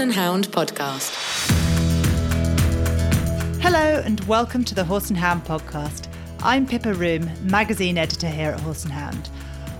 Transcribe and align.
Horse 0.00 0.06
and 0.06 0.14
Hound 0.14 0.48
podcast. 0.48 1.14
Hello, 3.60 4.00
and 4.02 4.18
welcome 4.20 4.64
to 4.64 4.74
the 4.74 4.82
Horse 4.82 5.10
and 5.10 5.18
Hound 5.18 5.44
podcast. 5.44 6.08
I'm 6.40 6.66
Pippa 6.66 6.94
Roome, 6.94 7.28
magazine 7.42 7.98
editor 7.98 8.30
here 8.30 8.52
at 8.52 8.60
Horse 8.60 8.84
and 8.84 8.94
Hound. 8.94 9.28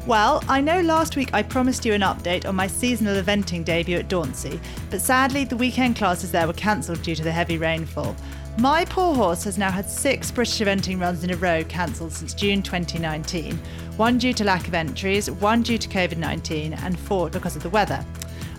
Well, 0.06 0.44
I 0.46 0.60
know 0.60 0.82
last 0.82 1.16
week 1.16 1.30
I 1.32 1.42
promised 1.42 1.86
you 1.86 1.94
an 1.94 2.02
update 2.02 2.46
on 2.46 2.54
my 2.54 2.66
seasonal 2.66 3.16
eventing 3.16 3.64
debut 3.64 3.96
at 3.96 4.10
Dauntsey, 4.10 4.60
but 4.90 5.00
sadly 5.00 5.46
the 5.46 5.56
weekend 5.56 5.96
classes 5.96 6.30
there 6.30 6.46
were 6.46 6.52
cancelled 6.52 7.00
due 7.00 7.14
to 7.14 7.24
the 7.24 7.32
heavy 7.32 7.56
rainfall. 7.56 8.14
My 8.58 8.84
poor 8.84 9.14
horse 9.14 9.44
has 9.44 9.56
now 9.56 9.70
had 9.70 9.88
six 9.88 10.30
British 10.30 10.58
eventing 10.58 11.00
runs 11.00 11.24
in 11.24 11.30
a 11.30 11.36
row 11.36 11.64
cancelled 11.64 12.12
since 12.12 12.34
June 12.34 12.62
2019, 12.62 13.58
one 13.96 14.18
due 14.18 14.34
to 14.34 14.44
lack 14.44 14.68
of 14.68 14.74
entries, 14.74 15.30
one 15.30 15.62
due 15.62 15.78
to 15.78 15.88
COVID 15.88 16.18
19, 16.18 16.74
and 16.74 16.98
four 16.98 17.30
because 17.30 17.56
of 17.56 17.62
the 17.62 17.70
weather. 17.70 18.04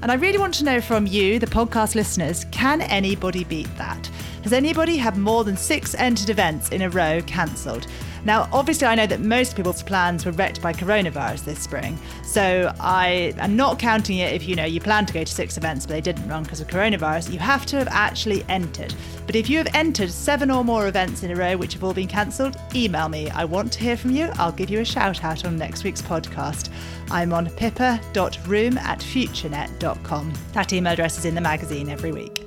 And 0.01 0.11
I 0.11 0.15
really 0.15 0.39
want 0.39 0.55
to 0.55 0.63
know 0.63 0.81
from 0.81 1.05
you, 1.05 1.37
the 1.37 1.45
podcast 1.45 1.93
listeners, 1.93 2.45
can 2.45 2.81
anybody 2.81 3.43
beat 3.43 3.69
that? 3.77 4.07
Has 4.43 4.51
anybody 4.51 4.97
had 4.97 5.15
more 5.15 5.43
than 5.43 5.55
six 5.55 5.93
entered 5.93 6.31
events 6.31 6.69
in 6.69 6.81
a 6.81 6.89
row 6.89 7.21
cancelled? 7.27 7.85
Now, 8.23 8.47
obviously, 8.51 8.87
I 8.87 8.95
know 8.95 9.07
that 9.07 9.19
most 9.19 9.55
people's 9.55 9.81
plans 9.81 10.25
were 10.25 10.31
wrecked 10.31 10.61
by 10.61 10.73
coronavirus 10.73 11.45
this 11.45 11.59
spring. 11.59 11.97
So 12.23 12.73
I 12.79 13.33
am 13.37 13.55
not 13.55 13.79
counting 13.79 14.19
it 14.19 14.33
if 14.33 14.47
you 14.47 14.55
know 14.55 14.65
you 14.65 14.79
plan 14.79 15.05
to 15.05 15.13
go 15.13 15.23
to 15.23 15.31
six 15.31 15.57
events 15.57 15.85
but 15.85 15.93
they 15.93 16.01
didn't 16.01 16.27
run 16.27 16.43
because 16.43 16.61
of 16.61 16.67
coronavirus. 16.67 17.31
You 17.31 17.39
have 17.39 17.65
to 17.67 17.77
have 17.77 17.87
actually 17.89 18.43
entered. 18.47 18.93
But 19.25 19.35
if 19.35 19.49
you 19.49 19.57
have 19.57 19.67
entered 19.73 20.11
seven 20.11 20.51
or 20.51 20.63
more 20.63 20.87
events 20.87 21.23
in 21.23 21.31
a 21.31 21.35
row 21.35 21.57
which 21.57 21.73
have 21.73 21.83
all 21.83 21.93
been 21.93 22.07
cancelled, 22.07 22.57
email 22.75 23.09
me. 23.09 23.29
I 23.29 23.45
want 23.45 23.73
to 23.73 23.79
hear 23.79 23.97
from 23.97 24.11
you. 24.11 24.29
I'll 24.35 24.51
give 24.51 24.69
you 24.69 24.79
a 24.79 24.85
shout 24.85 25.23
out 25.23 25.45
on 25.45 25.57
next 25.57 25.83
week's 25.83 26.01
podcast. 26.01 26.69
I'm 27.09 27.33
on 27.33 27.49
pippa.roome 27.49 28.77
at 28.77 28.99
futurenet.com. 28.99 30.33
That 30.53 30.73
email 30.73 30.93
address 30.93 31.17
is 31.17 31.25
in 31.25 31.35
the 31.35 31.41
magazine 31.41 31.89
every 31.89 32.11
week. 32.11 32.45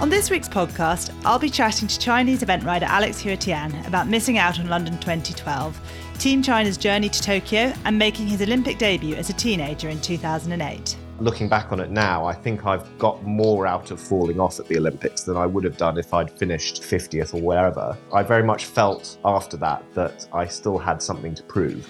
On 0.00 0.10
this 0.10 0.28
week's 0.28 0.48
podcast, 0.48 1.14
I'll 1.24 1.38
be 1.38 1.48
chatting 1.48 1.86
to 1.86 1.98
Chinese 1.98 2.42
event 2.42 2.64
rider 2.64 2.84
Alex 2.84 3.20
Hua 3.20 3.36
Tian 3.36 3.72
about 3.86 4.08
missing 4.08 4.38
out 4.38 4.58
on 4.58 4.68
London 4.68 4.98
2012, 4.98 5.80
Team 6.18 6.42
China's 6.42 6.76
journey 6.76 7.08
to 7.08 7.22
Tokyo, 7.22 7.72
and 7.84 7.96
making 7.96 8.26
his 8.26 8.42
Olympic 8.42 8.76
debut 8.76 9.14
as 9.14 9.30
a 9.30 9.32
teenager 9.32 9.88
in 9.88 10.00
2008. 10.00 10.96
Looking 11.20 11.48
back 11.48 11.70
on 11.70 11.78
it 11.78 11.90
now, 11.90 12.26
I 12.26 12.34
think 12.34 12.66
I've 12.66 12.98
got 12.98 13.22
more 13.22 13.68
out 13.68 13.92
of 13.92 14.00
falling 14.00 14.40
off 14.40 14.58
at 14.58 14.66
the 14.66 14.76
Olympics 14.76 15.22
than 15.22 15.36
I 15.36 15.46
would 15.46 15.62
have 15.62 15.76
done 15.76 15.96
if 15.96 16.12
I'd 16.12 16.30
finished 16.30 16.82
50th 16.82 17.32
or 17.32 17.40
wherever. 17.40 17.96
I 18.12 18.24
very 18.24 18.42
much 18.42 18.66
felt 18.66 19.16
after 19.24 19.56
that 19.58 19.84
that 19.94 20.26
I 20.32 20.48
still 20.48 20.76
had 20.76 21.00
something 21.02 21.36
to 21.36 21.42
prove. 21.44 21.88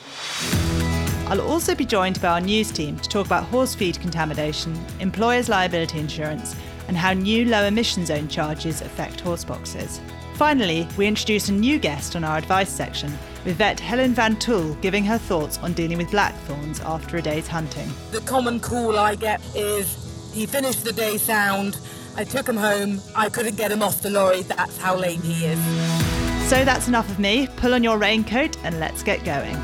I'll 1.26 1.40
also 1.40 1.74
be 1.74 1.86
joined 1.86 2.20
by 2.20 2.28
our 2.28 2.40
news 2.42 2.70
team 2.70 2.98
to 2.98 3.08
talk 3.08 3.24
about 3.24 3.44
horse 3.44 3.74
feed 3.74 3.98
contamination, 3.98 4.78
employers' 5.00 5.48
liability 5.48 5.98
insurance, 5.98 6.54
and 6.88 6.96
how 6.96 7.12
new 7.12 7.44
low 7.44 7.64
emission 7.64 8.04
zone 8.06 8.28
charges 8.28 8.80
affect 8.80 9.20
horse 9.20 9.44
boxes. 9.44 10.00
Finally, 10.34 10.86
we 10.96 11.06
introduce 11.06 11.48
a 11.48 11.52
new 11.52 11.78
guest 11.78 12.16
on 12.16 12.24
our 12.24 12.38
advice 12.38 12.68
section, 12.68 13.12
with 13.44 13.56
vet 13.56 13.78
Helen 13.78 14.14
Van 14.14 14.36
Tuyll 14.36 14.74
giving 14.80 15.04
her 15.04 15.18
thoughts 15.18 15.58
on 15.58 15.72
dealing 15.74 15.98
with 15.98 16.10
blackthorns 16.10 16.80
after 16.80 17.16
a 17.16 17.22
day's 17.22 17.46
hunting. 17.46 17.88
The 18.10 18.20
common 18.20 18.58
call 18.58 18.98
I 18.98 19.14
get 19.14 19.40
is 19.54 20.32
he 20.34 20.46
finished 20.46 20.84
the 20.84 20.92
day 20.92 21.18
sound, 21.18 21.78
I 22.16 22.24
took 22.24 22.48
him 22.48 22.56
home, 22.56 23.00
I 23.14 23.28
couldn't 23.28 23.56
get 23.56 23.70
him 23.70 23.82
off 23.82 24.02
the 24.02 24.10
lorry, 24.10 24.42
that's 24.42 24.76
how 24.78 24.96
lame 24.96 25.22
he 25.22 25.44
is. 25.44 25.58
So 26.48 26.64
that's 26.64 26.88
enough 26.88 27.08
of 27.10 27.18
me. 27.18 27.48
Pull 27.56 27.72
on 27.72 27.82
your 27.82 27.96
raincoat 27.96 28.56
and 28.64 28.78
let's 28.78 29.02
get 29.02 29.24
going. 29.24 29.56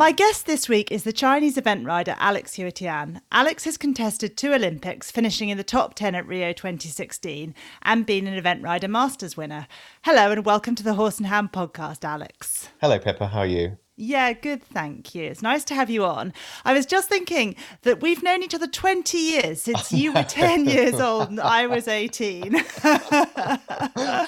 My 0.00 0.12
guest 0.12 0.46
this 0.46 0.66
week 0.66 0.90
is 0.90 1.04
the 1.04 1.12
Chinese 1.12 1.58
event 1.58 1.84
rider 1.84 2.16
Alex 2.18 2.54
Hua 2.54 2.70
Tian. 2.70 3.20
Alex 3.30 3.64
has 3.64 3.76
contested 3.76 4.34
two 4.34 4.54
Olympics, 4.54 5.10
finishing 5.10 5.50
in 5.50 5.58
the 5.58 5.62
top 5.62 5.92
10 5.92 6.14
at 6.14 6.26
Rio 6.26 6.54
2016 6.54 7.54
and 7.82 8.06
been 8.06 8.26
an 8.26 8.32
event 8.32 8.62
rider 8.62 8.88
masters 8.88 9.36
winner. 9.36 9.66
Hello 10.04 10.32
and 10.32 10.46
welcome 10.46 10.74
to 10.74 10.82
the 10.82 10.94
Horse 10.94 11.18
and 11.18 11.26
Hound 11.26 11.52
podcast, 11.52 12.02
Alex. 12.02 12.70
Hello, 12.80 12.98
Pippa. 12.98 13.26
How 13.26 13.40
are 13.40 13.46
you? 13.46 13.76
Yeah, 14.00 14.32
good, 14.32 14.62
thank 14.62 15.14
you. 15.14 15.24
It's 15.24 15.42
nice 15.42 15.62
to 15.64 15.74
have 15.74 15.90
you 15.90 16.06
on. 16.06 16.32
I 16.64 16.72
was 16.72 16.86
just 16.86 17.10
thinking 17.10 17.54
that 17.82 18.00
we've 18.00 18.22
known 18.22 18.42
each 18.42 18.54
other 18.54 18.66
20 18.66 19.18
years 19.18 19.60
since 19.60 19.92
you 19.92 20.14
were 20.14 20.22
10 20.28 20.64
years 20.64 20.98
old 20.98 21.28
and 21.28 21.38
I 21.38 21.66
was 21.66 21.86
18. 21.86 22.64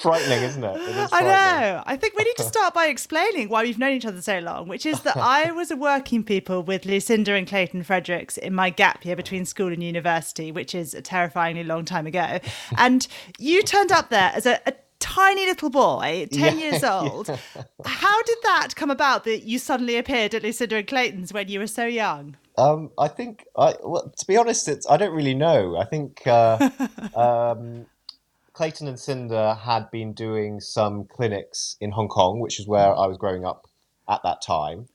frightening, 0.03 0.43
isn't 0.43 0.63
it? 0.63 0.77
it 0.77 0.97
is 0.97 1.09
I 1.11 1.21
know. 1.23 1.83
I 1.87 1.97
think 1.97 2.19
we 2.19 2.25
need 2.25 2.37
to 2.37 2.43
start 2.43 2.75
by 2.75 2.89
explaining 2.89 3.49
why 3.49 3.63
we've 3.63 3.79
known 3.79 3.93
each 3.93 4.05
other 4.05 4.21
so 4.21 4.41
long, 4.41 4.69
which 4.69 4.85
is 4.85 5.01
that 5.05 5.17
I 5.17 5.53
was 5.53 5.71
a 5.71 5.77
working 5.77 6.23
pupil 6.23 6.63
with 6.63 6.85
Lucinda 6.85 7.33
and 7.33 7.47
Clayton 7.47 7.83
Fredericks 7.83 8.37
in 8.37 8.53
my 8.53 8.69
gap 8.69 9.07
year 9.07 9.17
between 9.17 9.47
school 9.47 9.73
and 9.73 9.83
university, 9.83 10.53
which 10.53 10.75
is 10.75 10.93
a 10.93 11.01
terrifyingly 11.01 11.65
long 11.65 11.87
time 11.87 12.07
ago. 12.07 12.41
And 12.77 13.07
you 13.39 13.63
turned 13.63 13.91
up 13.91 14.11
there 14.11 14.33
as 14.35 14.45
a, 14.45 14.61
a 14.67 14.75
tiny 15.03 15.45
little 15.47 15.69
boy, 15.69 16.29
10 16.31 16.59
yeah, 16.59 16.71
years 16.71 16.85
old. 16.97 17.29
Yeah. 17.29 17.37
How 17.85 18.23
did 18.23 18.39
that 18.45 18.75
come 18.77 18.91
about 18.91 19.25
that 19.25 19.43
you 19.43 19.59
suddenly 19.59 19.97
appeared 19.97 20.35
at 20.35 20.43
Lucinda 20.43 20.77
and 20.77 20.87
Clayton's 20.87 21.33
when 21.33 21.49
you 21.49 21.59
were 21.59 21.67
so 21.67 21.85
young? 21.85 22.37
Um, 22.57 22.91
I 22.99 23.09
think, 23.09 23.45
I, 23.57 23.75
well, 23.83 24.13
to 24.17 24.27
be 24.27 24.37
honest, 24.37 24.69
it's, 24.69 24.89
I 24.89 24.97
don't 24.97 25.15
really 25.15 25.35
know. 25.35 25.77
I 25.77 25.85
think 25.85 26.27
uh, 26.27 26.71
um, 27.17 27.87
Clayton 28.53 28.87
and 28.87 28.99
Cinder 28.99 29.55
had 29.55 29.91
been 29.91 30.13
doing 30.13 30.61
some 30.61 31.05
clinics 31.05 31.77
in 31.81 31.91
Hong 31.91 32.09
Kong, 32.09 32.39
which 32.39 32.61
is 32.61 32.69
where 32.69 32.95
I 32.95 33.07
was 33.07 33.19
growing 33.19 33.45
up 33.45 33.67
at 34.09 34.23
that 34.23 34.41
time. 34.41 34.87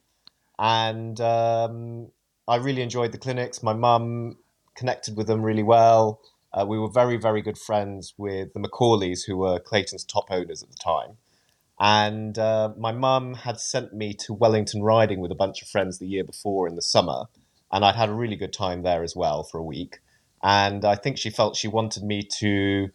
And 0.57 1.19
um, 1.19 2.07
I 2.47 2.55
really 2.55 2.81
enjoyed 2.81 3.11
the 3.11 3.17
clinics. 3.17 3.61
My 3.61 3.73
mum 3.73 4.37
connected 4.75 5.17
with 5.17 5.27
them 5.27 5.41
really 5.41 5.63
well. 5.63 6.21
Uh, 6.53 6.65
we 6.65 6.79
were 6.79 6.89
very, 6.89 7.17
very 7.17 7.41
good 7.41 7.57
friends 7.57 8.13
with 8.17 8.53
the 8.53 8.59
Macaulays, 8.59 9.23
who 9.23 9.37
were 9.37 9.59
Clayton's 9.59 10.03
top 10.03 10.27
owners 10.29 10.63
at 10.63 10.69
the 10.69 10.77
time. 10.77 11.17
And 11.79 12.39
uh, 12.39 12.73
my 12.77 12.91
mum 12.91 13.35
had 13.35 13.59
sent 13.59 13.93
me 13.93 14.13
to 14.25 14.33
Wellington 14.33 14.81
riding 14.81 15.19
with 15.19 15.31
a 15.31 15.35
bunch 15.35 15.61
of 15.61 15.67
friends 15.67 15.99
the 15.99 16.07
year 16.07 16.23
before 16.23 16.67
in 16.67 16.75
the 16.75 16.81
summer. 16.81 17.25
And 17.71 17.85
I'd 17.85 17.95
had 17.95 18.09
a 18.09 18.13
really 18.13 18.35
good 18.35 18.53
time 18.53 18.81
there 18.81 19.03
as 19.03 19.15
well 19.15 19.43
for 19.43 19.59
a 19.59 19.63
week. 19.63 19.99
And 20.41 20.85
I 20.85 20.95
think 20.95 21.17
she 21.17 21.29
felt 21.29 21.55
she 21.55 21.67
wanted 21.67 22.03
me 22.03 22.23
to 22.39 22.89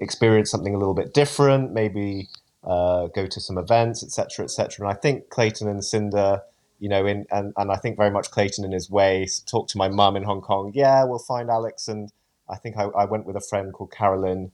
experience 0.00 0.50
something 0.50 0.74
a 0.74 0.78
little 0.78 0.94
bit 0.94 1.14
different, 1.14 1.72
maybe 1.72 2.28
uh, 2.64 3.08
go 3.08 3.26
to 3.26 3.40
some 3.40 3.58
events, 3.58 4.02
etc., 4.02 4.44
etc. 4.44 4.86
And 4.86 4.96
I 4.96 4.98
think 4.98 5.28
Clayton 5.28 5.68
and 5.68 5.84
Cinder, 5.84 6.40
you 6.80 6.88
know, 6.88 7.06
in 7.06 7.26
and, 7.30 7.52
and 7.56 7.70
I 7.70 7.76
think 7.76 7.96
very 7.96 8.10
much 8.10 8.30
Clayton 8.30 8.64
in 8.64 8.72
his 8.72 8.90
way 8.90 9.26
talked 9.46 9.70
to 9.70 9.78
my 9.78 9.88
mum 9.88 10.16
in 10.16 10.24
Hong 10.24 10.40
Kong. 10.40 10.72
Yeah, 10.74 11.04
we'll 11.04 11.18
find 11.18 11.50
Alex 11.50 11.88
and 11.88 12.10
I 12.48 12.56
think 12.56 12.76
I, 12.76 12.84
I 12.84 13.04
went 13.04 13.26
with 13.26 13.36
a 13.36 13.40
friend 13.40 13.72
called 13.72 13.92
Carolyn. 13.92 14.52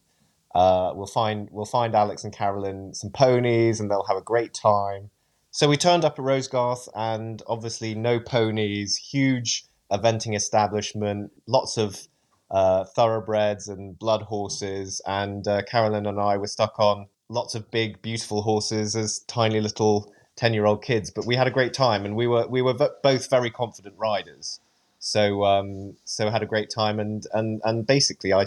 Uh, 0.54 0.92
we'll 0.94 1.06
find 1.06 1.48
we'll 1.50 1.64
find 1.64 1.94
Alex 1.94 2.24
and 2.24 2.32
Carolyn 2.32 2.94
some 2.94 3.10
ponies, 3.10 3.80
and 3.80 3.90
they'll 3.90 4.06
have 4.06 4.16
a 4.16 4.22
great 4.22 4.54
time. 4.54 5.10
So 5.50 5.68
we 5.68 5.76
turned 5.76 6.04
up 6.04 6.18
at 6.18 6.24
Rosegarth, 6.24 6.88
and 6.94 7.42
obviously 7.46 7.94
no 7.94 8.20
ponies, 8.20 8.96
huge 8.96 9.64
eventing 9.90 10.36
establishment, 10.36 11.32
lots 11.46 11.76
of 11.76 12.06
uh, 12.50 12.84
thoroughbreds 12.84 13.68
and 13.68 13.98
blood 13.98 14.22
horses, 14.22 15.00
and 15.06 15.46
uh, 15.46 15.62
Carolyn 15.62 16.06
and 16.06 16.20
I 16.20 16.36
were 16.36 16.46
stuck 16.46 16.78
on 16.78 17.06
lots 17.28 17.54
of 17.54 17.70
big, 17.70 18.02
beautiful 18.02 18.42
horses 18.42 18.96
as 18.96 19.20
tiny 19.20 19.60
little 19.60 20.12
ten-year-old 20.36 20.82
kids. 20.82 21.10
But 21.10 21.26
we 21.26 21.36
had 21.36 21.46
a 21.46 21.50
great 21.50 21.74
time, 21.74 22.04
and 22.04 22.16
we 22.16 22.26
were 22.26 22.46
we 22.48 22.62
were 22.62 22.74
v- 22.74 22.88
both 23.02 23.30
very 23.30 23.50
confident 23.50 23.96
riders. 23.98 24.60
So 25.00 25.44
um, 25.44 25.96
so 26.04 26.28
I 26.28 26.30
had 26.30 26.42
a 26.42 26.46
great 26.46 26.70
time, 26.70 27.00
and 27.00 27.26
and 27.32 27.60
and 27.64 27.86
basically 27.86 28.32
I 28.32 28.46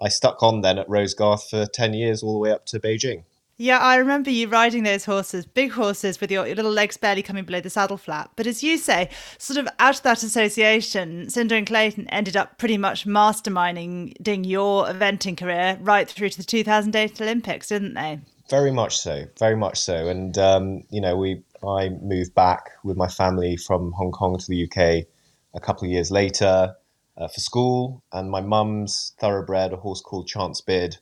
I 0.00 0.08
stuck 0.08 0.42
on 0.42 0.60
then 0.60 0.78
at 0.78 0.88
Rosegarth 0.88 1.48
for 1.48 1.64
ten 1.66 1.94
years, 1.94 2.22
all 2.22 2.34
the 2.34 2.40
way 2.40 2.50
up 2.50 2.66
to 2.66 2.80
Beijing. 2.80 3.22
Yeah, 3.58 3.78
I 3.78 3.96
remember 3.96 4.30
you 4.30 4.48
riding 4.48 4.82
those 4.82 5.04
horses, 5.04 5.46
big 5.46 5.70
horses 5.70 6.20
with 6.20 6.32
your, 6.32 6.46
your, 6.46 6.56
little 6.56 6.72
legs 6.72 6.96
barely 6.96 7.22
coming 7.22 7.44
below 7.44 7.60
the 7.60 7.70
saddle 7.70 7.96
flap. 7.96 8.32
But 8.34 8.48
as 8.48 8.64
you 8.64 8.76
say, 8.76 9.10
sort 9.38 9.58
of 9.58 9.68
out 9.78 9.98
of 9.98 10.02
that 10.02 10.24
association, 10.24 11.30
Cinder 11.30 11.54
and 11.54 11.66
Clayton 11.66 12.08
ended 12.08 12.36
up 12.36 12.58
pretty 12.58 12.76
much 12.76 13.06
masterminding 13.06 14.46
your 14.46 14.86
eventing 14.86 15.36
career 15.36 15.78
right 15.80 16.08
through 16.08 16.30
to 16.30 16.38
the 16.38 16.44
2008 16.44 17.20
Olympics, 17.20 17.68
didn't 17.68 17.94
they? 17.94 18.18
Very 18.50 18.72
much 18.72 18.98
so, 18.98 19.26
very 19.38 19.56
much 19.56 19.78
so. 19.78 20.08
And 20.08 20.36
um, 20.38 20.82
you 20.90 21.00
know, 21.00 21.16
we 21.16 21.42
I 21.64 21.90
moved 21.90 22.34
back 22.34 22.70
with 22.82 22.96
my 22.96 23.06
family 23.06 23.56
from 23.56 23.92
Hong 23.92 24.10
Kong 24.10 24.38
to 24.38 24.46
the 24.48 24.64
UK 24.64 25.06
a 25.54 25.60
couple 25.60 25.86
of 25.86 25.92
years 25.92 26.10
later 26.10 26.76
uh, 27.16 27.28
for 27.28 27.40
school, 27.40 28.02
and 28.12 28.30
my 28.30 28.40
mum's 28.40 29.12
thoroughbred, 29.18 29.72
a 29.72 29.76
horse 29.76 30.00
called 30.00 30.26
Chance 30.26 30.60
Bid, 30.62 30.98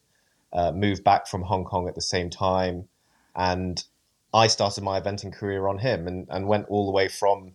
uh, 0.53 0.73
moved 0.73 1.05
back 1.05 1.27
from 1.27 1.43
Hong 1.43 1.65
Kong 1.65 1.89
at 1.89 1.95
the 1.95 2.03
same 2.03 2.31
time, 2.31 2.89
and 3.37 3.85
I 4.35 4.49
started 4.49 4.83
my 4.83 5.01
eventing 5.01 5.33
career 5.33 5.69
on 5.69 5.79
him, 5.79 6.07
and, 6.07 6.27
and 6.31 6.49
went 6.49 6.67
all 6.69 6.87
the 6.87 6.93
way 6.93 7.09
from, 7.09 7.53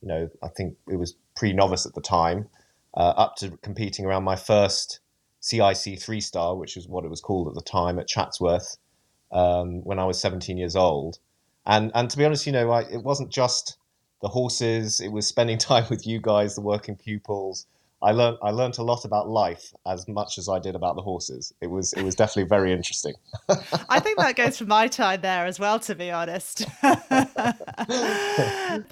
you 0.00 0.08
know, 0.08 0.30
I 0.42 0.48
think 0.48 0.76
it 0.88 0.96
was 0.96 1.14
pre-novice 1.34 1.86
at 1.86 1.94
the 1.94 2.00
time, 2.00 2.48
uh, 2.94 3.14
up 3.16 3.36
to 3.36 3.56
competing 3.62 4.06
around 4.06 4.24
my 4.24 4.36
first 4.36 5.00
CIC 5.40 6.00
three 6.00 6.20
star, 6.20 6.56
which 6.56 6.76
is 6.76 6.88
what 6.88 7.04
it 7.04 7.10
was 7.10 7.20
called 7.20 7.48
at 7.48 7.54
the 7.54 7.62
time 7.62 7.98
at 7.98 8.08
Chatsworth, 8.08 8.76
um, 9.32 9.82
when 9.84 9.98
I 9.98 10.04
was 10.04 10.20
17 10.20 10.56
years 10.56 10.76
old, 10.76 11.18
and 11.66 11.90
and 11.94 12.08
to 12.08 12.16
be 12.16 12.24
honest, 12.24 12.46
you 12.46 12.52
know, 12.52 12.70
I, 12.70 12.82
it 12.82 13.02
wasn't 13.02 13.30
just 13.30 13.76
the 14.22 14.28
horses. 14.28 15.00
It 15.00 15.08
was 15.08 15.26
spending 15.26 15.58
time 15.70 15.86
with 15.90 16.06
you 16.06 16.20
guys, 16.20 16.54
the 16.54 16.60
working 16.60 16.96
pupils. 16.96 17.66
I 18.02 18.12
learned 18.12 18.36
I 18.42 18.50
learned 18.50 18.76
a 18.76 18.82
lot 18.82 19.06
about 19.06 19.28
life 19.28 19.72
as 19.86 20.06
much 20.06 20.36
as 20.36 20.50
I 20.50 20.58
did 20.58 20.74
about 20.74 20.96
the 20.96 21.02
horses. 21.02 21.54
It 21.62 21.68
was 21.68 21.94
it 21.94 22.02
was 22.02 22.14
definitely 22.14 22.48
very 22.48 22.72
interesting. 22.72 23.14
I 23.88 24.00
think 24.00 24.18
that 24.18 24.36
goes 24.36 24.58
for 24.58 24.66
my 24.66 24.86
time 24.86 25.22
there 25.22 25.46
as 25.46 25.58
well, 25.58 25.80
to 25.80 25.94
be 25.94 26.10
honest. 26.10 26.66
but 26.82 27.56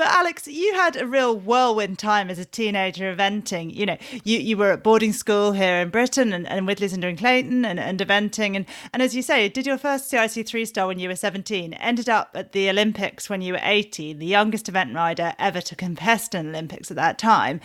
Alex, 0.01 0.47
you 0.49 0.73
had 0.75 0.97
a 0.97 1.07
real 1.07 1.39
whirlwind 1.39 1.99
time 1.99 2.31
as 2.31 2.39
a 2.39 2.47
teenager 2.47 3.15
eventing. 3.15 3.75
You 3.75 3.87
know, 3.87 3.99
you, 4.25 4.39
you 4.39 4.57
were 4.57 4.73
at 4.73 4.83
boarding 4.83 5.13
school 5.13 5.53
here 5.53 5.81
in 5.81 5.91
Britain 5.91 6.33
and, 6.33 6.49
and 6.49 6.67
with 6.67 6.81
Lucinda 6.81 7.07
and 7.07 7.19
Clayton 7.19 7.67
and, 7.67 7.79
and 7.79 7.99
eventing 8.01 8.57
and, 8.57 8.65
and 8.95 9.03
as 9.03 9.15
you 9.15 9.21
say, 9.21 9.51
did 9.51 9.67
your 9.67 9.77
first 9.77 10.09
CIC 10.09 10.47
three 10.47 10.65
star 10.65 10.87
when 10.87 10.99
you 10.99 11.09
were 11.11 11.17
17, 11.17 11.75
ended 11.75 12.09
up 12.09 12.31
at 12.35 12.53
the 12.53 12.71
Olympics 12.71 13.29
when 13.29 13.43
you 13.43 13.53
were 13.53 13.61
18, 13.63 14.19
the 14.19 14.27
youngest 14.27 14.69
event 14.69 14.95
rider 14.95 15.35
ever 15.39 15.61
to 15.61 15.77
contest 15.77 16.35
an 16.35 16.49
Olympics 16.49 16.91
at 16.91 16.97
that 16.97 17.19
time 17.19 17.61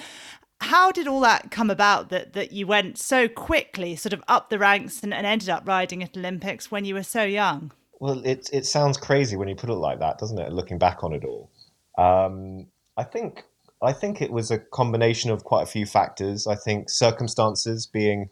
how 0.61 0.91
did 0.91 1.07
all 1.07 1.21
that 1.21 1.51
come 1.51 1.69
about 1.69 2.09
that 2.09 2.33
that 2.33 2.51
you 2.51 2.67
went 2.67 2.97
so 2.97 3.27
quickly 3.27 3.95
sort 3.95 4.13
of 4.13 4.23
up 4.27 4.49
the 4.49 4.59
ranks 4.59 5.01
and, 5.01 5.13
and 5.13 5.25
ended 5.25 5.49
up 5.49 5.67
riding 5.67 6.03
at 6.03 6.15
olympics 6.17 6.69
when 6.69 6.85
you 6.85 6.93
were 6.93 7.03
so 7.03 7.23
young? 7.23 7.71
Well 7.99 8.21
it, 8.25 8.49
it 8.51 8.65
sounds 8.65 8.97
crazy 8.97 9.35
when 9.35 9.47
you 9.47 9.55
put 9.55 9.69
it 9.69 9.75
like 9.75 9.99
that 9.99 10.17
doesn't 10.17 10.39
it 10.39 10.51
looking 10.51 10.77
back 10.77 11.03
on 11.03 11.13
it 11.13 11.23
all? 11.23 11.49
Um, 11.97 12.67
i 12.97 13.03
think 13.03 13.43
i 13.81 13.93
think 13.93 14.21
it 14.21 14.31
was 14.31 14.51
a 14.51 14.59
combination 14.59 15.31
of 15.31 15.43
quite 15.43 15.63
a 15.63 15.67
few 15.67 15.85
factors. 15.85 16.47
I 16.47 16.55
think 16.55 16.89
circumstances 16.89 17.85
being 17.85 18.29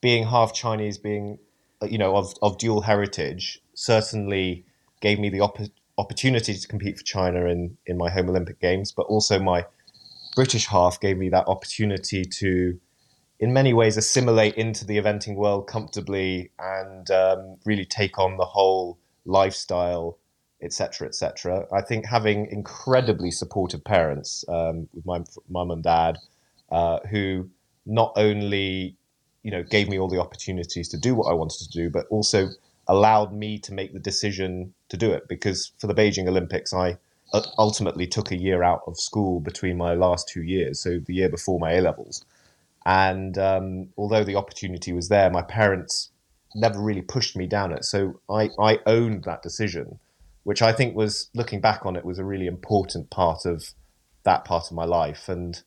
being 0.00 0.24
half 0.26 0.54
chinese 0.54 0.98
being 0.98 1.38
you 1.82 1.98
know 1.98 2.16
of, 2.16 2.32
of 2.42 2.58
dual 2.58 2.82
heritage 2.82 3.60
certainly 3.74 4.64
gave 5.00 5.18
me 5.18 5.28
the 5.28 5.40
op- 5.40 5.58
opportunity 5.98 6.54
to 6.54 6.68
compete 6.68 6.96
for 6.98 7.04
china 7.04 7.46
in 7.46 7.76
in 7.86 7.98
my 7.98 8.08
home 8.10 8.28
olympic 8.28 8.60
games 8.60 8.92
but 8.92 9.02
also 9.06 9.38
my 9.38 9.64
British 10.36 10.66
half 10.66 11.00
gave 11.00 11.16
me 11.16 11.30
that 11.30 11.48
opportunity 11.48 12.24
to, 12.24 12.78
in 13.40 13.52
many 13.52 13.72
ways, 13.72 13.96
assimilate 13.96 14.54
into 14.54 14.84
the 14.86 14.98
eventing 14.98 15.34
world 15.34 15.66
comfortably 15.66 16.50
and 16.58 17.10
um, 17.10 17.56
really 17.64 17.86
take 17.86 18.18
on 18.18 18.36
the 18.36 18.44
whole 18.44 18.98
lifestyle, 19.24 20.18
etc., 20.62 21.08
etc. 21.08 21.66
I 21.72 21.80
think 21.80 22.04
having 22.06 22.46
incredibly 22.50 23.30
supportive 23.30 23.82
parents 23.82 24.44
um, 24.48 24.88
with 24.92 25.06
my 25.06 25.24
mum 25.48 25.70
and 25.70 25.82
dad, 25.82 26.18
uh, 26.70 26.98
who 27.10 27.48
not 27.86 28.12
only 28.16 28.96
you 29.42 29.50
know 29.50 29.62
gave 29.62 29.88
me 29.88 29.98
all 29.98 30.08
the 30.08 30.20
opportunities 30.20 30.88
to 30.90 30.98
do 30.98 31.14
what 31.14 31.30
I 31.30 31.34
wanted 31.34 31.58
to 31.60 31.68
do, 31.70 31.88
but 31.88 32.06
also 32.10 32.50
allowed 32.88 33.32
me 33.32 33.58
to 33.60 33.72
make 33.72 33.94
the 33.94 33.98
decision 33.98 34.74
to 34.90 34.98
do 34.98 35.12
it. 35.12 35.28
Because 35.28 35.72
for 35.78 35.86
the 35.86 35.94
Beijing 35.94 36.28
Olympics, 36.28 36.74
I 36.74 36.98
ultimately 37.58 38.06
took 38.06 38.30
a 38.30 38.36
year 38.36 38.62
out 38.62 38.82
of 38.86 38.98
school 38.98 39.40
between 39.40 39.76
my 39.76 39.94
last 39.94 40.28
two 40.28 40.42
years, 40.42 40.80
so 40.80 40.98
the 40.98 41.14
year 41.14 41.28
before 41.28 41.58
my 41.58 41.72
A 41.72 41.80
levels. 41.80 42.24
And 42.84 43.36
um, 43.36 43.88
although 43.96 44.24
the 44.24 44.36
opportunity 44.36 44.92
was 44.92 45.08
there, 45.08 45.30
my 45.30 45.42
parents 45.42 46.10
never 46.54 46.80
really 46.80 47.02
pushed 47.02 47.36
me 47.36 47.46
down 47.46 47.72
it. 47.72 47.84
So 47.84 48.20
I, 48.30 48.50
I 48.58 48.78
owned 48.86 49.24
that 49.24 49.42
decision, 49.42 49.98
which 50.44 50.62
I 50.62 50.72
think 50.72 50.94
was, 50.94 51.28
looking 51.34 51.60
back 51.60 51.84
on 51.84 51.96
it, 51.96 52.04
was 52.04 52.18
a 52.18 52.24
really 52.24 52.46
important 52.46 53.10
part 53.10 53.44
of 53.44 53.74
that 54.22 54.44
part 54.44 54.66
of 54.66 54.72
my 54.72 54.84
life. 54.84 55.28
And 55.28 55.62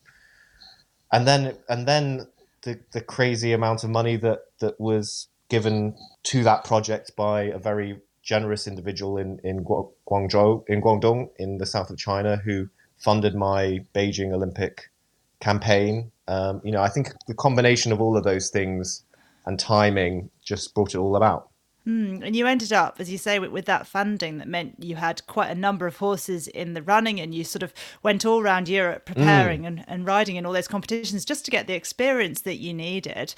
and 1.12 1.26
then 1.26 1.58
and 1.68 1.86
then 1.86 2.26
the, 2.62 2.80
the 2.92 3.00
crazy 3.00 3.52
amount 3.52 3.84
of 3.84 3.90
money 3.90 4.16
that, 4.16 4.40
that 4.60 4.80
was 4.80 5.28
given 5.48 5.94
to 6.22 6.42
that 6.44 6.64
project 6.64 7.16
by 7.16 7.42
a 7.42 7.58
very 7.58 8.00
generous 8.30 8.68
individual 8.72 9.18
in 9.18 9.30
in 9.50 9.64
Guangzhou 9.64 10.50
in 10.68 10.80
Guangdong 10.80 11.28
in 11.44 11.58
the 11.58 11.66
south 11.66 11.90
of 11.90 11.96
China 11.98 12.36
who 12.36 12.68
funded 12.96 13.34
my 13.34 13.84
Beijing 13.94 14.32
Olympic 14.32 14.90
campaign. 15.40 16.12
Um, 16.28 16.60
you 16.62 16.70
know, 16.70 16.82
I 16.88 16.90
think 16.94 17.06
the 17.26 17.34
combination 17.34 17.90
of 17.92 18.00
all 18.00 18.16
of 18.16 18.24
those 18.24 18.50
things 18.50 19.02
and 19.46 19.58
timing 19.58 20.30
just 20.44 20.74
brought 20.74 20.94
it 20.94 20.98
all 20.98 21.16
about. 21.16 21.48
Mm, 21.88 22.22
and 22.22 22.36
you 22.36 22.46
ended 22.46 22.72
up, 22.72 23.00
as 23.00 23.10
you 23.10 23.18
say, 23.18 23.38
with, 23.38 23.50
with, 23.50 23.64
that 23.64 23.86
funding 23.86 24.36
that 24.38 24.46
meant 24.46 24.76
you 24.78 24.96
had 24.96 25.26
quite 25.26 25.50
a 25.50 25.54
number 25.54 25.86
of 25.86 25.96
horses 25.96 26.46
in 26.46 26.74
the 26.74 26.82
running 26.82 27.18
and 27.18 27.34
you 27.34 27.42
sort 27.42 27.62
of 27.62 27.72
went 28.02 28.26
all 28.26 28.40
around 28.40 28.68
Europe 28.68 29.06
preparing 29.06 29.62
mm. 29.62 29.66
and, 29.66 29.84
and 29.88 30.06
riding 30.06 30.36
in 30.36 30.44
all 30.44 30.52
those 30.52 30.68
competitions 30.68 31.24
just 31.24 31.44
to 31.46 31.50
get 31.50 31.66
the 31.66 31.72
experience 31.72 32.42
that 32.42 32.58
you 32.58 32.74
needed 32.74 33.34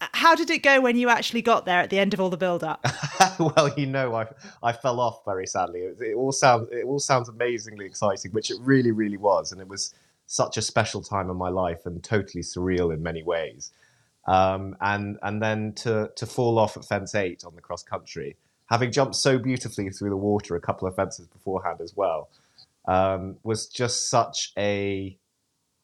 how 0.00 0.34
did 0.34 0.50
it 0.50 0.62
go 0.62 0.80
when 0.80 0.96
you 0.96 1.08
actually 1.08 1.42
got 1.42 1.66
there 1.66 1.80
at 1.80 1.90
the 1.90 1.98
end 1.98 2.14
of 2.14 2.20
all 2.20 2.30
the 2.30 2.36
build 2.36 2.64
up? 2.64 2.84
well, 3.38 3.72
you 3.76 3.86
know, 3.86 4.14
I 4.14 4.26
I 4.62 4.72
fell 4.72 5.00
off 5.00 5.24
very 5.24 5.46
sadly. 5.46 5.80
It, 5.80 6.00
it, 6.00 6.14
all 6.14 6.32
sounds 6.32 6.68
it 6.72 6.84
all 6.84 6.98
sounds 6.98 7.28
amazingly 7.28 7.86
exciting, 7.86 8.32
which 8.32 8.50
it 8.50 8.56
really 8.60 8.92
really 8.92 9.16
was, 9.16 9.52
and 9.52 9.60
it 9.60 9.68
was 9.68 9.94
such 10.26 10.56
a 10.56 10.62
special 10.62 11.02
time 11.02 11.28
in 11.28 11.36
my 11.36 11.48
life 11.48 11.86
and 11.86 12.02
totally 12.02 12.42
surreal 12.42 12.94
in 12.94 13.02
many 13.02 13.22
ways. 13.22 13.72
Um, 14.26 14.76
and 14.80 15.18
and 15.22 15.42
then 15.42 15.74
to 15.76 16.10
to 16.16 16.26
fall 16.26 16.58
off 16.58 16.76
at 16.76 16.84
fence 16.84 17.14
eight 17.14 17.44
on 17.44 17.54
the 17.54 17.60
cross 17.60 17.82
country, 17.82 18.36
having 18.70 18.92
jumped 18.92 19.16
so 19.16 19.38
beautifully 19.38 19.90
through 19.90 20.10
the 20.10 20.16
water 20.16 20.56
a 20.56 20.60
couple 20.60 20.88
of 20.88 20.96
fences 20.96 21.26
beforehand 21.26 21.80
as 21.82 21.94
well, 21.94 22.30
um, 22.86 23.36
was 23.42 23.66
just 23.66 24.08
such 24.08 24.52
a 24.56 25.18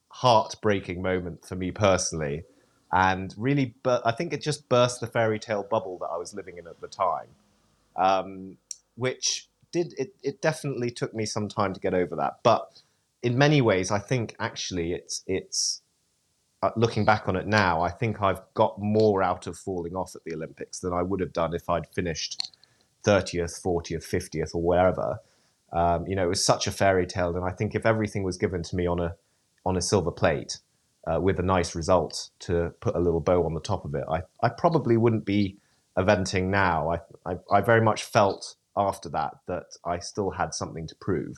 heartbreaking 0.09 1.03
moment 1.03 1.45
for 1.45 1.57
me 1.57 1.71
personally 1.71 2.43
and 2.97 3.35
really, 3.37 3.75
but 3.83 4.01
I 4.07 4.11
think 4.11 4.33
it 4.33 4.41
just 4.41 4.71
burst 4.71 5.01
the 5.01 5.07
fairy 5.07 5.39
tale 5.39 5.63
bubble 5.63 5.99
that 5.99 6.07
I 6.07 6.17
was 6.17 6.33
living 6.33 6.57
in 6.57 6.67
at 6.67 6.81
the 6.81 6.89
time, 6.89 7.29
um, 7.95 8.57
which 8.95 9.49
did 9.71 9.93
it. 9.99 10.15
It 10.23 10.41
definitely 10.41 10.91
took 10.91 11.13
me 11.13 11.27
some 11.27 11.47
time 11.47 11.75
to 11.75 11.81
get 11.81 11.93
over 11.93 12.17
that, 12.17 12.39
but 12.43 12.81
in 13.23 13.37
many 13.37 13.61
ways, 13.61 13.91
I 13.91 13.99
think 13.99 14.35
actually 14.39 14.95
it's 14.95 15.23
it's 15.27 15.83
uh, 16.63 16.71
looking 16.75 17.05
back 17.05 17.29
on 17.29 17.37
it 17.37 17.47
now. 17.47 17.83
I 17.83 17.91
think 17.91 18.23
I've 18.23 18.41
got 18.55 18.81
more 18.81 19.23
out 19.23 19.47
of 19.47 19.59
falling 19.59 19.95
off 19.95 20.17
at 20.17 20.25
the 20.25 20.35
Olympics 20.35 20.81
than 20.81 20.95
I 20.95 21.03
would 21.03 21.21
have 21.21 21.35
done 21.35 21.53
if 21.53 21.69
I'd 21.69 21.87
finished 21.89 22.51
thirtieth, 23.03 23.59
fortieth, 23.59 24.07
fiftieth, 24.07 24.55
or 24.55 24.63
wherever. 24.63 25.19
Um, 25.71 26.07
you 26.07 26.17
know, 26.17 26.25
it 26.25 26.31
was 26.31 26.43
such 26.43 26.67
a 26.67 26.73
fairy 26.73 27.07
tale, 27.07 27.37
and 27.37 27.45
I 27.45 27.51
think 27.51 27.75
if 27.75 27.85
everything 27.85 28.23
was 28.23 28.39
given 28.39 28.63
to 28.63 28.75
me 28.75 28.87
on 28.87 29.01
a 29.01 29.17
on 29.67 29.77
a 29.77 29.83
silver 29.83 30.13
plate, 30.13 30.61
uh, 31.07 31.21
with 31.21 31.39
a 31.39 31.43
nice 31.43 31.75
result 31.75 32.31
to 32.41 32.73
put 32.81 32.97
a 32.97 32.99
little 32.99 33.21
bow 33.21 33.45
on 33.45 33.55
the 33.55 33.61
top 33.61 33.85
of 33.85 33.95
it. 33.95 34.05
I, 34.11 34.23
I 34.43 34.49
probably 34.49 34.97
wouldn't 34.97 35.25
be 35.25 35.57
eventing 35.97 36.45
now. 36.45 36.91
I, 36.91 37.31
I, 37.31 37.37
I 37.51 37.61
very 37.61 37.81
much 37.81 38.05
felt 38.05 38.57
after 38.77 39.09
that 39.11 39.35
that 39.47 39.67
I 39.85 39.99
still 39.99 40.31
had 40.31 40.55
something 40.55 40.87
to 40.87 40.95
prove. 40.97 41.37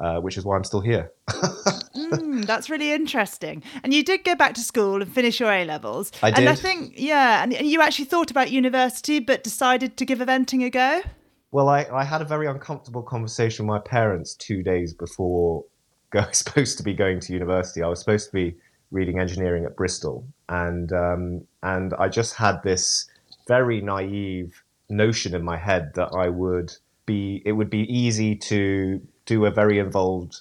Uh, 0.00 0.20
which 0.20 0.36
is 0.36 0.44
why 0.44 0.54
I'm 0.54 0.62
still 0.62 0.80
here. 0.80 1.10
mm, 1.28 2.46
that's 2.46 2.70
really 2.70 2.92
interesting. 2.92 3.64
And 3.82 3.92
you 3.92 4.04
did 4.04 4.22
go 4.22 4.36
back 4.36 4.54
to 4.54 4.60
school 4.60 5.02
and 5.02 5.12
finish 5.12 5.40
your 5.40 5.50
A 5.50 5.64
levels. 5.64 6.12
I 6.22 6.30
did. 6.30 6.38
And 6.38 6.48
I 6.48 6.54
think, 6.54 6.92
yeah, 6.96 7.42
and, 7.42 7.52
and 7.52 7.66
you 7.66 7.82
actually 7.82 8.04
thought 8.04 8.30
about 8.30 8.52
university, 8.52 9.18
but 9.18 9.42
decided 9.42 9.96
to 9.96 10.04
give 10.04 10.20
eventing 10.20 10.64
a 10.64 10.70
go. 10.70 11.02
Well, 11.50 11.68
I, 11.68 11.84
I 11.92 12.04
had 12.04 12.22
a 12.22 12.24
very 12.24 12.46
uncomfortable 12.46 13.02
conversation 13.02 13.66
with 13.66 13.74
my 13.74 13.80
parents 13.80 14.36
two 14.36 14.62
days 14.62 14.94
before 14.94 15.64
I 16.12 16.26
was 16.26 16.38
supposed 16.44 16.76
to 16.78 16.84
be 16.84 16.94
going 16.94 17.18
to 17.18 17.32
university. 17.32 17.82
I 17.82 17.88
was 17.88 17.98
supposed 17.98 18.26
to 18.26 18.32
be 18.32 18.56
reading 18.90 19.18
engineering 19.18 19.64
at 19.64 19.76
Bristol, 19.76 20.26
and 20.48 20.92
um, 20.92 21.46
and 21.62 21.94
I 21.94 22.08
just 22.08 22.34
had 22.34 22.62
this 22.62 23.08
very 23.46 23.80
naive 23.80 24.62
notion 24.88 25.34
in 25.34 25.42
my 25.42 25.56
head 25.56 25.92
that 25.94 26.10
I 26.14 26.28
would 26.28 26.74
be 27.06 27.42
it 27.44 27.52
would 27.52 27.70
be 27.70 27.92
easy 27.92 28.34
to 28.36 29.00
do 29.26 29.44
a 29.44 29.50
very 29.50 29.78
involved 29.78 30.40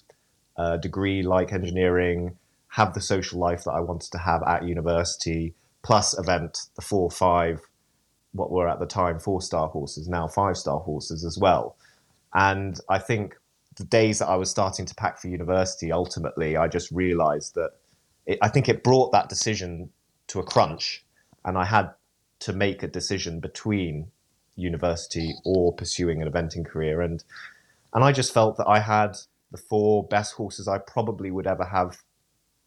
uh, 0.56 0.78
degree 0.78 1.22
like 1.22 1.54
engineering, 1.54 2.38
have 2.70 2.94
the 2.94 3.02
social 3.02 3.40
life 3.40 3.64
that 3.66 3.72
I 3.72 3.80
wanted 3.80 4.12
to 4.12 4.18
have 4.18 4.44
at 4.44 4.64
university, 4.64 5.54
plus 5.82 6.18
event 6.18 6.68
the 6.76 6.82
four 6.82 7.12
five 7.12 7.62
what 8.34 8.52
were 8.52 8.68
at 8.68 8.80
the 8.80 8.86
time 8.86 9.20
four 9.20 9.42
star 9.42 9.68
horses, 9.68 10.08
now 10.08 10.28
five 10.28 10.58
star 10.58 10.80
horses 10.80 11.26
as 11.26 11.38
well. 11.38 11.76
And 12.34 12.80
I 12.90 13.00
think 13.00 13.36
the 13.78 13.84
days 13.84 14.20
that 14.20 14.28
I 14.28 14.36
was 14.36 14.50
starting 14.50 14.86
to 14.86 14.96
pack 14.96 15.20
for 15.20 15.28
university, 15.28 15.92
ultimately, 15.92 16.58
I 16.58 16.68
just 16.68 16.92
realized 16.92 17.56
that 17.56 17.72
it, 18.28 18.38
I 18.42 18.50
think 18.50 18.70
it 18.70 18.84
brought 18.84 19.12
that 19.14 19.30
decision 19.30 19.90
to 20.28 20.40
a 20.40 20.44
crunch, 20.44 21.04
and 21.44 21.58
I 21.58 21.66
had 21.66 21.92
to 22.42 22.54
make 22.54 22.84
a 22.84 22.88
decision 22.88 23.40
between 23.40 24.12
university 24.56 25.34
or 25.46 25.74
pursuing 25.74 26.22
an 26.22 26.32
eventing 26.32 26.66
career, 26.66 27.02
and 27.02 27.24
and 27.94 28.04
I 28.04 28.12
just 28.12 28.34
felt 28.34 28.58
that 28.58 28.68
I 28.68 28.80
had 28.80 29.18
the 29.52 29.58
four 29.58 30.04
best 30.04 30.34
horses 30.34 30.68
I 30.68 30.78
probably 30.78 31.32
would 31.32 31.48
ever 31.48 31.64
have 31.64 32.04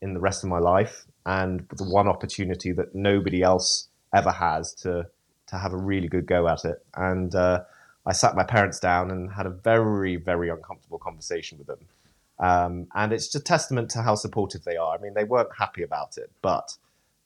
in 0.00 0.14
the 0.14 0.20
rest 0.20 0.42
of 0.42 0.50
my 0.50 0.58
life, 0.58 1.06
and 1.26 1.66
the 1.76 1.84
one 1.84 2.08
opportunity 2.08 2.72
that 2.72 2.94
nobody 2.94 3.42
else 3.42 3.88
ever 4.14 4.32
has 4.32 4.74
to 4.76 5.06
to 5.48 5.56
have 5.58 5.72
a 5.72 5.76
really 5.76 6.08
good 6.08 6.26
go 6.26 6.48
at 6.48 6.64
it, 6.64 6.84
and. 6.96 7.34
Uh, 7.34 7.62
I 8.06 8.14
sat 8.14 8.34
my 8.34 8.44
parents 8.44 8.80
down 8.80 9.10
and 9.10 9.30
had 9.30 9.44
a 9.44 9.50
very, 9.50 10.16
very 10.16 10.48
uncomfortable 10.48 10.98
conversation 10.98 11.58
with 11.58 11.66
them 11.66 11.80
um, 12.40 12.86
and 12.94 13.12
it's 13.12 13.34
a 13.34 13.40
testament 13.40 13.90
to 13.90 14.02
how 14.02 14.14
supportive 14.14 14.64
they 14.64 14.76
are. 14.76 14.94
I 14.94 14.98
mean, 14.98 15.14
they 15.14 15.24
weren't 15.24 15.50
happy 15.56 15.82
about 15.82 16.16
it, 16.16 16.30
but 16.42 16.76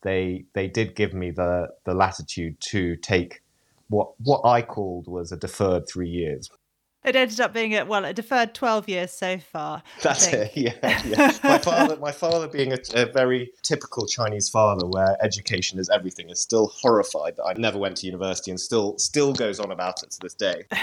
they 0.03 0.45
they 0.53 0.67
did 0.67 0.97
give 0.97 1.15
me 1.15 1.31
the 1.31 1.69
the 1.85 1.95
latitude 1.95 2.61
to 2.73 2.97
take 2.97 3.43
what 3.89 4.13
what 4.21 4.43
I 4.45 4.61
called 4.61 5.07
was 5.07 5.31
a 5.31 5.37
deferred 5.37 5.89
three 5.89 6.09
years. 6.09 6.51
It 7.05 7.17
ended 7.17 7.39
up 7.39 7.53
being 7.53 7.77
a 7.77 7.85
well, 7.85 8.05
a 8.05 8.13
deferred 8.13 8.55
twelve 8.55 8.89
years 8.89 9.13
so 9.13 9.39
far. 9.39 9.85
That's 10.03 10.27
it. 10.27 10.53
Yeah, 10.57 11.03
yeah. 11.07 11.33
my 11.45 11.59
father, 11.59 11.97
my 11.97 12.13
father, 12.13 12.49
being 12.49 12.73
a, 12.73 12.79
a, 12.95 13.05
very 13.07 13.53
typical 13.63 14.07
Chinese 14.07 14.49
father, 14.49 14.87
where 14.87 15.17
education 15.23 15.79
is 15.79 15.91
everything, 15.91 16.31
is 16.31 16.41
still 16.41 16.73
horrified 16.75 17.37
that 17.37 17.45
I 17.45 17.53
never 17.53 17.79
went 17.79 17.99
to 17.99 18.07
university, 18.07 18.51
and 18.51 18.59
still 18.59 18.99
still 18.99 19.33
goes 19.33 19.61
on 19.61 19.71
about 19.71 20.03
it 20.03 20.11
to 20.13 20.19
this 20.21 20.35
day. 20.35 20.65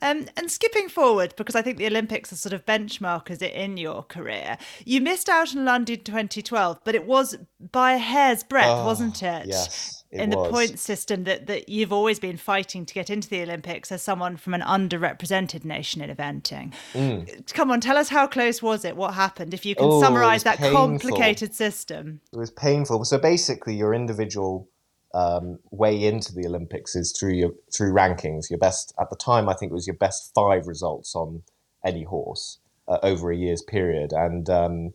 Um, 0.00 0.26
and 0.36 0.50
skipping 0.50 0.88
forward, 0.88 1.34
because 1.36 1.54
I 1.54 1.62
think 1.62 1.78
the 1.78 1.86
Olympics 1.86 2.32
are 2.32 2.36
sort 2.36 2.52
of 2.52 2.64
benchmarkers 2.64 3.42
in 3.42 3.76
your 3.76 4.02
career, 4.02 4.58
you 4.84 5.00
missed 5.00 5.28
out 5.28 5.56
on 5.56 5.64
London 5.64 6.00
2012, 6.00 6.80
but 6.84 6.94
it 6.94 7.06
was 7.06 7.36
by 7.72 7.94
a 7.94 7.98
hair's 7.98 8.42
breadth, 8.42 8.68
oh, 8.68 8.84
wasn't 8.84 9.22
it? 9.22 9.46
Yes. 9.46 10.04
It 10.10 10.20
in 10.20 10.30
was. 10.30 10.46
the 10.46 10.52
point 10.52 10.78
system 10.78 11.24
that, 11.24 11.46
that 11.48 11.68
you've 11.68 11.92
always 11.92 12.18
been 12.18 12.38
fighting 12.38 12.86
to 12.86 12.94
get 12.94 13.10
into 13.10 13.28
the 13.28 13.42
Olympics 13.42 13.92
as 13.92 14.00
someone 14.00 14.36
from 14.38 14.54
an 14.54 14.62
underrepresented 14.62 15.64
nation 15.66 16.00
in 16.00 16.14
eventing. 16.14 16.72
Mm. 16.94 17.52
Come 17.52 17.70
on, 17.70 17.80
tell 17.80 17.98
us 17.98 18.08
how 18.08 18.26
close 18.26 18.62
was 18.62 18.86
it? 18.86 18.96
What 18.96 19.14
happened? 19.14 19.52
If 19.52 19.66
you 19.66 19.74
can 19.74 19.84
oh, 19.84 20.00
summarize 20.00 20.44
that 20.44 20.58
painful. 20.58 20.78
complicated 20.78 21.54
system. 21.54 22.20
It 22.32 22.38
was 22.38 22.50
painful. 22.50 23.04
So 23.04 23.18
basically, 23.18 23.74
your 23.76 23.92
individual 23.92 24.68
um, 25.14 25.58
way 25.70 26.04
into 26.04 26.34
the 26.34 26.46
Olympics 26.46 26.94
is 26.94 27.16
through 27.18 27.34
your 27.34 27.52
through 27.74 27.92
rankings. 27.92 28.50
Your 28.50 28.58
best 28.58 28.94
at 29.00 29.10
the 29.10 29.16
time, 29.16 29.48
I 29.48 29.54
think, 29.54 29.70
it 29.72 29.74
was 29.74 29.86
your 29.86 29.96
best 29.96 30.32
five 30.34 30.66
results 30.66 31.14
on 31.14 31.42
any 31.84 32.04
horse 32.04 32.58
uh, 32.86 32.98
over 33.02 33.30
a 33.30 33.36
year's 33.36 33.62
period, 33.62 34.12
and 34.12 34.48
um, 34.50 34.94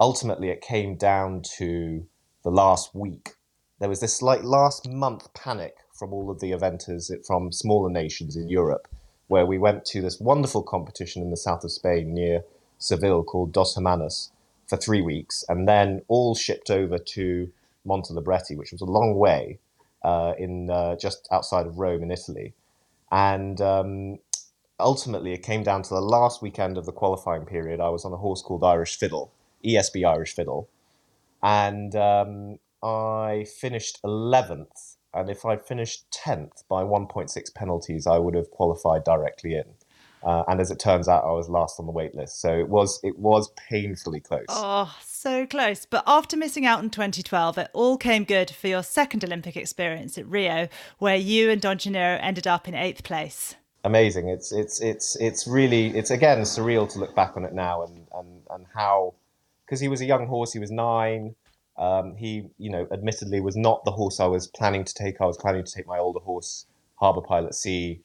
ultimately 0.00 0.48
it 0.48 0.60
came 0.60 0.96
down 0.96 1.42
to 1.58 2.06
the 2.42 2.50
last 2.50 2.94
week. 2.94 3.30
There 3.80 3.88
was 3.88 4.00
this 4.00 4.22
like 4.22 4.42
last 4.42 4.88
month 4.88 5.32
panic 5.34 5.76
from 5.92 6.12
all 6.12 6.30
of 6.30 6.40
the 6.40 6.52
eventers 6.52 7.10
from 7.26 7.52
smaller 7.52 7.90
nations 7.90 8.36
in 8.36 8.48
Europe, 8.48 8.88
where 9.28 9.46
we 9.46 9.58
went 9.58 9.84
to 9.86 10.00
this 10.00 10.20
wonderful 10.20 10.62
competition 10.62 11.22
in 11.22 11.30
the 11.30 11.36
south 11.36 11.64
of 11.64 11.72
Spain 11.72 12.14
near 12.14 12.44
Seville 12.78 13.24
called 13.24 13.52
Dos 13.52 13.74
Hermanas 13.74 14.30
for 14.66 14.76
three 14.76 15.02
weeks, 15.02 15.44
and 15.48 15.68
then 15.68 16.02
all 16.08 16.34
shipped 16.34 16.70
over 16.70 16.98
to 16.98 17.50
Montelibretti, 17.86 18.56
which 18.56 18.72
was 18.72 18.80
a 18.80 18.86
long 18.86 19.16
way 19.16 19.58
uh, 20.02 20.34
in 20.38 20.70
uh, 20.70 20.96
just 20.96 21.28
outside 21.30 21.66
of 21.66 21.78
Rome 21.78 22.02
in 22.02 22.10
Italy. 22.10 22.54
And 23.10 23.60
um, 23.60 24.18
ultimately, 24.78 25.32
it 25.32 25.42
came 25.42 25.62
down 25.62 25.82
to 25.82 25.90
the 25.90 26.00
last 26.00 26.42
weekend 26.42 26.76
of 26.78 26.86
the 26.86 26.92
qualifying 26.92 27.46
period. 27.46 27.80
I 27.80 27.88
was 27.88 28.04
on 28.04 28.12
a 28.12 28.16
horse 28.16 28.42
called 28.42 28.64
Irish 28.64 28.98
Fiddle, 28.98 29.32
ESB 29.64 30.06
Irish 30.06 30.34
Fiddle, 30.34 30.68
and 31.42 31.94
um, 31.94 32.58
I 32.82 33.46
finished 33.60 34.00
11th. 34.02 34.96
And 35.12 35.30
if 35.30 35.44
I'd 35.44 35.64
finished 35.64 36.06
10th 36.10 36.64
by 36.68 36.82
1.6 36.82 37.54
penalties, 37.54 38.06
I 38.06 38.18
would 38.18 38.34
have 38.34 38.50
qualified 38.50 39.04
directly 39.04 39.54
in. 39.54 39.64
Uh, 40.24 40.42
and 40.48 40.60
as 40.60 40.70
it 40.70 40.78
turns 40.78 41.06
out, 41.08 41.22
I 41.22 41.32
was 41.32 41.48
last 41.48 41.78
on 41.78 41.86
the 41.86 41.92
wait 41.92 42.14
list. 42.14 42.40
So 42.40 42.58
it 42.58 42.68
was 42.68 42.98
it 43.04 43.18
was 43.18 43.50
painfully 43.68 44.20
close. 44.20 44.46
Oh, 44.48 44.92
so 45.24 45.46
close. 45.46 45.86
But 45.86 46.04
after 46.06 46.36
missing 46.36 46.66
out 46.66 46.82
in 46.84 46.90
2012, 46.90 47.56
it 47.56 47.70
all 47.72 47.96
came 47.96 48.24
good 48.24 48.50
for 48.50 48.68
your 48.68 48.82
second 48.82 49.24
Olympic 49.24 49.56
experience 49.56 50.18
at 50.18 50.26
Rio, 50.26 50.68
where 50.98 51.16
you 51.16 51.48
and 51.50 51.62
Don 51.62 51.78
Geniro 51.78 52.18
ended 52.20 52.46
up 52.46 52.68
in 52.68 52.74
eighth 52.74 53.02
place. 53.02 53.56
Amazing. 53.84 54.28
It's 54.28 54.52
it's 54.52 54.80
it's 54.82 55.16
it's 55.16 55.46
really 55.46 55.96
it's 55.96 56.10
again 56.10 56.40
surreal 56.42 56.90
to 56.92 56.98
look 56.98 57.14
back 57.14 57.36
on 57.38 57.44
it 57.44 57.54
now 57.54 57.84
and 57.84 58.06
and 58.14 58.42
and 58.50 58.66
how 58.74 59.14
because 59.64 59.80
he 59.80 59.88
was 59.88 60.02
a 60.02 60.04
young 60.04 60.26
horse. 60.26 60.52
He 60.52 60.58
was 60.58 60.70
nine. 60.70 61.34
Um, 61.76 62.16
he, 62.16 62.44
you 62.58 62.70
know, 62.70 62.86
admittedly 62.92 63.40
was 63.40 63.56
not 63.56 63.84
the 63.84 63.92
horse 63.92 64.20
I 64.20 64.26
was 64.26 64.46
planning 64.46 64.84
to 64.84 64.94
take. 64.94 65.20
I 65.20 65.26
was 65.26 65.38
planning 65.38 65.64
to 65.64 65.72
take 65.72 65.86
my 65.86 65.98
older 65.98 66.20
horse, 66.20 66.66
Harbour 66.96 67.22
Pilot 67.22 67.54
C, 67.54 68.00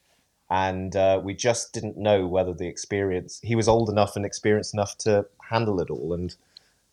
and 0.49 0.95
uh, 0.95 1.21
we 1.23 1.33
just 1.33 1.73
didn't 1.73 1.97
know 1.97 2.25
whether 2.27 2.53
the 2.53 2.67
experience 2.67 3.39
he 3.43 3.55
was 3.55 3.67
old 3.67 3.89
enough 3.89 4.15
and 4.15 4.25
experienced 4.25 4.73
enough 4.73 4.97
to 4.99 5.25
handle 5.49 5.81
it 5.81 5.89
all 5.89 6.13
and 6.13 6.35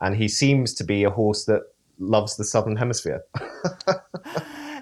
and 0.00 0.16
he 0.16 0.28
seems 0.28 0.74
to 0.74 0.84
be 0.84 1.04
a 1.04 1.10
horse 1.10 1.44
that 1.44 1.62
loves 1.98 2.36
the 2.36 2.44
southern 2.44 2.76
hemisphere. 2.76 3.22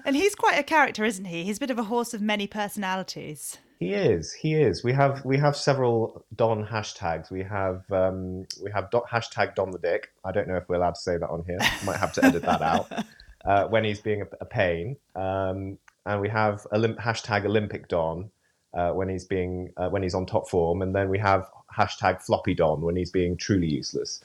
And 0.05 0.15
he's 0.15 0.35
quite 0.35 0.59
a 0.59 0.63
character 0.63 1.03
isn't 1.03 1.25
he? 1.25 1.43
He's 1.43 1.57
a 1.57 1.59
bit 1.59 1.71
of 1.71 1.79
a 1.79 1.83
horse 1.83 2.13
of 2.13 2.21
many 2.21 2.45
personalities. 2.45 3.57
He 3.79 3.93
is 3.93 4.31
he 4.31 4.53
is. 4.53 4.83
We 4.83 4.93
have 4.93 5.25
we 5.25 5.37
have 5.37 5.57
several 5.57 6.23
don 6.35 6.65
hashtags. 6.65 7.31
We 7.31 7.43
have 7.43 7.91
um, 7.91 8.45
we 8.63 8.71
have 8.71 8.89
dot, 8.91 9.09
hashtag 9.09 9.55
don 9.55 9.71
the 9.71 9.79
dick. 9.79 10.13
I 10.23 10.31
don't 10.31 10.47
know 10.47 10.55
if 10.55 10.69
we're 10.69 10.75
allowed 10.75 10.95
to 10.95 11.01
say 11.01 11.17
that 11.17 11.29
on 11.29 11.43
here. 11.45 11.57
Might 11.83 11.97
have 11.97 12.13
to 12.13 12.23
edit 12.23 12.43
that 12.43 12.61
out. 12.61 12.91
Uh, 13.45 13.67
when 13.67 13.83
he's 13.83 14.01
being 14.01 14.23
a, 14.23 14.25
a 14.41 14.45
pain. 14.45 14.97
Um, 15.15 15.77
and 16.07 16.19
we 16.19 16.27
have 16.29 16.65
Olymp- 16.73 16.97
hashtag 16.97 17.45
olympic 17.45 17.87
don 17.87 18.31
uh, 18.73 18.89
when 18.89 19.07
he's 19.07 19.23
being 19.23 19.71
uh, 19.77 19.87
when 19.87 20.01
he's 20.01 20.15
on 20.15 20.25
top 20.25 20.49
form, 20.49 20.81
and 20.81 20.95
then 20.95 21.09
we 21.09 21.19
have 21.19 21.47
hashtag 21.71 22.23
floppy 22.23 22.55
don 22.55 22.81
when 22.81 22.95
he's 22.95 23.11
being 23.11 23.37
truly 23.37 23.67
useless. 23.67 24.19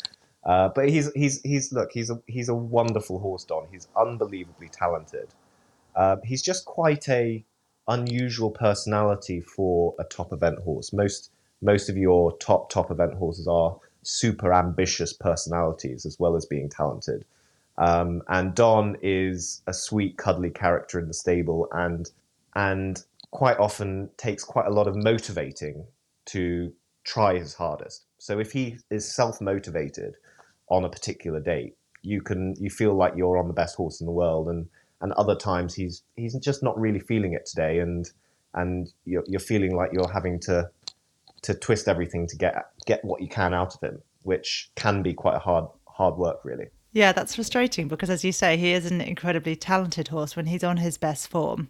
Uh, 0.44 0.68
but 0.74 0.88
he's 0.88 1.12
he's 1.14 1.40
he's 1.42 1.72
look 1.72 1.90
he's 1.92 2.10
a 2.10 2.20
he's 2.26 2.48
a 2.48 2.54
wonderful 2.54 3.18
horse 3.18 3.44
don. 3.44 3.66
He's 3.70 3.88
unbelievably 3.96 4.70
talented. 4.70 5.28
Uh, 5.94 6.16
he's 6.24 6.42
just 6.42 6.64
quite 6.64 7.08
a 7.08 7.44
unusual 7.88 8.50
personality 8.50 9.40
for 9.40 9.94
a 9.98 10.04
top 10.04 10.32
event 10.32 10.58
horse. 10.60 10.92
Most 10.92 11.30
most 11.60 11.90
of 11.90 11.96
your 11.96 12.36
top 12.38 12.70
top 12.70 12.90
event 12.90 13.14
horses 13.14 13.46
are 13.46 13.76
super 14.02 14.52
ambitious 14.52 15.12
personalities 15.12 16.06
as 16.06 16.18
well 16.18 16.36
as 16.36 16.46
being 16.46 16.68
talented. 16.68 17.24
Um, 17.76 18.22
and 18.28 18.54
Don 18.54 18.96
is 19.02 19.62
a 19.66 19.72
sweet, 19.72 20.16
cuddly 20.18 20.50
character 20.50 20.98
in 20.98 21.08
the 21.08 21.14
stable, 21.14 21.68
and 21.72 22.10
and 22.54 23.02
quite 23.30 23.58
often 23.58 24.10
takes 24.16 24.44
quite 24.44 24.66
a 24.66 24.70
lot 24.70 24.86
of 24.86 24.96
motivating 24.96 25.86
to 26.26 26.72
try 27.04 27.38
his 27.38 27.54
hardest. 27.54 28.06
So 28.18 28.38
if 28.38 28.52
he 28.52 28.78
is 28.90 29.10
self 29.10 29.40
motivated 29.40 30.16
on 30.70 30.84
a 30.84 30.88
particular 30.88 31.40
date, 31.40 31.76
you 32.02 32.22
can 32.22 32.54
you 32.58 32.70
feel 32.70 32.94
like 32.94 33.14
you're 33.16 33.38
on 33.38 33.48
the 33.48 33.54
best 33.54 33.76
horse 33.76 34.00
in 34.00 34.06
the 34.06 34.12
world, 34.12 34.48
and 34.48 34.68
and 35.00 35.12
other 35.12 35.34
times 35.34 35.74
he's 35.74 36.02
he's 36.16 36.34
just 36.36 36.62
not 36.62 36.78
really 36.78 37.00
feeling 37.00 37.32
it 37.34 37.46
today, 37.46 37.78
and 37.80 38.10
and 38.54 38.92
you're, 39.04 39.24
you're 39.26 39.40
feeling 39.40 39.76
like 39.76 39.90
you're 39.92 40.10
having 40.10 40.40
to 40.40 40.70
to 41.42 41.54
twist 41.54 41.88
everything 41.88 42.26
to 42.26 42.36
get 42.36 42.54
get 42.86 43.04
what 43.04 43.20
you 43.20 43.28
can 43.28 43.54
out 43.54 43.74
of 43.74 43.80
him, 43.82 44.00
which 44.22 44.70
can 44.74 45.02
be 45.02 45.12
quite 45.12 45.38
hard 45.38 45.66
hard 45.86 46.16
work, 46.16 46.44
really. 46.44 46.66
Yeah, 46.92 47.12
that's 47.12 47.36
frustrating 47.36 47.86
because, 47.86 48.10
as 48.10 48.24
you 48.24 48.32
say, 48.32 48.56
he 48.56 48.72
is 48.72 48.90
an 48.90 49.00
incredibly 49.00 49.54
talented 49.54 50.08
horse 50.08 50.34
when 50.34 50.46
he's 50.46 50.64
on 50.64 50.78
his 50.78 50.98
best 50.98 51.28
form. 51.28 51.68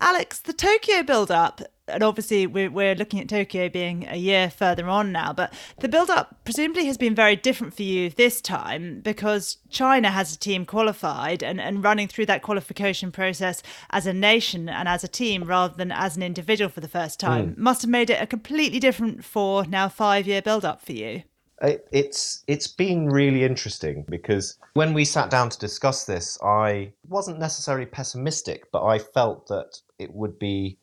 Alex, 0.00 0.38
the 0.38 0.54
Tokyo 0.54 1.02
build 1.02 1.30
up, 1.30 1.60
and 1.88 2.02
obviously 2.02 2.46
we're, 2.46 2.70
we're 2.70 2.94
looking 2.94 3.20
at 3.20 3.28
Tokyo 3.28 3.68
being 3.68 4.06
a 4.08 4.16
year 4.16 4.50
further 4.50 4.88
on 4.88 5.12
now, 5.12 5.32
but 5.32 5.52
the 5.80 5.88
build 5.88 6.10
up 6.10 6.44
presumably 6.44 6.86
has 6.86 6.96
been 6.96 7.14
very 7.14 7.36
different 7.36 7.74
for 7.74 7.82
you 7.82 8.10
this 8.10 8.40
time 8.40 9.00
because 9.00 9.58
China 9.70 10.10
has 10.10 10.34
a 10.34 10.38
team 10.38 10.64
qualified 10.66 11.42
and, 11.42 11.60
and 11.60 11.84
running 11.84 12.08
through 12.08 12.26
that 12.26 12.42
qualification 12.42 13.12
process 13.12 13.62
as 13.90 14.06
a 14.06 14.12
nation 14.12 14.68
and 14.68 14.88
as 14.88 15.04
a 15.04 15.08
team 15.08 15.44
rather 15.44 15.74
than 15.74 15.92
as 15.92 16.16
an 16.16 16.22
individual 16.22 16.70
for 16.70 16.80
the 16.80 16.88
first 16.88 17.18
time 17.18 17.54
mm. 17.54 17.58
must 17.58 17.82
have 17.82 17.90
made 17.90 18.10
it 18.10 18.22
a 18.22 18.26
completely 18.26 18.78
different 18.78 19.24
four, 19.24 19.64
now 19.66 19.88
five 19.88 20.26
year 20.26 20.42
build 20.42 20.64
up 20.64 20.82
for 20.82 20.92
you 20.92 21.22
it's 21.60 22.44
it's 22.46 22.68
been 22.68 23.08
really 23.08 23.44
interesting 23.44 24.04
because 24.08 24.58
when 24.74 24.94
we 24.94 25.04
sat 25.04 25.30
down 25.30 25.50
to 25.50 25.58
discuss 25.58 26.04
this, 26.04 26.38
I 26.42 26.92
wasn't 27.08 27.40
necessarily 27.40 27.86
pessimistic, 27.86 28.70
but 28.70 28.84
I 28.84 28.98
felt 28.98 29.48
that 29.48 29.80
it 29.98 30.12
would 30.14 30.38
be 30.38 30.78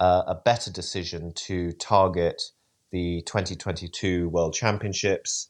uh, 0.00 0.22
a 0.26 0.34
better 0.34 0.72
decision 0.72 1.32
to 1.34 1.72
target 1.72 2.42
the 2.90 3.22
2022 3.26 4.28
World 4.30 4.54
Championships 4.54 5.48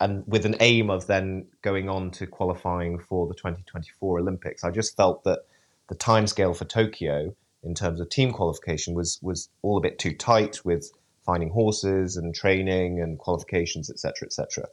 and 0.00 0.24
with 0.26 0.44
an 0.44 0.56
aim 0.60 0.90
of 0.90 1.06
then 1.06 1.46
going 1.62 1.88
on 1.88 2.10
to 2.10 2.26
qualifying 2.26 2.98
for 2.98 3.26
the 3.26 3.34
2024 3.34 4.18
Olympics. 4.18 4.64
I 4.64 4.70
just 4.70 4.96
felt 4.96 5.24
that 5.24 5.46
the 5.88 5.94
timescale 5.94 6.56
for 6.56 6.64
Tokyo 6.64 7.34
in 7.62 7.74
terms 7.74 8.00
of 8.00 8.08
team 8.10 8.32
qualification 8.32 8.94
was 8.94 9.18
was 9.22 9.48
all 9.62 9.78
a 9.78 9.80
bit 9.80 9.98
too 9.98 10.14
tight 10.14 10.64
with 10.64 10.90
finding 11.24 11.50
horses 11.50 12.16
and 12.16 12.34
training 12.34 13.00
and 13.00 13.18
qualifications, 13.18 13.88
etc., 13.90 14.26
etc. 14.26 14.66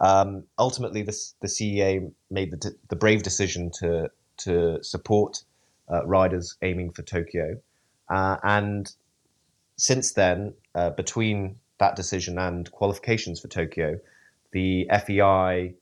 Um, 0.00 0.44
ultimately, 0.58 1.02
this, 1.02 1.34
the 1.40 1.48
CEA 1.48 2.12
made 2.30 2.52
the, 2.52 2.74
the 2.88 2.96
brave 2.96 3.22
decision 3.22 3.70
to 3.80 4.10
to 4.38 4.82
support 4.82 5.42
uh, 5.90 6.06
riders 6.06 6.56
aiming 6.62 6.92
for 6.92 7.02
Tokyo, 7.02 7.60
uh, 8.10 8.36
and 8.42 8.92
since 9.76 10.12
then, 10.12 10.54
uh, 10.74 10.90
between 10.90 11.56
that 11.78 11.96
decision 11.96 12.38
and 12.38 12.70
qualifications 12.72 13.40
for 13.40 13.48
Tokyo, 13.48 13.98
the 14.52 14.88
FEI 15.06 15.74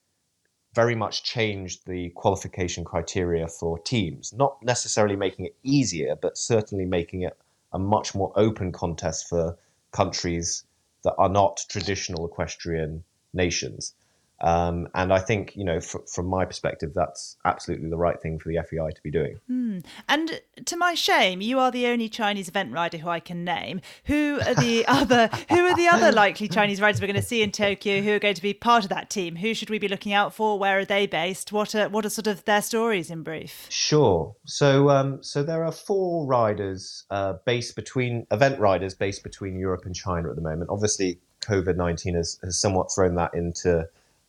very 0.75 0.95
much 0.95 1.25
changed 1.25 1.87
the 1.87 2.11
qualification 2.11 2.85
criteria 2.85 3.49
for 3.49 3.79
teams, 3.79 4.33
not 4.35 4.63
necessarily 4.63 5.17
making 5.17 5.47
it 5.47 5.57
easier, 5.63 6.15
but 6.17 6.37
certainly 6.37 6.85
making 6.85 7.23
it 7.23 7.39
a 7.73 7.79
much 7.79 8.15
more 8.15 8.33
open 8.37 8.73
contest 8.73 9.27
for 9.29 9.57
countries 9.93 10.65
that 11.03 11.15
are 11.17 11.31
not 11.31 11.65
traditional 11.71 12.27
equestrian 12.27 13.03
nations. 13.33 13.95
Um, 14.41 14.89
and 14.95 15.13
I 15.13 15.19
think, 15.19 15.57
you 15.57 15.65
know, 15.65 15.81
fr- 15.81 16.05
from 16.13 16.27
my 16.27 16.45
perspective, 16.45 16.93
that's 16.95 17.37
absolutely 17.45 17.89
the 17.89 17.97
right 17.97 18.21
thing 18.21 18.39
for 18.39 18.51
the 18.51 18.59
FEI 18.63 18.91
to 18.95 19.03
be 19.03 19.11
doing. 19.11 19.41
Mm. 19.51 19.85
And 20.09 20.41
to 20.67 20.77
my 20.77 20.95
shame, 20.95 21.41
you 21.41 21.59
are 21.59 21.71
the 21.71 21.87
only 21.87 22.09
Chinese 22.09 22.49
event 22.49 22.73
rider 22.73 22.99
who 22.99 23.09
I 23.09 23.21
can 23.21 23.45
name. 23.45 23.81
Who 24.05 24.39
are 24.47 24.55
the 24.55 24.85
other? 24.87 25.31
Who 25.49 25.67
are 25.67 25.75
the 25.77 25.89
other 25.89 26.13
likely 26.13 26.49
Chinese 26.49 26.81
riders 26.81 27.01
we're 27.01 27.07
going 27.07 27.21
to 27.21 27.23
see 27.23 27.43
in 27.43 27.51
Tokyo? 27.51 28.03
Who 28.03 28.15
are 28.15 28.19
going 28.19 28.35
to 28.35 28.43
be 28.43 28.53
part 28.53 28.85
of 28.85 28.91
that 28.91 29.11
team? 29.11 29.37
Who 29.37 29.55
should 29.55 29.71
we 29.71 29.79
be 29.79 29.89
looking 29.89 30.13
out 30.13 30.35
for? 30.35 30.59
Where 30.59 30.79
are 30.79 30.85
they 30.85 31.07
based? 31.07 31.53
What 31.53 31.75
are 31.75 31.89
what 31.89 32.05
are 32.05 32.11
sort 32.11 32.27
of 32.27 32.45
their 32.45 32.63
stories 32.63 33.11
in 33.11 33.23
brief? 33.23 33.67
Sure. 33.71 34.35
So, 34.45 34.91
um, 34.91 35.23
so 35.23 35.43
there 35.43 35.65
are 35.65 35.73
four 35.73 36.27
riders 36.27 37.05
uh, 37.11 37.35
based 37.45 37.77
between 37.77 38.27
event 38.31 38.59
riders 38.59 38.95
based 38.95 39.23
between 39.23 39.59
Europe 39.59 39.87
and 39.87 39.95
China 39.95 40.29
at 40.29 40.37
the 40.37 40.43
moment. 40.43 40.71
Obviously, 40.71 41.19
COVID 41.41 41.77
nineteen 41.77 42.15
has, 42.15 42.39
has 42.43 42.61
somewhat 42.61 42.93
thrown 42.95 43.15
that 43.15 43.35
into 43.35 43.89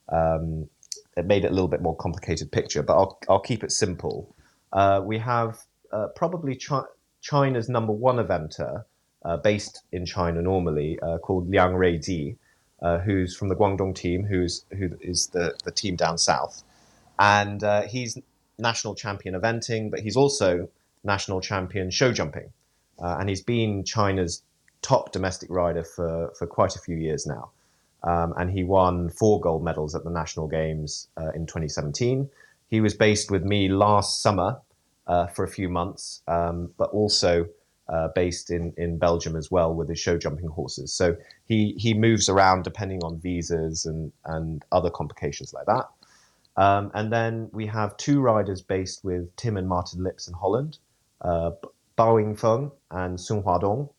um, 0.09 0.69
it 1.15 1.25
made 1.25 1.45
it 1.45 1.51
a 1.51 1.53
little 1.53 1.67
bit 1.67 1.81
more 1.81 1.95
complicated 1.95 2.51
picture, 2.51 2.83
but 2.83 2.93
I'll, 2.93 3.19
I'll 3.29 3.39
keep 3.39 3.63
it 3.63 3.71
simple. 3.71 4.35
Uh, 4.71 5.01
we 5.03 5.17
have 5.17 5.59
uh, 5.91 6.07
probably 6.15 6.55
Chi- 6.55 6.85
China's 7.21 7.69
number 7.69 7.93
one 7.93 8.17
eventer, 8.17 8.83
uh, 9.25 9.37
based 9.37 9.83
in 9.91 10.05
China 10.05 10.41
normally, 10.41 10.99
uh, 10.99 11.17
called 11.17 11.49
Liang 11.49 11.73
Ruiji, 11.73 12.37
uh, 12.81 12.99
who's 12.99 13.35
from 13.35 13.49
the 13.49 13.55
Guangdong 13.55 13.95
team, 13.95 14.25
who's 14.25 14.65
who 14.77 14.89
is 15.01 15.27
the, 15.27 15.55
the 15.63 15.71
team 15.71 15.95
down 15.95 16.17
south, 16.17 16.63
and 17.17 17.63
uh, 17.63 17.81
he's 17.83 18.17
national 18.59 18.95
champion 18.95 19.35
eventing, 19.35 19.89
but 19.89 19.99
he's 20.01 20.15
also 20.15 20.69
national 21.03 21.41
champion 21.41 21.89
show 21.89 22.11
jumping, 22.11 22.49
and 22.99 23.29
he's 23.29 23.41
been 23.41 23.83
China's 23.83 24.43
top 24.81 25.11
domestic 25.11 25.49
rider 25.49 25.83
for, 25.83 26.31
for 26.37 26.47
quite 26.47 26.75
a 26.75 26.79
few 26.79 26.95
years 26.95 27.25
now. 27.25 27.49
Um, 28.03 28.33
and 28.37 28.51
he 28.51 28.63
won 28.63 29.09
four 29.09 29.39
gold 29.39 29.63
medals 29.63 29.95
at 29.95 30.03
the 30.03 30.09
national 30.09 30.47
games 30.47 31.07
uh, 31.17 31.31
in 31.31 31.45
2017. 31.45 32.29
He 32.69 32.81
was 32.81 32.93
based 32.93 33.31
with 33.31 33.43
me 33.43 33.69
last 33.69 34.21
summer 34.21 34.59
uh, 35.07 35.27
for 35.27 35.43
a 35.43 35.47
few 35.47 35.69
months, 35.69 36.21
um, 36.27 36.71
but 36.77 36.89
also 36.91 37.47
uh, 37.89 38.09
based 38.13 38.51
in, 38.51 38.73
in 38.77 38.97
Belgium 38.97 39.35
as 39.35 39.49
well 39.49 39.73
with 39.73 39.89
his 39.89 39.99
show 39.99 40.17
jumping 40.17 40.47
horses. 40.47 40.93
So 40.93 41.15
he, 41.45 41.73
he 41.77 41.93
moves 41.93 42.29
around 42.29 42.63
depending 42.63 42.99
on 43.03 43.19
visas 43.19 43.85
and, 43.85 44.11
and 44.25 44.63
other 44.71 44.89
complications 44.89 45.53
like 45.53 45.65
that. 45.65 45.87
Um, 46.57 46.91
and 46.93 47.13
then 47.13 47.49
we 47.53 47.67
have 47.67 47.95
two 47.97 48.19
riders 48.19 48.61
based 48.61 49.03
with 49.03 49.33
Tim 49.35 49.57
and 49.57 49.69
Martin 49.69 50.03
Lips 50.03 50.27
in 50.27 50.33
Holland, 50.33 50.79
uh, 51.21 51.51
Bao 51.97 52.21
Yingfeng 52.21 52.71
and 52.91 53.19
Sun 53.19 53.43
Huadong. 53.43 53.89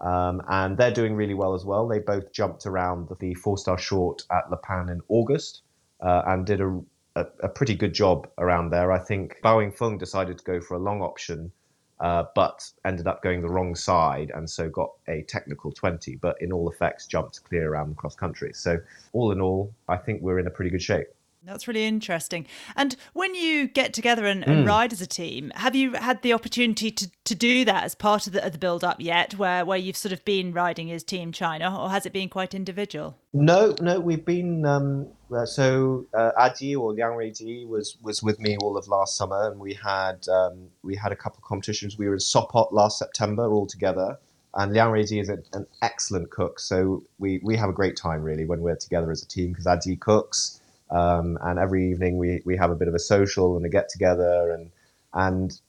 Um, 0.00 0.42
and 0.48 0.76
they're 0.76 0.92
doing 0.92 1.14
really 1.14 1.34
well 1.34 1.54
as 1.54 1.64
well. 1.64 1.88
They 1.88 1.98
both 1.98 2.32
jumped 2.32 2.66
around 2.66 3.08
the 3.20 3.34
four 3.34 3.58
star 3.58 3.78
short 3.78 4.22
at 4.30 4.50
Le 4.50 4.56
Pin 4.56 4.88
in 4.88 5.00
August 5.08 5.62
uh, 6.00 6.22
and 6.26 6.46
did 6.46 6.60
a, 6.60 6.80
a, 7.16 7.26
a, 7.42 7.48
pretty 7.48 7.74
good 7.74 7.94
job 7.94 8.28
around 8.38 8.70
there. 8.70 8.92
I 8.92 9.00
think 9.00 9.38
Bao 9.42 9.56
Yingfeng 9.56 9.98
decided 9.98 10.38
to 10.38 10.44
go 10.44 10.60
for 10.60 10.76
a 10.76 10.78
long 10.78 11.02
option, 11.02 11.50
uh, 11.98 12.24
but 12.36 12.70
ended 12.84 13.08
up 13.08 13.22
going 13.22 13.42
the 13.42 13.48
wrong 13.48 13.74
side 13.74 14.30
and 14.34 14.48
so 14.48 14.68
got 14.68 14.90
a 15.08 15.22
technical 15.22 15.72
20, 15.72 16.14
but 16.16 16.40
in 16.40 16.52
all 16.52 16.70
effects 16.70 17.08
jumped 17.08 17.42
clear 17.42 17.72
around 17.72 17.90
the 17.90 17.96
cross 17.96 18.14
country. 18.14 18.52
So, 18.54 18.78
all 19.12 19.32
in 19.32 19.40
all, 19.40 19.74
I 19.88 19.96
think 19.96 20.22
we're 20.22 20.38
in 20.38 20.46
a 20.46 20.50
pretty 20.50 20.70
good 20.70 20.82
shape. 20.82 21.08
That's 21.44 21.68
really 21.68 21.86
interesting. 21.86 22.46
And 22.76 22.96
when 23.12 23.34
you 23.34 23.68
get 23.68 23.94
together 23.94 24.26
and, 24.26 24.46
and 24.46 24.64
mm. 24.64 24.68
ride 24.68 24.92
as 24.92 25.00
a 25.00 25.06
team, 25.06 25.50
have 25.54 25.74
you 25.76 25.92
had 25.92 26.22
the 26.22 26.32
opportunity 26.32 26.90
to, 26.90 27.10
to 27.24 27.34
do 27.34 27.64
that 27.64 27.84
as 27.84 27.94
part 27.94 28.26
of 28.26 28.32
the, 28.32 28.44
of 28.44 28.52
the 28.52 28.58
build 28.58 28.82
up 28.82 29.00
yet, 29.00 29.34
where, 29.34 29.64
where 29.64 29.78
you've 29.78 29.96
sort 29.96 30.12
of 30.12 30.24
been 30.24 30.52
riding 30.52 30.90
as 30.90 31.02
Team 31.04 31.32
China, 31.32 31.74
or 31.80 31.90
has 31.90 32.06
it 32.06 32.12
been 32.12 32.28
quite 32.28 32.54
individual? 32.54 33.16
No, 33.32 33.74
no, 33.80 34.00
we've 34.00 34.24
been. 34.24 34.64
Um, 34.66 35.08
uh, 35.34 35.44
so 35.44 36.06
uh, 36.14 36.32
Adi 36.36 36.74
or 36.74 36.92
Liang 36.92 37.12
Ruiji 37.12 37.68
was 37.68 37.98
was 38.02 38.22
with 38.22 38.40
me 38.40 38.56
all 38.56 38.76
of 38.76 38.88
last 38.88 39.16
summer, 39.16 39.50
and 39.50 39.60
we 39.60 39.74
had 39.74 40.26
um, 40.28 40.68
we 40.82 40.96
had 40.96 41.12
a 41.12 41.16
couple 41.16 41.38
of 41.38 41.44
competitions. 41.44 41.98
We 41.98 42.08
were 42.08 42.14
in 42.14 42.20
Sopot 42.20 42.72
last 42.72 42.98
September 42.98 43.46
all 43.52 43.66
together, 43.66 44.18
and 44.54 44.72
Liang 44.72 44.88
Ruiji 44.88 45.20
is 45.20 45.28
a, 45.28 45.38
an 45.52 45.66
excellent 45.82 46.30
cook. 46.30 46.58
So 46.58 47.04
we 47.18 47.40
we 47.42 47.56
have 47.56 47.68
a 47.68 47.74
great 47.74 47.96
time 47.96 48.22
really 48.22 48.46
when 48.46 48.60
we're 48.60 48.76
together 48.76 49.10
as 49.10 49.22
a 49.22 49.28
team 49.28 49.52
because 49.52 49.66
Adi 49.66 49.96
cooks. 49.96 50.57
Um, 50.90 51.38
and 51.42 51.58
every 51.58 51.90
evening 51.90 52.16
we, 52.16 52.40
we 52.44 52.56
have 52.56 52.70
a 52.70 52.74
bit 52.74 52.88
of 52.88 52.94
a 52.94 52.98
social 52.98 53.56
and 53.56 53.66
a 53.66 53.68
get 53.68 53.88
together 53.88 54.50
and 54.52 54.70
and 55.12 55.60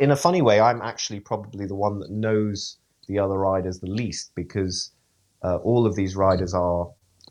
in 0.00 0.10
a 0.10 0.16
funny 0.16 0.42
way, 0.42 0.60
I'm 0.60 0.80
actually 0.82 1.20
probably 1.20 1.66
the 1.66 1.74
one 1.74 1.98
that 2.00 2.10
knows 2.10 2.76
the 3.06 3.18
other 3.18 3.38
riders 3.38 3.80
the 3.80 3.90
least 3.90 4.32
because 4.34 4.90
uh, 5.42 5.56
all 5.56 5.86
of 5.86 5.94
these 5.94 6.16
riders 6.16 6.54
are 6.54 6.88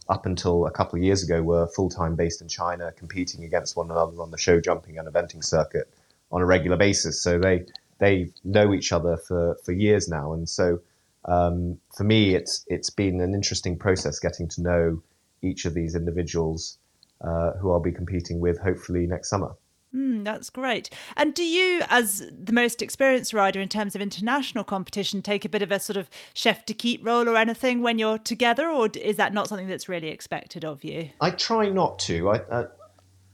up 0.08 0.26
until 0.26 0.66
a 0.66 0.72
couple 0.72 0.98
of 0.98 1.04
years 1.04 1.24
ago 1.24 1.42
were 1.42 1.68
full 1.68 1.90
time 1.90 2.16
based 2.16 2.42
in 2.42 2.48
China, 2.48 2.92
competing 2.92 3.44
against 3.44 3.76
one 3.76 3.90
another 3.90 4.22
on 4.22 4.32
the 4.32 4.38
show 4.38 4.62
jumping 4.62 4.98
and 4.98 5.08
eventing 5.08 5.44
circuit 5.44 5.92
on 6.32 6.42
a 6.42 6.46
regular 6.46 6.78
basis. 6.78 7.22
So 7.22 7.40
they 7.40 7.66
they 7.98 8.32
know 8.44 8.74
each 8.74 8.92
other 8.92 9.18
for, 9.18 9.58
for 9.64 9.72
years 9.72 10.08
now, 10.08 10.34
and 10.34 10.48
so 10.48 10.80
um, 11.26 11.80
for 11.96 12.04
me, 12.04 12.36
it's 12.36 12.64
it's 12.68 12.90
been 12.90 13.22
an 13.22 13.34
interesting 13.34 13.78
process 13.78 14.20
getting 14.20 14.48
to 14.50 14.62
know 14.62 15.02
each 15.42 15.66
of 15.66 15.74
these 15.74 15.96
individuals 15.96 16.78
uh, 17.22 17.52
who 17.54 17.72
I'll 17.72 17.80
be 17.80 17.92
competing 17.92 18.40
with 18.40 18.60
hopefully 18.60 19.08
next 19.08 19.30
summer. 19.30 19.56
Mm, 19.96 20.26
that's 20.26 20.50
great. 20.50 20.90
And 21.16 21.34
do 21.34 21.44
you, 21.44 21.82
as 21.90 22.30
the 22.38 22.52
most 22.52 22.82
experienced 22.82 23.34
rider 23.34 23.62
in 23.62 23.70
terms 23.70 23.96
of 23.96 24.02
international 24.02 24.66
competition, 24.66 25.22
take 25.22 25.46
a 25.46 25.50
bit 25.50 25.62
of 25.62 25.72
a 25.72 25.80
sort 25.80 25.96
of 25.96 26.10
chef 26.34 26.66
d'équipe 26.66 27.06
role 27.06 27.30
or 27.30 27.38
anything 27.38 27.82
when 27.82 27.98
you're 27.98 28.18
together, 28.18 28.68
or 28.70 28.90
is 28.94 29.16
that 29.16 29.34
not 29.34 29.48
something 29.48 29.68
that's 29.68 29.88
really 29.88 30.10
expected 30.10 30.66
of 30.66 30.84
you? 30.84 31.12
I 31.22 31.32
try 31.32 31.70
not 31.70 31.98
to. 32.00 32.30
I, 32.30 32.38
uh, 32.40 32.68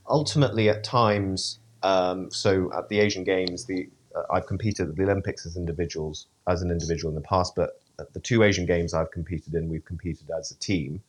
ultimately, 0.08 0.70
at 0.70 0.84
times, 0.84 1.58
um, 1.82 2.30
so 2.30 2.72
at 2.78 2.90
the 2.90 3.00
Asian 3.00 3.24
Games, 3.24 3.66
the 3.66 3.90
uh, 4.16 4.24
I've 4.32 4.46
competed 4.46 4.90
at 4.90 4.96
the 4.96 5.04
Olympics 5.04 5.46
as 5.48 5.58
individuals, 5.58 6.28
as 6.48 6.62
an 6.62 6.70
individual 6.70 7.10
in 7.10 7.16
the 7.16 7.28
past, 7.28 7.56
but 7.56 7.82
at 8.00 8.14
the 8.14 8.20
two 8.20 8.44
Asian 8.44 8.68
Games 8.68 8.94
I've 8.94 9.10
competed 9.10 9.56
in, 9.56 9.68
we've 9.68 9.86
competed 9.86 10.30
as 10.38 10.52
a 10.52 10.56
team, 10.56 11.02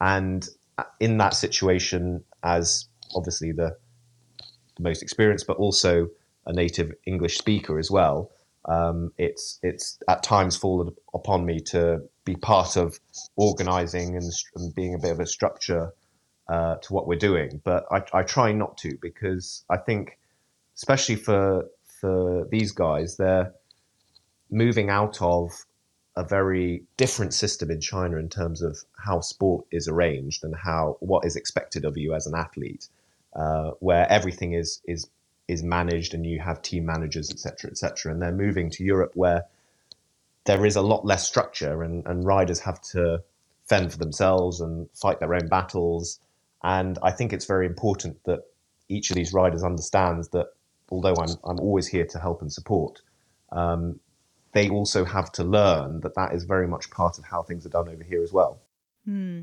and 0.00 0.46
in 1.00 1.18
that 1.18 1.34
situation 1.34 2.24
as 2.42 2.88
obviously 3.14 3.52
the, 3.52 3.76
most 4.80 5.02
experienced, 5.02 5.46
but 5.46 5.56
also 5.58 6.08
a 6.46 6.52
native 6.52 6.92
English 7.06 7.38
speaker 7.38 7.78
as 7.78 7.90
well. 7.90 8.30
Um, 8.66 9.12
it's 9.16 9.58
it's 9.62 9.98
at 10.08 10.22
times 10.22 10.56
fallen 10.56 10.94
upon 11.14 11.46
me 11.46 11.60
to 11.66 12.00
be 12.24 12.36
part 12.36 12.76
of 12.76 12.98
organising 13.36 14.16
and, 14.16 14.30
and, 14.56 14.74
being 14.74 14.94
a 14.94 14.98
bit 14.98 15.12
of 15.12 15.20
a 15.20 15.26
structure 15.26 15.92
uh, 16.48 16.76
to 16.76 16.92
what 16.92 17.06
we're 17.06 17.18
doing. 17.18 17.60
But 17.64 17.86
I, 17.90 18.02
I, 18.12 18.22
try 18.22 18.52
not 18.52 18.76
to 18.78 18.98
because 19.00 19.64
I 19.70 19.78
think, 19.78 20.18
especially 20.76 21.16
for 21.16 21.64
for 22.00 22.46
these 22.50 22.72
guys, 22.72 23.16
they're 23.16 23.52
moving 24.50 24.90
out 24.90 25.22
of 25.22 25.52
a 26.20 26.24
very 26.24 26.82
different 26.98 27.32
system 27.32 27.70
in 27.70 27.80
China 27.80 28.18
in 28.18 28.28
terms 28.28 28.60
of 28.60 28.78
how 28.98 29.20
sport 29.20 29.64
is 29.70 29.88
arranged 29.88 30.44
and 30.44 30.54
how 30.54 30.98
what 31.00 31.24
is 31.24 31.34
expected 31.34 31.86
of 31.86 31.96
you 31.96 32.14
as 32.14 32.26
an 32.26 32.34
athlete, 32.34 32.88
uh, 33.34 33.70
where 33.80 34.06
everything 34.12 34.52
is 34.52 34.82
is 34.84 35.08
is 35.48 35.62
managed 35.62 36.12
and 36.12 36.26
you 36.26 36.38
have 36.38 36.60
team 36.60 36.84
managers, 36.84 37.30
etc., 37.30 37.70
etc. 37.70 38.12
And 38.12 38.20
they're 38.20 38.44
moving 38.46 38.68
to 38.70 38.84
Europe 38.84 39.12
where 39.14 39.44
there 40.44 40.66
is 40.66 40.76
a 40.76 40.82
lot 40.82 41.06
less 41.06 41.26
structure 41.26 41.82
and, 41.82 42.06
and 42.06 42.26
riders 42.26 42.60
have 42.60 42.82
to 42.92 43.22
fend 43.64 43.90
for 43.90 43.98
themselves 43.98 44.60
and 44.60 44.88
fight 44.94 45.20
their 45.20 45.34
own 45.34 45.48
battles. 45.48 46.20
And 46.62 46.98
I 47.02 47.12
think 47.12 47.32
it's 47.32 47.46
very 47.46 47.64
important 47.64 48.22
that 48.24 48.40
each 48.90 49.10
of 49.10 49.16
these 49.16 49.32
riders 49.32 49.64
understands 49.64 50.28
that 50.28 50.48
although 50.90 51.16
I'm 51.18 51.34
I'm 51.44 51.60
always 51.60 51.86
here 51.86 52.06
to 52.12 52.18
help 52.18 52.42
and 52.42 52.52
support, 52.52 53.00
um, 53.52 53.98
they 54.52 54.68
also 54.68 55.04
have 55.04 55.30
to 55.32 55.44
learn 55.44 56.00
that 56.00 56.14
that 56.14 56.32
is 56.34 56.44
very 56.44 56.66
much 56.66 56.90
part 56.90 57.18
of 57.18 57.24
how 57.24 57.42
things 57.42 57.64
are 57.66 57.70
done 57.70 57.88
over 57.88 58.02
here 58.02 58.22
as 58.22 58.32
well. 58.32 58.60
Hmm. 59.04 59.42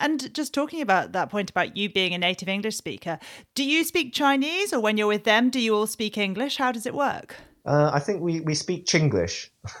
And 0.00 0.32
just 0.34 0.54
talking 0.54 0.80
about 0.80 1.12
that 1.12 1.30
point 1.30 1.50
about 1.50 1.76
you 1.76 1.88
being 1.88 2.14
a 2.14 2.18
native 2.18 2.48
English 2.48 2.76
speaker, 2.76 3.18
do 3.54 3.62
you 3.62 3.84
speak 3.84 4.12
Chinese 4.12 4.72
or 4.72 4.80
when 4.80 4.96
you're 4.96 5.06
with 5.06 5.24
them, 5.24 5.50
do 5.50 5.60
you 5.60 5.74
all 5.74 5.86
speak 5.86 6.16
English? 6.16 6.56
How 6.56 6.72
does 6.72 6.86
it 6.86 6.94
work? 6.94 7.36
Uh, 7.66 7.90
I 7.94 7.98
think 7.98 8.20
we, 8.20 8.40
we 8.40 8.54
speak 8.54 8.84
Chinglish, 8.84 9.48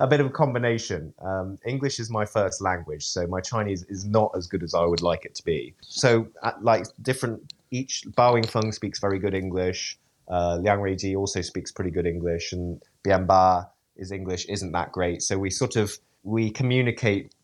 a 0.00 0.06
bit 0.08 0.18
of 0.18 0.26
a 0.26 0.30
combination. 0.30 1.14
Um, 1.22 1.56
English 1.64 2.00
is 2.00 2.10
my 2.10 2.24
first 2.24 2.60
language, 2.60 3.06
so 3.06 3.28
my 3.28 3.40
Chinese 3.40 3.84
is 3.84 4.04
not 4.04 4.32
as 4.36 4.48
good 4.48 4.64
as 4.64 4.74
I 4.74 4.84
would 4.84 5.02
like 5.02 5.24
it 5.24 5.36
to 5.36 5.44
be. 5.44 5.72
So, 5.82 6.26
at, 6.42 6.64
like 6.64 6.86
different, 7.02 7.52
each 7.70 8.02
Bao 8.16 8.34
Yingfeng 8.34 8.74
speaks 8.74 8.98
very 8.98 9.20
good 9.20 9.34
English. 9.34 10.00
Uh, 10.30 10.58
Liang 10.58 10.78
Ruiji 10.78 11.16
also 11.16 11.40
speaks 11.40 11.72
pretty 11.72 11.90
good 11.90 12.06
English, 12.06 12.52
and 12.52 12.80
Bianba, 13.04 13.68
his 13.96 14.12
English 14.12 14.46
isn't 14.46 14.72
that 14.72 14.92
great. 14.92 15.22
So 15.22 15.38
we 15.38 15.50
sort 15.50 15.76
of 15.76 15.98
we 16.22 16.50
communicate 16.50 17.34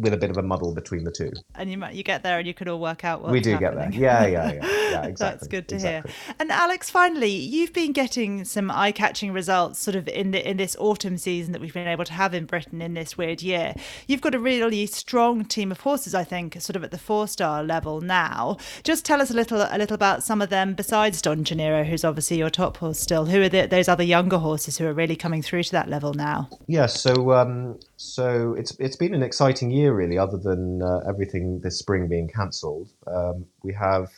with 0.00 0.14
a 0.14 0.16
bit 0.16 0.30
of 0.30 0.38
a 0.38 0.42
muddle 0.42 0.74
between 0.74 1.04
the 1.04 1.12
two. 1.12 1.30
And 1.54 1.70
you 1.70 1.78
might 1.78 1.94
you 1.94 2.02
get 2.02 2.22
there 2.22 2.38
and 2.38 2.46
you 2.46 2.54
can 2.54 2.68
all 2.68 2.80
work 2.80 3.04
out 3.04 3.22
what 3.22 3.30
we 3.30 3.40
do 3.40 3.52
happening. 3.52 3.90
get 3.90 4.00
there. 4.00 4.00
Yeah, 4.00 4.26
yeah, 4.26 4.52
yeah, 4.62 4.90
yeah. 4.90 5.04
Exactly. 5.04 5.36
That's 5.36 5.46
good 5.48 5.68
to 5.68 5.74
exactly. 5.76 6.12
hear. 6.12 6.34
And 6.38 6.50
Alex, 6.50 6.90
finally, 6.90 7.30
you've 7.30 7.72
been 7.72 7.92
getting 7.92 8.44
some 8.44 8.70
eye-catching 8.70 9.32
results, 9.32 9.78
sort 9.78 9.94
of 9.94 10.08
in 10.08 10.30
the 10.30 10.48
in 10.48 10.56
this 10.56 10.76
autumn 10.78 11.18
season 11.18 11.52
that 11.52 11.60
we've 11.60 11.74
been 11.74 11.86
able 11.86 12.04
to 12.04 12.12
have 12.12 12.34
in 12.34 12.46
Britain 12.46 12.80
in 12.80 12.94
this 12.94 13.18
weird 13.18 13.42
year. 13.42 13.74
You've 14.06 14.20
got 14.20 14.34
a 14.34 14.38
really 14.38 14.86
strong 14.86 15.44
team 15.44 15.70
of 15.70 15.80
horses, 15.80 16.14
I 16.14 16.24
think, 16.24 16.60
sort 16.60 16.76
of 16.76 16.84
at 16.84 16.90
the 16.90 16.98
four-star 16.98 17.62
level 17.62 18.00
now. 18.00 18.56
Just 18.82 19.04
tell 19.04 19.20
us 19.20 19.30
a 19.30 19.34
little 19.34 19.60
a 19.60 19.78
little 19.78 19.94
about 19.94 20.22
some 20.22 20.40
of 20.40 20.48
them 20.48 20.74
besides 20.74 21.20
Don 21.20 21.44
Geniro, 21.44 21.84
who's 21.84 22.04
obviously 22.04 22.38
your 22.38 22.50
top 22.50 22.78
horse 22.78 22.98
still. 22.98 23.26
Who 23.26 23.42
are 23.42 23.48
the, 23.48 23.66
those 23.66 23.88
other 23.88 24.04
younger 24.04 24.38
horses 24.38 24.78
who 24.78 24.86
are 24.86 24.94
really 24.94 25.16
coming 25.16 25.42
through 25.42 25.64
to 25.64 25.72
that 25.72 25.88
level 25.88 26.14
now? 26.14 26.48
Yeah, 26.66 26.86
so 26.86 27.32
um, 27.32 27.78
so 27.96 28.54
it's 28.54 28.74
it's 28.78 28.96
been 28.96 29.14
an 29.14 29.22
exciting 29.22 29.70
year 29.70 29.89
really, 29.94 30.18
other 30.18 30.36
than 30.36 30.82
uh, 30.82 31.00
everything 31.08 31.60
this 31.60 31.78
spring 31.78 32.08
being 32.08 32.28
cancelled. 32.28 32.90
Um, 33.06 33.46
we 33.62 33.72
have 33.74 34.10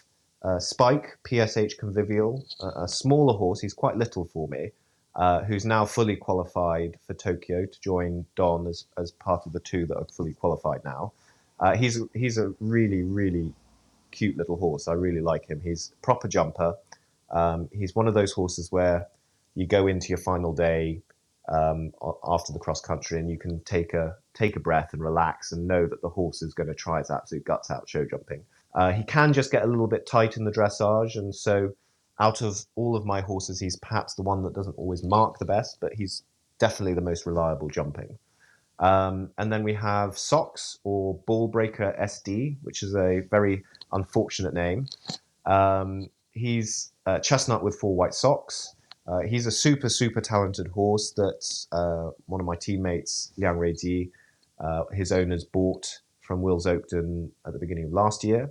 uh, 0.43 0.59
Spike 0.59 1.19
PSH 1.25 1.79
Convivial, 1.79 2.45
a, 2.61 2.83
a 2.85 2.89
smaller 2.89 3.37
horse. 3.37 3.61
He's 3.61 3.75
quite 3.75 3.97
little 3.97 4.25
for 4.25 4.49
me, 4.49 4.73
uh, 5.15 5.43
who's 5.45 5.65
now 5.65 5.85
fully 5.85 6.17
qualified 6.17 6.99
for 7.07 7.15
Tokyo 7.15 7.67
to 7.67 7.81
join 7.81 8.27
Don 8.37 8.67
as 8.67 8.85
as 8.99 9.13
part 9.13 9.47
of 9.47 9.53
the 9.53 9.61
two 9.61 9.87
that 9.87 9.97
are 9.97 10.07
fully 10.07 10.35
qualified 10.35 10.85
now. 10.85 11.13
Uh, 11.61 11.77
he's 11.77 12.01
he's 12.15 12.39
a 12.39 12.53
really 12.61 13.03
really 13.03 13.53
cute 14.11 14.37
little 14.37 14.57
horse. 14.57 14.89
I 14.89 14.93
really 14.93 15.21
like 15.21 15.49
him. 15.49 15.61
He's 15.63 15.93
proper 16.03 16.29
jumper. 16.29 16.75
Um, 17.31 17.69
he's 17.73 17.95
one 17.95 18.09
of 18.09 18.15
those 18.15 18.33
horses 18.33 18.71
where 18.71 19.09
you 19.55 19.67
go 19.67 19.87
into 19.87 20.09
your 20.09 20.19
final 20.19 20.53
day 20.53 21.03
um, 21.49 21.93
after 22.25 22.53
the 22.53 22.59
cross 22.59 22.81
country, 22.81 23.19
and 23.19 23.31
you 23.31 23.39
can 23.39 23.61
take 23.65 23.95
a 23.95 24.15
take 24.35 24.57
a 24.57 24.61
breath 24.61 24.91
and 24.93 25.03
relax 25.03 25.53
and 25.53 25.67
know 25.67 25.87
that 25.87 26.01
the 26.03 26.09
horse 26.09 26.43
is 26.43 26.55
going 26.55 26.69
to 26.69 26.75
try 26.75 27.01
its 27.01 27.11
absolute 27.11 27.45
guts 27.45 27.71
out 27.71 27.89
show 27.89 28.05
jumping. 28.05 28.43
Uh, 28.75 28.93
he 28.93 29.05
can 29.05 29.33
just 29.33 29.51
get 29.51 29.63
a 29.63 29.67
little 29.67 29.87
bit 29.87 30.07
tight 30.07 30.37
in 30.37 30.45
the 30.45 30.51
dressage, 30.51 31.17
and 31.17 31.35
so 31.35 31.73
out 32.21 32.43
of 32.43 32.65
all 32.77 32.97
of 32.97 33.05
my 33.05 33.21
horses, 33.21 33.59
he's 33.59 33.77
perhaps 33.77 34.15
the 34.15 34.23
one 34.23 34.43
that 34.45 34.55
doesn't 34.55 34.79
always 34.79 35.03
mark 35.05 35.39
the 35.39 35.45
best, 35.45 35.79
but 35.81 35.93
he's 35.95 36.23
definitely 36.59 36.95
the 36.95 37.01
most 37.01 37.27
reliable 37.27 37.69
jumping. 37.69 38.19
Um, 38.79 39.31
and 39.39 39.53
then 39.53 39.63
we 39.63 39.75
have 39.75 40.19
Socks 40.19 40.79
or 40.85 41.19
Ballbreaker 41.29 42.01
SD, 42.01 42.57
which 42.63 42.83
is 42.83 42.95
a 42.95 43.21
very 43.31 43.65
unfortunate 43.93 44.55
name. 44.55 44.87
Um, 45.47 46.09
he's 46.33 46.93
uh, 47.07 47.19
chestnut 47.19 47.63
with 47.63 47.77
four 47.77 47.95
white 47.95 48.15
socks. 48.15 48.75
Uh, 49.07 49.21
he's 49.21 49.47
a 49.47 49.51
super, 49.51 49.89
super 49.89 50.21
talented 50.21 50.69
horse 50.69 51.13
that 51.13 51.67
uh, 51.73 52.11
one 52.27 52.41
of 52.41 52.47
my 52.47 52.55
teammates, 52.55 53.33
Liang 53.37 53.57
Ruiji, 53.57 54.11
uh, 54.61 54.85
his 54.93 55.11
owners 55.11 55.45
bought 55.45 56.01
from 56.21 56.41
Wills 56.41 56.67
Oakden 56.67 57.31
at 57.47 57.53
the 57.53 57.59
beginning 57.59 57.85
of 57.85 57.93
last 57.93 58.23
year. 58.23 58.51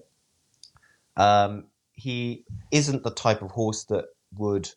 Um, 1.15 1.65
he 1.93 2.45
isn't 2.71 3.03
the 3.03 3.11
type 3.11 3.41
of 3.41 3.51
horse 3.51 3.85
that 3.85 4.05
would 4.37 4.69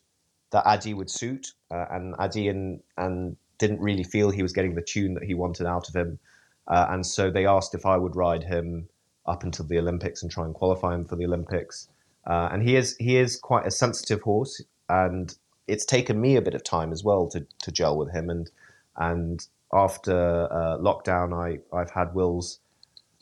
that 0.51 0.65
Adi 0.65 0.93
would 0.93 1.09
suit, 1.09 1.53
uh, 1.71 1.85
and 1.89 2.15
Adi 2.19 2.47
and, 2.47 2.81
and 2.97 3.35
didn't 3.57 3.81
really 3.81 4.03
feel 4.03 4.29
he 4.29 4.43
was 4.43 4.53
getting 4.53 4.75
the 4.75 4.81
tune 4.81 5.15
that 5.15 5.23
he 5.23 5.33
wanted 5.33 5.65
out 5.65 5.89
of 5.89 5.95
him, 5.95 6.19
uh, 6.67 6.85
and 6.89 7.05
so 7.05 7.29
they 7.29 7.45
asked 7.45 7.73
if 7.73 7.85
I 7.85 7.97
would 7.97 8.15
ride 8.15 8.43
him 8.43 8.87
up 9.25 9.43
until 9.43 9.65
the 9.65 9.79
Olympics 9.79 10.21
and 10.21 10.31
try 10.31 10.45
and 10.45 10.53
qualify 10.53 10.93
him 10.93 11.03
for 11.03 11.15
the 11.15 11.25
Olympics. 11.25 11.89
Uh, 12.27 12.49
and 12.51 12.63
he 12.63 12.75
is 12.75 12.95
he 12.97 13.17
is 13.17 13.37
quite 13.37 13.65
a 13.65 13.71
sensitive 13.71 14.21
horse, 14.21 14.63
and 14.87 15.35
it's 15.67 15.85
taken 15.85 16.19
me 16.19 16.35
a 16.35 16.41
bit 16.41 16.53
of 16.53 16.63
time 16.63 16.91
as 16.91 17.03
well 17.03 17.27
to, 17.29 17.45
to 17.61 17.71
gel 17.71 17.97
with 17.97 18.11
him. 18.11 18.29
And 18.29 18.49
and 18.97 19.45
after 19.73 20.47
uh, 20.51 20.77
lockdown, 20.77 21.33
I 21.33 21.59
I've 21.75 21.91
had 21.91 22.13
Wills 22.13 22.59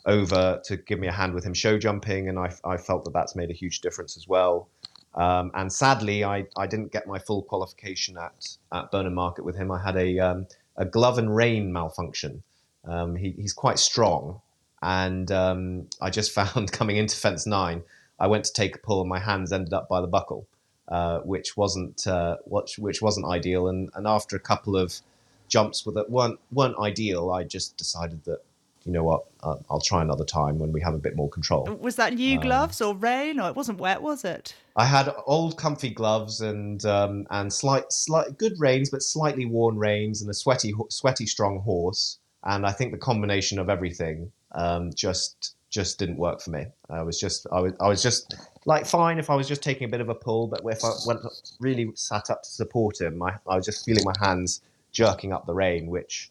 over 0.06 0.62
to 0.66 0.78
give 0.78 1.00
me 1.00 1.08
a 1.08 1.12
hand 1.14 1.34
with 1.34 1.46
him 1.46 1.54
show 1.54 1.78
jumping, 1.78 2.30
and 2.30 2.38
I 2.40 2.54
I 2.64 2.78
felt 2.78 3.06
that 3.06 3.14
that's 3.14 3.36
made 3.36 3.50
a 3.50 3.54
huge 3.54 3.82
difference 3.82 4.18
as 4.18 4.28
well. 4.28 4.70
Um, 5.16 5.52
and 5.54 5.72
sadly, 5.72 6.24
I, 6.24 6.48
I 6.58 6.68
didn't 6.68 6.92
get 6.92 7.08
my 7.08 7.20
full 7.20 7.44
qualification 7.44 8.18
at, 8.18 8.58
at 8.72 8.92
Burnham 8.92 9.14
Market 9.14 9.46
with 9.46 9.56
him. 9.56 9.72
I 9.72 9.82
had 9.82 9.96
a, 9.96 10.20
um, 10.20 10.48
a 10.76 10.86
glove 10.86 11.18
and 11.18 11.36
rein 11.36 11.72
malfunction. 11.72 12.42
Um, 12.86 13.16
he, 13.16 13.32
he's 13.38 13.54
quite 13.54 13.80
strong. 13.80 14.42
And 14.82 15.32
um, 15.32 15.88
I 16.02 16.10
just 16.10 16.32
found 16.36 16.72
coming 16.72 16.98
into 16.98 17.16
fence 17.16 17.46
nine, 17.46 17.84
I 18.20 18.28
went 18.28 18.46
to 18.46 18.54
take 18.54 18.76
a 18.76 18.80
pull 18.80 19.02
and 19.02 19.10
my 19.10 19.20
hands 19.20 19.52
ended 19.52 19.74
up 19.74 19.88
by 19.88 20.02
the 20.02 20.08
buckle 20.08 20.48
uh, 20.88 21.20
which 21.20 21.56
wasn't 21.58 22.06
uh, 22.08 22.38
which, 22.46 22.78
which 22.78 23.02
wasn't 23.02 23.26
ideal. 23.26 23.68
And, 23.68 23.90
and 23.96 24.08
after 24.08 24.36
a 24.36 24.40
couple 24.40 24.76
of 24.76 25.00
jumps 25.48 25.84
that 25.84 26.10
weren't 26.10 26.40
weren't 26.52 26.78
ideal, 26.80 27.32
I 27.32 27.44
just 27.44 27.78
decided 27.78 28.24
that 28.26 28.44
you 28.86 28.92
know 28.92 29.04
what, 29.04 29.24
uh, 29.42 29.56
I'll 29.70 29.80
try 29.80 30.02
another 30.02 30.26
time 30.26 30.60
when 30.60 30.72
we 30.74 30.82
have 30.82 30.94
a 30.94 30.98
bit 30.98 31.16
more 31.16 31.30
control. 31.30 31.64
Was 31.80 31.96
that 31.96 32.14
new 32.14 32.38
um, 32.38 32.42
gloves 32.42 32.82
or 32.82 32.96
rain, 32.96 33.40
or 33.40 33.48
it 33.48 33.56
wasn't 33.56 33.80
wet, 33.80 34.02
was 34.02 34.26
it? 34.26 34.56
I 34.76 34.86
had 34.86 35.14
old, 35.26 35.58
comfy 35.58 35.90
gloves 35.90 36.42
and 36.42 36.84
um, 36.86 37.26
and 37.30 37.52
slight, 37.52 37.92
slight 37.92 38.38
good 38.38 38.60
reins, 38.60 38.90
but 38.90 39.02
slightly 39.02 39.46
worn 39.46 39.78
reins, 39.78 40.22
and 40.22 40.30
a 40.30 40.34
sweaty, 40.34 40.74
sweaty, 40.90 41.26
strong 41.26 41.60
horse. 41.60 42.20
And 42.44 42.66
I 42.66 42.72
think 42.72 42.92
the 42.92 42.98
combination 42.98 43.58
of 43.58 43.70
everything 43.70 44.32
um, 44.52 44.92
just 44.94 45.56
just 45.74 45.98
didn't 45.98 46.18
work 46.18 46.40
for 46.40 46.52
me. 46.52 46.68
I 46.88 47.02
was 47.02 47.20
just 47.20 47.48
I 47.52 47.60
was 47.60 47.74
I 47.82 47.88
was 47.88 48.04
just 48.04 48.36
like 48.66 48.86
fine 48.86 49.18
if 49.18 49.32
I 49.32 49.36
was 49.36 49.48
just 49.48 49.64
taking 49.64 49.86
a 49.86 49.88
bit 49.90 50.02
of 50.02 50.08
a 50.08 50.14
pull, 50.14 50.48
but 50.48 50.62
if 50.64 50.86
I 50.86 51.16
really 51.60 51.92
sat 51.96 52.30
up 52.30 52.44
to 52.44 52.50
support 52.50 53.02
him, 53.02 53.22
I, 53.24 53.34
I 53.48 53.56
was 53.56 53.66
just 53.66 53.84
feeling 53.84 54.04
my 54.06 54.14
hands 54.26 54.62
jerking 54.92 55.34
up 55.34 55.48
the 55.48 55.54
rein, 55.56 55.88
which 55.88 56.30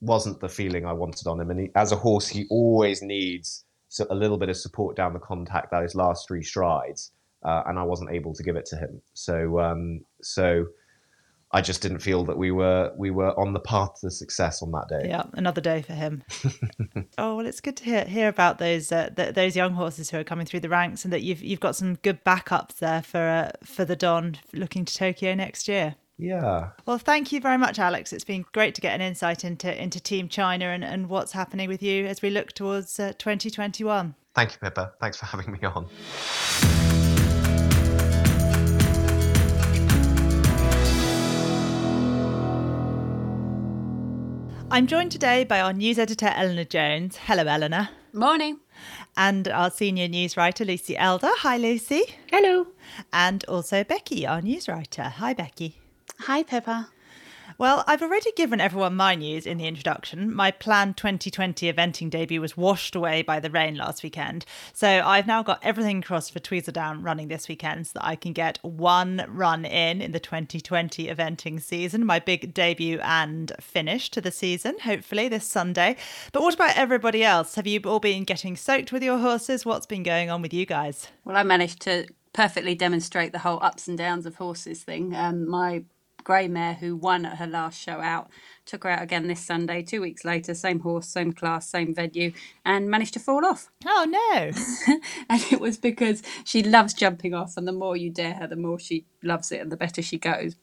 wasn't 0.00 0.40
the 0.40 0.48
feeling 0.48 0.86
I 0.86 0.94
wanted 0.94 1.26
on 1.26 1.38
him. 1.40 1.50
And 1.50 1.60
he, 1.60 1.70
as 1.74 1.92
a 1.92 1.96
horse, 1.96 2.26
he 2.26 2.46
always 2.48 3.02
needs 3.02 3.64
a 4.08 4.14
little 4.14 4.38
bit 4.38 4.48
of 4.48 4.56
support 4.56 4.96
down 4.96 5.12
the 5.12 5.18
contact 5.18 5.70
those 5.70 5.94
last 5.94 6.26
three 6.26 6.42
strides, 6.42 7.12
uh, 7.42 7.64
and 7.66 7.78
I 7.78 7.82
wasn't 7.82 8.12
able 8.12 8.32
to 8.32 8.42
give 8.42 8.56
it 8.56 8.64
to 8.66 8.76
him. 8.76 9.02
So 9.12 9.60
um, 9.60 10.00
so 10.22 10.68
I 11.54 11.60
just 11.60 11.80
didn't 11.82 12.00
feel 12.00 12.24
that 12.24 12.36
we 12.36 12.50
were 12.50 12.92
we 12.96 13.12
were 13.12 13.38
on 13.38 13.52
the 13.52 13.60
path 13.60 14.00
to 14.00 14.10
success 14.10 14.60
on 14.60 14.72
that 14.72 14.88
day. 14.88 15.08
Yeah, 15.08 15.22
another 15.34 15.60
day 15.60 15.82
for 15.82 15.92
him. 15.92 16.24
oh 17.18 17.36
well, 17.36 17.46
it's 17.46 17.60
good 17.60 17.76
to 17.76 17.84
hear 17.84 18.04
hear 18.04 18.28
about 18.28 18.58
those 18.58 18.90
uh, 18.90 19.10
th- 19.16 19.36
those 19.36 19.54
young 19.54 19.74
horses 19.74 20.10
who 20.10 20.18
are 20.18 20.24
coming 20.24 20.46
through 20.46 20.60
the 20.60 20.68
ranks, 20.68 21.04
and 21.04 21.12
that 21.12 21.22
you've 21.22 21.40
you've 21.44 21.60
got 21.60 21.76
some 21.76 21.94
good 21.94 22.24
backups 22.24 22.78
there 22.78 23.02
for 23.02 23.20
uh, 23.20 23.52
for 23.62 23.84
the 23.84 23.94
Don 23.94 24.36
looking 24.52 24.84
to 24.84 24.92
Tokyo 24.92 25.32
next 25.36 25.68
year. 25.68 25.94
Yeah. 26.18 26.70
Well, 26.86 26.98
thank 26.98 27.30
you 27.30 27.40
very 27.40 27.58
much, 27.58 27.78
Alex. 27.78 28.12
It's 28.12 28.24
been 28.24 28.44
great 28.50 28.74
to 28.74 28.80
get 28.80 28.92
an 28.96 29.00
insight 29.00 29.44
into 29.44 29.80
into 29.80 30.00
Team 30.00 30.28
China 30.28 30.66
and, 30.66 30.82
and 30.84 31.08
what's 31.08 31.30
happening 31.30 31.68
with 31.68 31.84
you 31.84 32.04
as 32.06 32.20
we 32.20 32.30
look 32.30 32.50
towards 32.50 32.98
uh, 32.98 33.12
2021. 33.18 34.16
Thank 34.34 34.52
you, 34.52 34.58
Pippa. 34.60 34.94
Thanks 35.00 35.18
for 35.18 35.26
having 35.26 35.52
me 35.52 35.60
on. 35.62 35.86
I'm 44.70 44.86
joined 44.88 45.12
today 45.12 45.44
by 45.44 45.60
our 45.60 45.72
news 45.72 45.98
editor, 45.98 46.32
Eleanor 46.34 46.64
Jones. 46.64 47.16
Hello, 47.16 47.44
Eleanor. 47.44 47.90
Morning. 48.12 48.58
And 49.16 49.46
our 49.48 49.70
senior 49.70 50.08
news 50.08 50.36
writer, 50.36 50.64
Lucy 50.64 50.96
Elder. 50.96 51.30
Hi, 51.30 51.56
Lucy. 51.56 52.02
Hello. 52.30 52.66
And 53.12 53.44
also 53.46 53.84
Becky, 53.84 54.26
our 54.26 54.42
news 54.42 54.68
writer. 54.68 55.04
Hi, 55.04 55.32
Becky. 55.32 55.78
Hi, 56.20 56.42
Pippa. 56.42 56.88
Well, 57.56 57.84
I've 57.86 58.02
already 58.02 58.32
given 58.32 58.60
everyone 58.60 58.96
my 58.96 59.14
news 59.14 59.46
in 59.46 59.58
the 59.58 59.66
introduction. 59.66 60.34
My 60.34 60.50
planned 60.50 60.96
2020 60.96 61.72
eventing 61.72 62.10
debut 62.10 62.40
was 62.40 62.56
washed 62.56 62.96
away 62.96 63.22
by 63.22 63.38
the 63.38 63.50
rain 63.50 63.76
last 63.76 64.02
weekend. 64.02 64.44
So 64.72 64.88
I've 64.88 65.26
now 65.26 65.42
got 65.42 65.60
everything 65.62 66.02
crossed 66.02 66.32
for 66.32 66.40
Tweseldown 66.40 67.04
running 67.04 67.28
this 67.28 67.48
weekend 67.48 67.86
so 67.86 67.92
that 67.94 68.06
I 68.06 68.16
can 68.16 68.32
get 68.32 68.58
one 68.62 69.24
run 69.28 69.64
in 69.64 70.02
in 70.02 70.12
the 70.12 70.20
2020 70.20 71.06
eventing 71.06 71.62
season, 71.62 72.04
my 72.04 72.18
big 72.18 72.54
debut 72.54 72.98
and 73.02 73.52
finish 73.60 74.10
to 74.10 74.20
the 74.20 74.32
season, 74.32 74.76
hopefully 74.80 75.28
this 75.28 75.46
Sunday. 75.46 75.96
But 76.32 76.42
what 76.42 76.54
about 76.54 76.76
everybody 76.76 77.22
else? 77.22 77.54
Have 77.54 77.66
you 77.66 77.80
all 77.84 78.00
been 78.00 78.24
getting 78.24 78.56
soaked 78.56 78.90
with 78.90 79.02
your 79.02 79.18
horses? 79.18 79.64
What's 79.64 79.86
been 79.86 80.02
going 80.02 80.30
on 80.30 80.42
with 80.42 80.52
you 80.52 80.66
guys? 80.66 81.08
Well, 81.24 81.36
I 81.36 81.42
managed 81.44 81.80
to 81.82 82.06
perfectly 82.32 82.74
demonstrate 82.74 83.32
the 83.32 83.38
whole 83.38 83.62
ups 83.62 83.86
and 83.86 83.96
downs 83.96 84.26
of 84.26 84.34
horses 84.36 84.82
thing. 84.82 85.14
Um, 85.14 85.48
my 85.48 85.84
grey 86.24 86.48
mare 86.48 86.74
who 86.74 86.96
won 86.96 87.24
at 87.24 87.38
her 87.38 87.46
last 87.46 87.80
show 87.80 88.00
out. 88.00 88.30
Took 88.66 88.84
her 88.84 88.90
out 88.90 89.02
again 89.02 89.28
this 89.28 89.44
Sunday, 89.44 89.82
two 89.82 90.00
weeks 90.00 90.24
later, 90.24 90.54
same 90.54 90.80
horse, 90.80 91.06
same 91.06 91.32
class, 91.32 91.68
same 91.68 91.94
venue, 91.94 92.32
and 92.64 92.90
managed 92.90 93.14
to 93.14 93.20
fall 93.20 93.44
off. 93.44 93.68
Oh 93.86 94.06
no! 94.06 94.96
and 95.28 95.42
it 95.52 95.60
was 95.60 95.76
because 95.76 96.22
she 96.44 96.62
loves 96.62 96.94
jumping 96.94 97.34
off, 97.34 97.56
and 97.56 97.68
the 97.68 97.72
more 97.72 97.96
you 97.96 98.10
dare 98.10 98.34
her, 98.34 98.46
the 98.46 98.56
more 98.56 98.78
she 98.78 99.04
loves 99.22 99.52
it, 99.52 99.60
and 99.60 99.70
the 99.70 99.76
better 99.76 100.00
she 100.00 100.18
goes. 100.18 100.56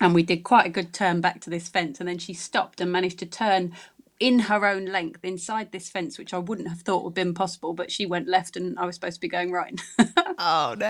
And 0.00 0.14
we 0.14 0.22
did 0.22 0.44
quite 0.44 0.66
a 0.66 0.70
good 0.70 0.92
turn 0.92 1.20
back 1.20 1.40
to 1.40 1.50
this 1.50 1.68
fence, 1.68 1.98
and 1.98 2.08
then 2.08 2.18
she 2.18 2.34
stopped 2.34 2.80
and 2.80 2.92
managed 2.92 3.18
to 3.20 3.26
turn 3.26 3.72
in 4.20 4.40
her 4.40 4.66
own 4.66 4.86
length 4.86 5.24
inside 5.24 5.72
this 5.72 5.88
fence, 5.88 6.18
which 6.18 6.34
I 6.34 6.38
wouldn't 6.38 6.68
have 6.68 6.80
thought 6.80 7.04
would 7.04 7.10
have 7.10 7.14
been 7.26 7.34
possible, 7.34 7.72
but 7.72 7.90
she 7.90 8.06
went 8.06 8.28
left 8.28 8.56
and 8.56 8.78
I 8.78 8.84
was 8.84 8.96
supposed 8.96 9.16
to 9.16 9.20
be 9.20 9.28
going 9.28 9.52
right. 9.52 9.80
oh 10.38 10.74
no. 10.76 10.86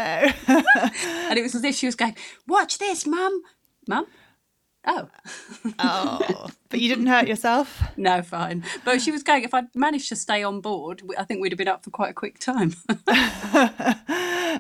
and 0.46 1.38
it 1.38 1.42
was 1.42 1.54
as 1.54 1.64
if 1.64 1.74
she 1.74 1.86
was 1.86 1.94
going, 1.94 2.16
Watch 2.46 2.78
this, 2.78 3.06
mum. 3.06 3.42
Mum? 3.88 4.06
Oh. 4.86 5.08
oh. 5.78 6.48
But 6.70 6.80
you 6.80 6.90
didn't 6.90 7.06
hurt 7.06 7.26
yourself? 7.26 7.82
No, 7.96 8.20
fine. 8.20 8.62
But 8.84 9.00
she 9.00 9.10
was 9.10 9.22
going, 9.22 9.42
if 9.42 9.54
I'd 9.54 9.74
managed 9.74 10.10
to 10.10 10.16
stay 10.16 10.42
on 10.42 10.60
board, 10.60 11.00
I 11.16 11.24
think 11.24 11.40
we'd 11.40 11.50
have 11.50 11.56
been 11.56 11.66
up 11.66 11.82
for 11.82 11.88
quite 11.88 12.10
a 12.10 12.12
quick 12.12 12.38
time. 12.38 12.74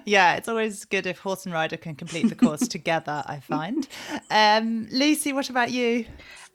yeah, 0.06 0.36
it's 0.36 0.48
always 0.48 0.86
good 0.86 1.06
if 1.06 1.18
horse 1.18 1.44
and 1.44 1.52
rider 1.52 1.76
can 1.76 1.94
complete 1.96 2.30
the 2.30 2.34
course 2.34 2.66
together, 2.68 3.22
I 3.26 3.40
find. 3.40 3.86
Um, 4.30 4.88
Lucy, 4.90 5.34
what 5.34 5.50
about 5.50 5.70
you? 5.70 6.06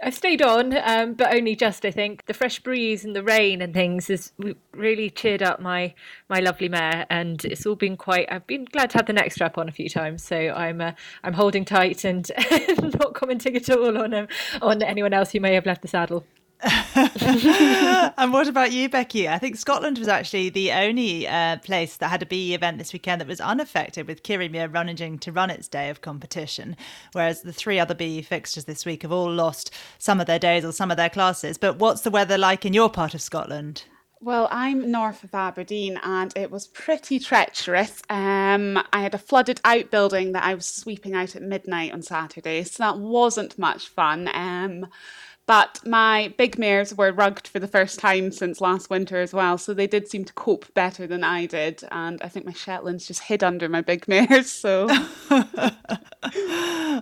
I've 0.03 0.13
stayed 0.13 0.41
on, 0.41 0.77
um, 0.83 1.13
but 1.13 1.33
only 1.33 1.55
just. 1.55 1.85
I 1.85 1.91
think 1.91 2.25
the 2.25 2.33
fresh 2.33 2.59
breeze 2.59 3.05
and 3.05 3.15
the 3.15 3.23
rain 3.23 3.61
and 3.61 3.73
things 3.73 4.07
has 4.07 4.33
really 4.71 5.09
cheered 5.09 5.41
up 5.41 5.59
my 5.59 5.93
my 6.29 6.39
lovely 6.39 6.69
mare, 6.69 7.05
and 7.09 7.43
it's 7.45 7.65
all 7.65 7.75
been 7.75 7.97
quite. 7.97 8.27
I've 8.31 8.45
been 8.45 8.65
glad 8.65 8.89
to 8.91 8.97
have 8.97 9.05
the 9.05 9.13
neck 9.13 9.31
strap 9.31 9.57
on 9.57 9.69
a 9.69 9.71
few 9.71 9.89
times, 9.89 10.23
so 10.23 10.35
I'm 10.35 10.81
uh, 10.81 10.91
I'm 11.23 11.33
holding 11.33 11.65
tight 11.65 12.03
and 12.03 12.29
not 12.99 13.13
commenting 13.13 13.55
at 13.55 13.69
all 13.69 13.97
on 13.97 14.13
um, 14.13 14.27
on 14.61 14.83
anyone 14.83 15.13
else 15.13 15.31
who 15.31 15.39
may 15.39 15.53
have 15.53 15.65
left 15.65 15.81
the 15.81 15.87
saddle. 15.87 16.25
and 18.17 18.31
what 18.31 18.47
about 18.47 18.71
you, 18.71 18.87
Becky? 18.87 19.27
I 19.27 19.37
think 19.37 19.57
Scotland 19.57 19.97
was 19.97 20.07
actually 20.07 20.49
the 20.49 20.71
only 20.71 21.27
uh, 21.27 21.57
place 21.57 21.97
that 21.97 22.07
had 22.07 22.21
a 22.21 22.25
BE 22.25 22.53
event 22.53 22.77
this 22.77 22.93
weekend 22.93 23.19
that 23.19 23.27
was 23.27 23.41
unaffected, 23.41 24.07
with 24.07 24.23
Kirriemuir 24.23 24.71
managing 24.71 25.19
to 25.19 25.31
run 25.31 25.49
its 25.49 25.67
day 25.67 25.89
of 25.89 26.01
competition, 26.01 26.77
whereas 27.11 27.41
the 27.41 27.51
three 27.51 27.79
other 27.79 27.93
BE 27.93 28.21
fixtures 28.21 28.65
this 28.65 28.85
week 28.85 29.01
have 29.01 29.11
all 29.11 29.31
lost 29.31 29.71
some 29.97 30.21
of 30.21 30.27
their 30.27 30.39
days 30.39 30.63
or 30.63 30.71
some 30.71 30.89
of 30.89 30.97
their 30.97 31.09
classes. 31.09 31.57
But 31.57 31.79
what's 31.79 32.01
the 32.01 32.11
weather 32.11 32.37
like 32.37 32.65
in 32.65 32.73
your 32.73 32.89
part 32.89 33.13
of 33.13 33.21
Scotland? 33.21 33.83
Well, 34.21 34.47
I'm 34.51 34.89
north 34.89 35.25
of 35.25 35.35
Aberdeen 35.35 35.99
and 36.01 36.31
it 36.37 36.49
was 36.49 36.67
pretty 36.67 37.19
treacherous. 37.19 38.01
Um, 38.09 38.81
I 38.93 39.01
had 39.01 39.13
a 39.13 39.17
flooded 39.17 39.59
outbuilding 39.65 40.31
that 40.31 40.45
I 40.45 40.53
was 40.53 40.65
sweeping 40.65 41.13
out 41.13 41.35
at 41.35 41.41
midnight 41.41 41.91
on 41.91 42.01
Saturday, 42.03 42.63
so 42.63 42.83
that 42.83 42.97
wasn't 42.97 43.59
much 43.59 43.89
fun. 43.89 44.29
Um, 44.33 44.85
but 45.45 45.79
my 45.85 46.33
big 46.37 46.57
mares 46.57 46.95
were 46.95 47.11
rugged 47.11 47.47
for 47.47 47.59
the 47.59 47.67
first 47.67 47.99
time 47.99 48.31
since 48.31 48.61
last 48.61 48.89
winter 48.89 49.19
as 49.19 49.33
well, 49.33 49.57
so 49.57 49.73
they 49.73 49.87
did 49.87 50.07
seem 50.07 50.23
to 50.25 50.33
cope 50.33 50.73
better 50.73 51.05
than 51.05 51.23
I 51.23 51.45
did. 51.47 51.83
And 51.91 52.21
I 52.21 52.29
think 52.29 52.45
my 52.45 52.53
Shetlands 52.53 53.07
just 53.07 53.23
hid 53.23 53.43
under 53.43 53.67
my 53.67 53.81
big 53.81 54.07
mares. 54.07 54.49
So, 54.51 54.87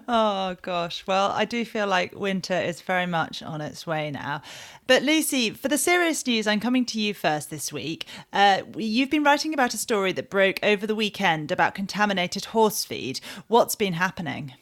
oh 0.08 0.58
gosh, 0.62 1.06
well, 1.06 1.32
I 1.32 1.46
do 1.46 1.64
feel 1.64 1.86
like 1.86 2.16
winter 2.16 2.60
is 2.60 2.82
very 2.82 3.06
much 3.06 3.44
on 3.44 3.62
its 3.62 3.86
way 3.86 4.10
now. 4.10 4.42
But 4.88 5.04
Lucy, 5.04 5.52
for 5.52 5.68
the 5.68 5.78
serious 5.78 6.26
news, 6.26 6.48
I'm 6.48 6.60
coming 6.60 6.86
to 6.86 7.00
you 7.00 7.14
first 7.14 7.52
this 7.52 7.72
week. 7.72 8.08
Uh, 8.34 8.64
you've 8.76 9.12
been 9.12 9.24
writing 9.24 9.54
about 9.54 9.76
a 9.76 9.78
story 9.78 10.12
that 10.14 10.32
broke 10.32 10.60
over 10.64 10.88
the 10.88 10.96
weekend 10.96 11.52
about 11.52 11.76
contaminated 11.76 12.46
horse 12.46 12.84
feed. 12.84 13.20
What's 13.48 13.76
been 13.76 13.94
happening? 13.94 14.54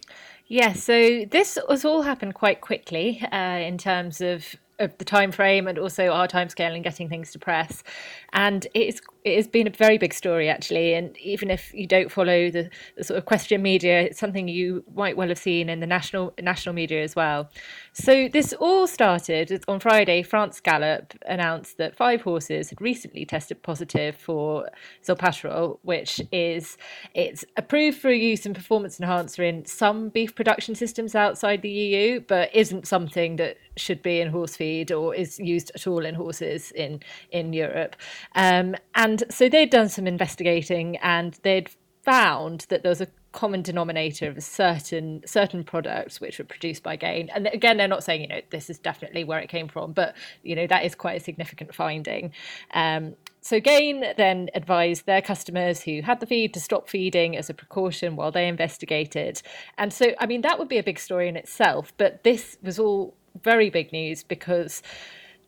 Yes, 0.51 0.67
yeah, 0.67 0.73
so 0.73 1.25
this 1.29 1.59
has 1.69 1.85
all 1.85 2.01
happened 2.01 2.33
quite 2.33 2.59
quickly 2.59 3.21
uh, 3.31 3.59
in 3.59 3.77
terms 3.77 4.19
of 4.19 4.55
of 4.79 4.97
the 4.97 5.05
time 5.05 5.31
frame 5.31 5.67
and 5.67 5.77
also 5.77 6.07
our 6.07 6.27
time 6.27 6.47
scale 6.49 6.73
and 6.73 6.83
getting 6.83 7.09
things 7.09 7.31
to 7.33 7.39
press. 7.39 7.83
And 8.31 8.65
it's 8.73 9.01
it 9.29 9.35
has 9.35 9.47
been 9.47 9.67
a 9.67 9.69
very 9.69 9.97
big 9.97 10.13
story 10.13 10.49
actually 10.49 10.93
and 10.93 11.17
even 11.17 11.49
if 11.49 11.73
you 11.73 11.87
don't 11.87 12.11
follow 12.11 12.49
the, 12.49 12.69
the, 12.97 13.03
sort 13.03 13.17
of 13.17 13.25
question 13.25 13.61
media 13.61 14.01
it's 14.01 14.19
something 14.19 14.47
you 14.47 14.83
might 14.95 15.15
well 15.15 15.27
have 15.27 15.37
seen 15.37 15.69
in 15.69 15.79
the 15.79 15.87
national 15.87 16.33
national 16.41 16.73
media 16.73 17.03
as 17.03 17.15
well. 17.15 17.49
So 17.93 18.27
this 18.27 18.53
all 18.53 18.87
started 18.87 19.63
on 19.67 19.79
friday. 19.79 20.23
France 20.23 20.59
Galop 20.61 21.15
announced 21.25 21.77
that 21.77 21.95
five 21.95 22.21
horses 22.21 22.69
had 22.69 22.81
recently 22.81 23.25
tested 23.25 23.61
positive 23.63 24.15
for 24.15 24.69
zilpaterol 25.05 25.79
which 25.83 26.21
is 26.31 26.77
it's 27.13 27.45
approved 27.57 27.97
for 27.97 28.11
use 28.11 28.45
in 28.45 28.53
performance 28.53 28.99
enhancer 28.99 29.43
in 29.43 29.65
some 29.65 30.09
beef 30.09 30.35
production 30.35 30.75
systems 30.75 31.15
outside 31.15 31.61
the 31.61 31.69
eu 31.69 32.19
but 32.21 32.53
isn't 32.55 32.87
something 32.87 33.35
that 33.35 33.57
should 33.77 34.01
be 34.01 34.19
in 34.19 34.29
horse 34.29 34.55
feed 34.55 34.91
or 34.91 35.15
is 35.15 35.39
used 35.39 35.71
at 35.75 35.87
all 35.87 36.05
in 36.05 36.15
horses 36.15 36.71
in 36.71 36.99
in 37.31 37.53
europe. 37.53 37.95
Um, 38.35 38.75
and 38.95 39.18
so 39.29 39.49
they'd 39.49 39.69
done 39.69 39.89
some 39.89 40.07
investigating 40.07 40.97
and 40.97 41.37
they'd 41.43 41.69
found 42.03 42.65
that 42.69 42.83
there 42.83 42.89
was 42.89 43.01
a 43.01 43.07
common 43.31 43.61
denominator 43.61 44.27
of 44.27 44.41
certain 44.41 45.21
certain 45.25 45.63
products 45.63 46.19
which 46.19 46.39
were 46.39 46.45
produced 46.45 46.81
by 46.81 46.95
Gain. 46.95 47.29
And 47.33 47.47
again, 47.47 47.77
they're 47.77 47.87
not 47.87 48.03
saying 48.03 48.21
you 48.21 48.27
know 48.27 48.41
this 48.49 48.69
is 48.69 48.79
definitely 48.79 49.23
where 49.23 49.39
it 49.39 49.49
came 49.49 49.67
from, 49.67 49.93
but 49.93 50.15
you 50.43 50.55
know 50.55 50.65
that 50.67 50.85
is 50.85 50.95
quite 50.95 51.21
a 51.21 51.23
significant 51.23 51.75
finding. 51.75 52.33
Um, 52.73 53.15
so 53.41 53.59
Gain 53.59 54.03
then 54.17 54.49
advised 54.55 55.05
their 55.05 55.21
customers 55.21 55.81
who 55.81 56.01
had 56.01 56.19
the 56.19 56.25
feed 56.25 56.53
to 56.55 56.59
stop 56.59 56.89
feeding 56.89 57.37
as 57.37 57.49
a 57.49 57.53
precaution 57.53 58.15
while 58.15 58.31
they 58.31 58.47
investigated. 58.47 59.41
And 59.77 59.93
so 59.93 60.13
I 60.19 60.25
mean 60.25 60.41
that 60.41 60.57
would 60.57 60.69
be 60.69 60.79
a 60.79 60.83
big 60.83 60.99
story 60.99 61.27
in 61.27 61.35
itself, 61.35 61.93
but 61.97 62.23
this 62.23 62.57
was 62.63 62.79
all 62.79 63.15
very 63.43 63.69
big 63.69 63.91
news 63.91 64.23
because 64.23 64.81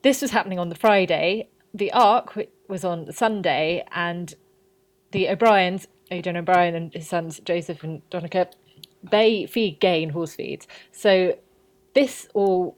this 0.03 0.21
was 0.21 0.31
happening 0.31 0.59
on 0.59 0.69
the 0.69 0.75
Friday. 0.75 1.49
The 1.73 1.91
Arc 1.93 2.37
was 2.67 2.83
on 2.83 3.11
Sunday, 3.11 3.85
and 3.91 4.33
the 5.11 5.29
O'Briens, 5.29 5.87
Aidan 6.09 6.37
O'Brien 6.37 6.75
and 6.75 6.93
his 6.93 7.07
sons 7.07 7.39
Joseph 7.43 7.83
and 7.83 8.07
Donnacha, 8.09 8.47
they 9.03 9.45
feed 9.45 9.79
gain 9.79 10.09
horse 10.09 10.35
feeds. 10.35 10.67
So 10.91 11.37
this 11.93 12.27
all 12.33 12.77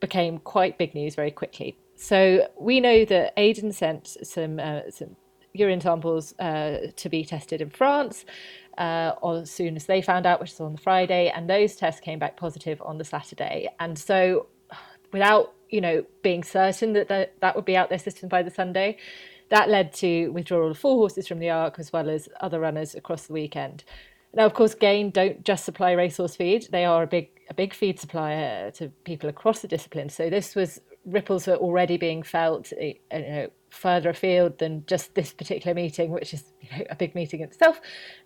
became 0.00 0.38
quite 0.38 0.78
big 0.78 0.94
news 0.94 1.14
very 1.14 1.30
quickly. 1.30 1.76
So 1.96 2.48
we 2.58 2.80
know 2.80 3.04
that 3.06 3.32
Aidan 3.36 3.72
sent 3.72 4.16
some, 4.22 4.60
uh, 4.60 4.90
some 4.90 5.16
urine 5.54 5.80
samples 5.80 6.34
uh, 6.38 6.88
to 6.94 7.08
be 7.08 7.24
tested 7.24 7.62
in 7.62 7.70
France 7.70 8.26
uh, 8.78 9.12
as 9.24 9.50
soon 9.50 9.76
as 9.76 9.86
they 9.86 10.02
found 10.02 10.26
out, 10.26 10.40
which 10.40 10.50
was 10.50 10.60
on 10.60 10.72
the 10.72 10.80
Friday, 10.80 11.32
and 11.34 11.48
those 11.48 11.76
tests 11.76 12.00
came 12.00 12.18
back 12.18 12.36
positive 12.36 12.80
on 12.82 12.98
the 12.98 13.04
Saturday. 13.04 13.68
And 13.80 13.98
so, 13.98 14.46
without 15.12 15.54
you 15.70 15.80
know 15.80 16.04
being 16.22 16.42
certain 16.42 16.92
that 16.94 17.08
the, 17.08 17.28
that 17.40 17.56
would 17.56 17.64
be 17.64 17.76
out 17.76 17.88
their 17.88 17.98
system 17.98 18.28
by 18.28 18.42
the 18.42 18.50
Sunday, 18.50 18.98
that 19.50 19.68
led 19.68 19.92
to 19.94 20.28
withdrawal 20.28 20.70
of 20.70 20.78
four 20.78 20.96
horses 20.96 21.26
from 21.26 21.38
the 21.38 21.50
Arc 21.50 21.78
as 21.78 21.92
well 21.92 22.08
as 22.08 22.28
other 22.40 22.60
runners 22.60 22.94
across 22.94 23.26
the 23.26 23.32
weekend. 23.32 23.84
Now, 24.34 24.44
of 24.44 24.54
course, 24.54 24.74
Gain 24.74 25.10
don't 25.10 25.44
just 25.44 25.64
supply 25.64 25.92
racehorse 25.92 26.36
feed; 26.36 26.68
they 26.70 26.84
are 26.84 27.02
a 27.02 27.06
big 27.06 27.28
a 27.48 27.54
big 27.54 27.72
feed 27.72 27.98
supplier 28.00 28.70
to 28.72 28.88
people 29.04 29.28
across 29.28 29.60
the 29.60 29.68
discipline. 29.68 30.08
So 30.08 30.28
this 30.28 30.54
was 30.54 30.80
ripples 31.06 31.46
were 31.46 31.54
already 31.54 31.96
being 31.96 32.22
felt, 32.22 32.72
eh, 32.78 32.94
you 33.12 33.20
know, 33.20 33.48
further 33.70 34.10
afield 34.10 34.58
than 34.58 34.84
just 34.86 35.14
this 35.14 35.32
particular 35.32 35.74
meeting, 35.74 36.10
which 36.10 36.34
is 36.34 36.52
you 36.60 36.68
know, 36.76 36.84
a 36.90 36.96
big 36.96 37.14
meeting 37.14 37.40
itself, 37.40 37.80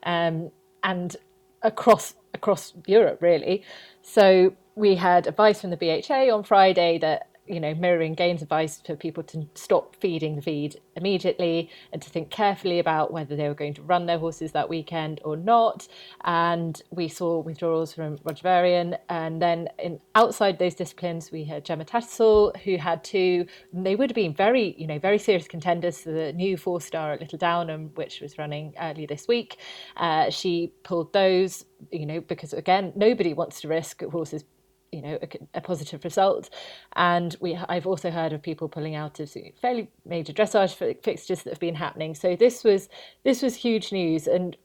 um, 0.05 0.51
and 0.83 1.17
across 1.63 2.15
across 2.33 2.73
Europe 2.87 3.19
really. 3.21 3.63
So 4.03 4.55
we 4.75 4.95
had 4.97 5.27
advice 5.27 5.61
from 5.61 5.71
the 5.71 5.77
BHA 5.77 6.35
on 6.35 6.43
Friday 6.43 6.99
that 6.99 7.29
you 7.47 7.61
know, 7.61 7.75
mirroring 7.75 8.15
Gain's 8.15 8.43
advice 8.43 8.81
for 8.85 8.95
people 8.95 9.23
to 9.25 9.47
stop 9.55 9.97
feeding 9.97 10.37
the 10.37 10.43
feed 10.43 10.81
immediately 10.95 11.71
and 11.93 12.01
to 12.01 12.09
think 12.09 12.31
carefully 12.31 12.79
about 12.79 13.13
whether 13.13 13.35
they 13.35 13.49
were 13.49 13.55
going 13.55 13.75
to 13.75 13.83
run 13.83 14.07
their 14.07 14.19
horses 14.19 14.53
that 14.53 14.69
weekend 14.69 15.21
or 15.25 15.37
not. 15.37 15.89
And 16.25 16.81
we 16.91 17.09
saw 17.09 17.41
withdrawals 17.41 17.93
from 17.93 18.19
Roger 18.25 18.43
Varian. 18.43 18.97
And 19.09 19.43
then 19.43 19.69
in 19.79 20.01
outside 20.15 20.59
those 20.59 20.75
disciplines, 20.75 21.33
we 21.33 21.45
had 21.45 21.65
Gemma 21.65 21.85
Tattersall, 21.85 22.57
who 22.59 22.77
had 22.77 23.03
two, 23.03 23.47
they 23.73 23.97
would 23.97 24.11
have 24.11 24.15
been 24.15 24.35
very, 24.35 24.75
you 24.79 24.87
know, 24.87 24.99
very 24.99 25.19
serious 25.19 25.49
contenders 25.49 26.01
for 26.01 26.11
the 26.11 26.33
new 26.33 26.57
four 26.57 26.81
star 26.81 27.13
at 27.13 27.21
Little 27.21 27.39
Downham, 27.39 27.91
which 27.95 28.21
was 28.21 28.39
running 28.39 28.75
early 28.81 29.07
this 29.07 29.27
week. 29.27 29.59
Uh, 29.97 30.31
she 30.31 30.73
pulled 30.85 31.13
those, 31.13 31.65
you 31.91 32.07
know, 32.07 32.21
because 32.21 32.53
again, 32.53 32.93
nobody 32.95 33.35
wants 33.35 33.61
to 33.63 33.69
risk 33.69 34.03
horses 34.05 34.45
you 34.93 35.03
know 35.03 35.19
a, 35.23 35.29
a, 35.59 35.61
positive 35.61 36.05
result. 36.05 36.51
And 36.97 37.37
we 37.41 37.57
I've 37.69 37.87
also 37.87 38.11
heard 38.11 38.33
of 38.33 38.43
people 38.43 38.69
pulling 38.69 38.95
out 38.95 39.21
of 39.21 39.35
fairly 39.61 39.89
major 40.05 40.33
dressage 40.33 41.03
fixtures 41.03 41.43
that 41.43 41.51
have 41.51 41.61
been 41.61 41.75
happening. 41.75 42.15
So 42.15 42.37
this 42.37 42.65
was 42.65 42.89
this 43.25 43.43
was 43.43 43.55
huge 43.55 43.93
news. 43.93 44.27
And 44.27 44.57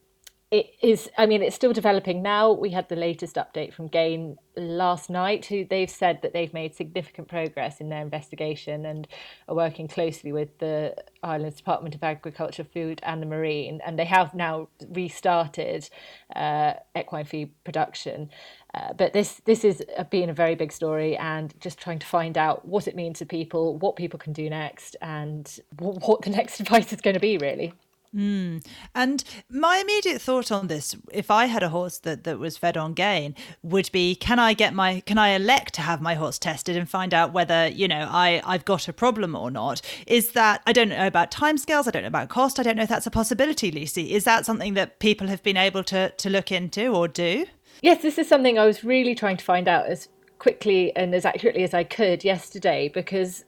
it 0.50 0.66
is 0.80 1.10
i 1.18 1.26
mean 1.26 1.42
it's 1.42 1.56
still 1.56 1.72
developing 1.72 2.22
now. 2.22 2.52
We 2.52 2.70
had 2.70 2.88
the 2.88 2.96
latest 2.96 3.36
update 3.36 3.74
from 3.74 3.88
gain 3.88 4.36
last 4.56 5.10
night 5.10 5.46
who 5.46 5.64
they've 5.64 5.90
said 5.90 6.22
that 6.22 6.32
they've 6.32 6.52
made 6.54 6.74
significant 6.74 7.28
progress 7.28 7.80
in 7.80 7.88
their 7.88 8.00
investigation 8.00 8.86
and 8.86 9.06
are 9.48 9.54
working 9.54 9.88
closely 9.88 10.32
with 10.32 10.56
the 10.58 10.94
ireland's 11.22 11.56
department 11.56 11.94
of 11.94 12.02
agriculture 12.02 12.64
food 12.64 13.00
and 13.02 13.20
the 13.20 13.26
marine. 13.26 13.80
And 13.84 13.98
they 13.98 14.04
have 14.04 14.34
now 14.34 14.68
restarted 14.88 15.88
uh, 16.34 16.74
equine 16.96 17.26
feed 17.26 17.52
production. 17.64 18.30
Uh, 18.72 18.92
but 18.92 19.12
this 19.12 19.40
this 19.44 19.64
is 19.64 19.82
being 20.10 20.30
a 20.30 20.34
very 20.34 20.54
big 20.54 20.72
story 20.72 21.16
and 21.16 21.54
just 21.60 21.78
trying 21.78 21.98
to 21.98 22.06
find 22.06 22.38
out 22.38 22.66
what 22.66 22.86
it 22.86 22.94
means 22.94 23.18
to 23.18 23.26
people 23.26 23.78
what 23.78 23.96
people 23.96 24.18
can 24.18 24.32
do 24.32 24.48
next 24.48 24.96
and 25.00 25.58
what 25.78 26.22
the 26.22 26.30
next 26.30 26.60
advice 26.60 26.92
is 26.92 27.00
going 27.00 27.14
to 27.14 27.20
be 27.20 27.38
really 27.38 27.72
Mm. 28.16 28.64
And 28.94 29.22
my 29.50 29.78
immediate 29.78 30.22
thought 30.22 30.50
on 30.50 30.68
this, 30.68 30.96
if 31.12 31.30
I 31.30 31.46
had 31.46 31.62
a 31.62 31.68
horse 31.68 31.98
that, 31.98 32.24
that 32.24 32.38
was 32.38 32.56
fed 32.56 32.76
on 32.76 32.94
gain, 32.94 33.34
would 33.62 33.90
be 33.92 34.14
can 34.14 34.38
I 34.38 34.54
get 34.54 34.72
my 34.72 35.00
can 35.00 35.18
I 35.18 35.30
elect 35.30 35.74
to 35.74 35.82
have 35.82 36.00
my 36.00 36.14
horse 36.14 36.38
tested 36.38 36.76
and 36.76 36.88
find 36.88 37.12
out 37.12 37.32
whether, 37.32 37.68
you 37.68 37.86
know, 37.86 38.08
I, 38.10 38.40
I've 38.44 38.64
got 38.64 38.88
a 38.88 38.92
problem 38.92 39.34
or 39.34 39.50
not? 39.50 39.82
Is 40.06 40.32
that 40.32 40.62
I 40.66 40.72
don't 40.72 40.88
know 40.88 41.06
about 41.06 41.30
timescales, 41.30 41.86
I 41.86 41.90
don't 41.90 42.02
know 42.02 42.08
about 42.08 42.30
cost, 42.30 42.58
I 42.58 42.62
don't 42.62 42.76
know 42.76 42.84
if 42.84 42.88
that's 42.88 43.06
a 43.06 43.10
possibility, 43.10 43.70
Lucy. 43.70 44.14
Is 44.14 44.24
that 44.24 44.46
something 44.46 44.74
that 44.74 44.98
people 44.98 45.26
have 45.26 45.42
been 45.42 45.58
able 45.58 45.84
to, 45.84 46.10
to 46.10 46.30
look 46.30 46.50
into 46.50 46.88
or 46.88 47.08
do? 47.08 47.46
Yes, 47.82 48.00
this 48.00 48.16
is 48.16 48.26
something 48.26 48.58
I 48.58 48.64
was 48.64 48.82
really 48.82 49.14
trying 49.14 49.36
to 49.36 49.44
find 49.44 49.68
out 49.68 49.86
as 49.86 50.08
quickly 50.38 50.94
and 50.96 51.14
as 51.14 51.24
accurately 51.24 51.64
as 51.64 51.74
I 51.74 51.84
could 51.84 52.24
yesterday 52.24 52.88
because 52.88 53.44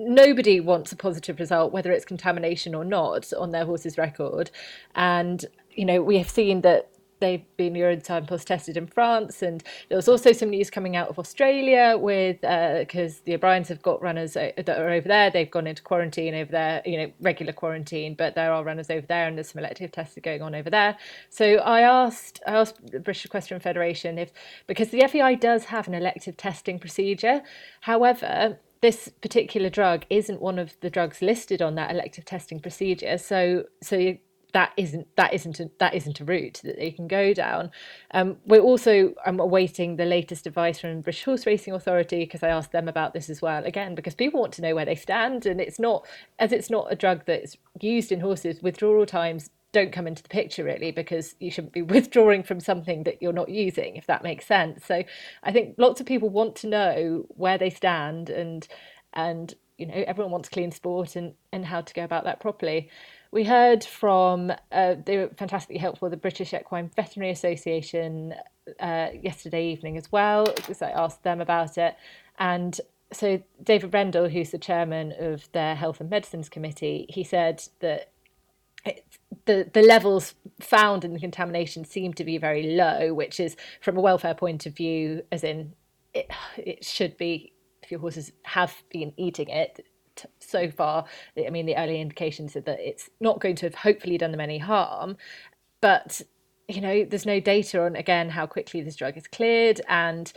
nobody 0.00 0.60
wants 0.60 0.92
a 0.92 0.96
positive 0.96 1.38
result, 1.38 1.72
whether 1.72 1.92
it's 1.92 2.04
contamination 2.04 2.74
or 2.74 2.84
not, 2.84 3.32
on 3.34 3.50
their 3.50 3.64
horse's 3.64 3.98
record. 3.98 4.50
And, 4.94 5.44
you 5.70 5.84
know, 5.84 6.02
we 6.02 6.18
have 6.18 6.30
seen 6.30 6.62
that 6.62 6.90
they've 7.20 7.44
been 7.58 7.74
urine 7.74 8.02
samples 8.02 8.44
tested 8.44 8.78
in 8.78 8.86
France, 8.86 9.42
and 9.42 9.62
there 9.88 9.96
was 9.96 10.08
also 10.08 10.32
some 10.32 10.48
news 10.48 10.70
coming 10.70 10.96
out 10.96 11.08
of 11.08 11.18
Australia 11.18 11.96
with 11.98 12.40
because 12.40 13.18
uh, 13.18 13.20
the 13.26 13.34
O'Briens 13.34 13.68
have 13.68 13.82
got 13.82 14.00
runners 14.00 14.32
that 14.32 14.68
are 14.68 14.90
over 14.90 15.06
there. 15.06 15.30
They've 15.30 15.50
gone 15.50 15.66
into 15.66 15.82
quarantine 15.82 16.34
over 16.34 16.50
there, 16.50 16.82
you 16.86 16.96
know, 16.96 17.12
regular 17.20 17.52
quarantine, 17.52 18.14
but 18.14 18.34
there 18.34 18.52
are 18.52 18.64
runners 18.64 18.88
over 18.88 19.06
there, 19.06 19.28
and 19.28 19.36
there's 19.36 19.50
some 19.50 19.58
elective 19.58 19.92
tests 19.92 20.18
going 20.22 20.40
on 20.40 20.54
over 20.54 20.70
there. 20.70 20.96
So 21.28 21.56
I 21.56 21.82
asked, 21.82 22.40
I 22.46 22.52
asked 22.52 22.90
the 22.90 23.00
British 23.00 23.26
Equestrian 23.26 23.60
Federation 23.60 24.18
if 24.18 24.32
because 24.66 24.88
the 24.88 25.06
FEI 25.06 25.36
does 25.36 25.66
have 25.66 25.86
an 25.86 25.94
elective 25.94 26.36
testing 26.36 26.78
procedure, 26.78 27.42
however 27.82 28.58
this 28.80 29.10
particular 29.20 29.68
drug 29.68 30.06
isn't 30.08 30.40
one 30.40 30.58
of 30.58 30.76
the 30.80 30.90
drugs 30.90 31.20
listed 31.20 31.60
on 31.60 31.74
that 31.74 31.90
elective 31.90 32.24
testing 32.24 32.60
procedure. 32.60 33.18
So, 33.18 33.64
so 33.82 34.16
that 34.52 34.72
isn't 34.76 35.06
that 35.16 35.32
isn't 35.32 35.60
a, 35.60 35.70
that 35.78 35.94
isn't 35.94 36.20
a 36.20 36.24
route 36.24 36.60
that 36.64 36.76
they 36.76 36.90
can 36.90 37.06
go 37.06 37.32
down. 37.32 37.70
Um, 38.12 38.38
we're 38.46 38.60
also 38.60 39.14
I'm 39.24 39.40
awaiting 39.40 39.96
the 39.96 40.04
latest 40.04 40.46
advice 40.46 40.80
from 40.80 41.02
British 41.02 41.24
Horse 41.24 41.46
Racing 41.46 41.74
Authority 41.74 42.20
because 42.20 42.42
I 42.42 42.48
asked 42.48 42.72
them 42.72 42.88
about 42.88 43.12
this 43.14 43.30
as 43.30 43.40
well. 43.40 43.64
Again, 43.64 43.94
because 43.94 44.14
people 44.14 44.40
want 44.40 44.52
to 44.54 44.62
know 44.62 44.74
where 44.74 44.84
they 44.84 44.96
stand, 44.96 45.46
and 45.46 45.60
it's 45.60 45.78
not 45.78 46.06
as 46.38 46.52
it's 46.52 46.70
not 46.70 46.92
a 46.92 46.96
drug 46.96 47.24
that's 47.26 47.56
used 47.80 48.12
in 48.12 48.20
horses. 48.20 48.62
Withdrawal 48.62 49.06
times 49.06 49.50
don't 49.72 49.92
come 49.92 50.06
into 50.06 50.22
the 50.22 50.28
picture 50.28 50.64
really 50.64 50.90
because 50.90 51.34
you 51.38 51.50
shouldn't 51.50 51.72
be 51.72 51.82
withdrawing 51.96 52.42
from 52.42 52.60
something 52.60 53.04
that 53.04 53.22
you're 53.22 53.32
not 53.32 53.48
using 53.48 53.96
if 53.96 54.06
that 54.06 54.22
makes 54.22 54.46
sense. 54.46 54.84
So 54.84 55.02
i 55.42 55.52
think 55.52 55.74
lots 55.78 56.00
of 56.00 56.06
people 56.06 56.28
want 56.28 56.56
to 56.56 56.68
know 56.68 57.26
where 57.28 57.58
they 57.58 57.70
stand 57.70 58.30
and 58.30 58.66
and 59.12 59.54
you 59.78 59.86
know 59.86 60.04
everyone 60.06 60.30
wants 60.30 60.48
clean 60.48 60.70
sport 60.70 61.16
and 61.16 61.34
and 61.52 61.64
how 61.64 61.80
to 61.80 61.94
go 61.94 62.04
about 62.04 62.24
that 62.24 62.40
properly. 62.40 62.90
We 63.32 63.44
heard 63.44 63.84
from 63.84 64.52
uh, 64.72 64.96
they 65.04 65.18
were 65.18 65.30
fantastically 65.36 65.78
helpful 65.78 66.10
the 66.10 66.16
british 66.16 66.52
equine 66.52 66.90
veterinary 66.94 67.32
association 67.32 68.34
uh, 68.78 69.08
yesterday 69.20 69.68
evening 69.68 69.96
as 69.96 70.12
well 70.12 70.44
because 70.44 70.82
i 70.82 70.90
asked 70.90 71.22
them 71.22 71.40
about 71.40 71.78
it. 71.78 71.96
And 72.38 72.78
so 73.12 73.42
David 73.62 73.92
Rendle 73.92 74.28
who's 74.28 74.50
the 74.50 74.58
chairman 74.58 75.14
of 75.18 75.50
their 75.52 75.74
health 75.74 76.00
and 76.00 76.10
medicines 76.10 76.48
committee 76.48 77.06
he 77.08 77.24
said 77.24 77.62
that 77.80 78.10
it, 78.84 79.04
the 79.46 79.70
the 79.72 79.82
levels 79.82 80.34
found 80.60 81.04
in 81.04 81.12
the 81.12 81.20
contamination 81.20 81.84
seem 81.84 82.12
to 82.14 82.24
be 82.24 82.38
very 82.38 82.74
low, 82.74 83.14
which 83.14 83.40
is 83.40 83.56
from 83.80 83.96
a 83.96 84.00
welfare 84.00 84.34
point 84.34 84.66
of 84.66 84.76
view, 84.76 85.22
as 85.32 85.44
in 85.44 85.74
it, 86.14 86.30
it 86.56 86.84
should 86.84 87.16
be 87.16 87.52
if 87.82 87.90
your 87.90 88.00
horses 88.00 88.32
have 88.44 88.74
been 88.90 89.12
eating 89.16 89.48
it 89.48 89.84
so 90.40 90.70
far. 90.70 91.04
I 91.38 91.50
mean, 91.50 91.66
the 91.66 91.76
early 91.76 92.00
indications 92.00 92.56
are 92.56 92.60
that 92.62 92.80
it's 92.80 93.08
not 93.20 93.40
going 93.40 93.56
to 93.56 93.66
have 93.66 93.74
hopefully 93.74 94.18
done 94.18 94.32
them 94.32 94.40
any 94.40 94.58
harm, 94.58 95.16
but 95.80 96.20
you 96.68 96.80
know, 96.80 97.04
there's 97.04 97.26
no 97.26 97.40
data 97.40 97.82
on 97.82 97.96
again 97.96 98.30
how 98.30 98.46
quickly 98.46 98.80
this 98.80 98.96
drug 98.96 99.16
is 99.16 99.26
cleared 99.26 99.80
and 99.88 100.32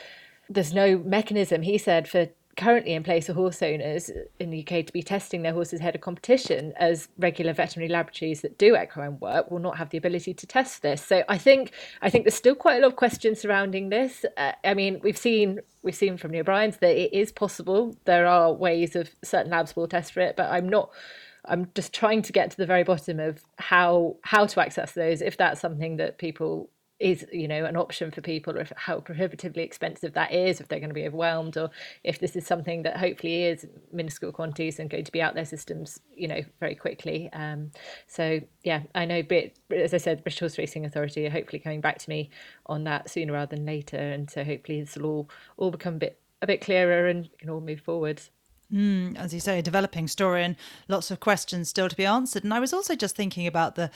there's 0.49 0.73
no 0.73 0.97
mechanism 0.97 1.61
he 1.61 1.77
said 1.77 2.07
for 2.07 2.27
currently 2.55 2.93
in 2.93 3.03
place 3.03 3.27
for 3.27 3.33
horse 3.33 3.61
owners 3.61 4.11
in 4.39 4.49
the 4.49 4.61
UK 4.61 4.85
to 4.85 4.93
be 4.93 5.01
testing 5.01 5.41
their 5.41 5.53
horses 5.53 5.79
ahead 5.79 5.95
of 5.95 6.01
competition, 6.01 6.73
as 6.77 7.07
regular 7.17 7.53
veterinary 7.53 7.91
laboratories 7.91 8.41
that 8.41 8.57
do 8.57 8.77
equine 8.77 9.19
work 9.19 9.49
will 9.49 9.59
not 9.59 9.77
have 9.77 9.89
the 9.89 9.97
ability 9.97 10.33
to 10.33 10.47
test 10.47 10.81
this. 10.81 11.03
So 11.03 11.23
I 11.27 11.37
think 11.37 11.71
I 12.01 12.09
think 12.09 12.25
there's 12.25 12.35
still 12.35 12.55
quite 12.55 12.77
a 12.77 12.81
lot 12.81 12.87
of 12.87 12.95
questions 12.95 13.39
surrounding 13.39 13.89
this. 13.89 14.25
Uh, 14.37 14.53
I 14.63 14.73
mean, 14.73 14.99
we've 15.03 15.17
seen 15.17 15.59
we've 15.81 15.95
seen 15.95 16.17
from 16.17 16.31
the 16.31 16.39
O'Briens 16.39 16.77
that 16.77 16.95
it 16.95 17.13
is 17.13 17.31
possible. 17.31 17.95
There 18.05 18.27
are 18.27 18.53
ways 18.53 18.95
of 18.95 19.09
certain 19.23 19.51
labs 19.51 19.75
will 19.75 19.87
test 19.87 20.13
for 20.13 20.21
it, 20.21 20.35
but 20.35 20.51
I'm 20.51 20.69
not. 20.69 20.89
I'm 21.45 21.67
just 21.75 21.91
trying 21.91 22.21
to 22.21 22.31
get 22.31 22.51
to 22.51 22.57
the 22.57 22.65
very 22.65 22.83
bottom 22.83 23.19
of 23.19 23.43
how 23.57 24.17
how 24.21 24.45
to 24.45 24.61
access 24.61 24.93
those. 24.93 25.21
If 25.21 25.37
that's 25.37 25.59
something 25.59 25.97
that 25.97 26.17
people 26.17 26.69
is 27.03 27.25
you 27.33 27.49
know 27.49 27.65
an 27.65 27.75
option 27.75 28.09
for 28.09 28.21
people 28.21 28.57
or 28.57 28.65
how 28.77 28.97
prohibitively 29.01 29.61
expensive 29.61 30.13
that 30.13 30.31
is 30.31 30.61
if 30.61 30.69
they're 30.69 30.79
going 30.79 30.89
to 30.89 30.93
be 30.95 31.05
overwhelmed 31.05 31.57
or 31.57 31.69
if 32.05 32.17
this 32.19 32.33
is 32.37 32.47
something 32.47 32.83
that 32.83 32.95
hopefully 32.95 33.43
is 33.43 33.67
minuscule 33.91 34.31
quantities 34.31 34.79
and 34.79 34.89
going 34.89 35.03
to 35.03 35.11
be 35.11 35.21
out 35.21 35.35
their 35.35 35.43
systems 35.43 35.99
you 36.15 36.29
know 36.29 36.39
very 36.61 36.75
quickly 36.75 37.29
um, 37.33 37.69
so 38.07 38.39
yeah 38.63 38.83
i 38.95 39.03
know 39.03 39.21
but 39.21 39.51
as 39.75 39.93
i 39.93 39.97
said 39.97 40.23
british 40.23 40.39
horse 40.39 40.57
racing 40.57 40.85
authority 40.85 41.27
are 41.27 41.29
hopefully 41.29 41.59
coming 41.59 41.81
back 41.81 41.97
to 41.97 42.09
me 42.09 42.29
on 42.67 42.85
that 42.85 43.09
sooner 43.09 43.33
rather 43.33 43.53
than 43.53 43.65
later 43.65 43.97
and 43.97 44.31
so 44.31 44.41
hopefully 44.41 44.79
this 44.79 44.95
will 44.95 45.05
all 45.05 45.29
all 45.57 45.71
become 45.71 45.95
a 45.95 45.99
bit 45.99 46.21
a 46.41 46.47
bit 46.47 46.61
clearer 46.61 47.07
and 47.07 47.29
can 47.37 47.49
all 47.49 47.61
move 47.61 47.81
forward 47.81 48.21
Mm, 48.73 49.15
as 49.17 49.35
you 49.35 49.39
say, 49.39 49.59
a 49.59 49.61
developing 49.61 50.07
story 50.07 50.43
and 50.43 50.55
lots 50.87 51.11
of 51.11 51.19
questions 51.19 51.69
still 51.69 51.89
to 51.89 51.95
be 51.95 52.07
answered. 52.07 52.43
And 52.43 52.51
I 52.51 52.59
was 52.59 52.73
also 52.73 52.95
just 52.95 53.15
thinking 53.15 53.45
about 53.45 53.75
the 53.75 53.91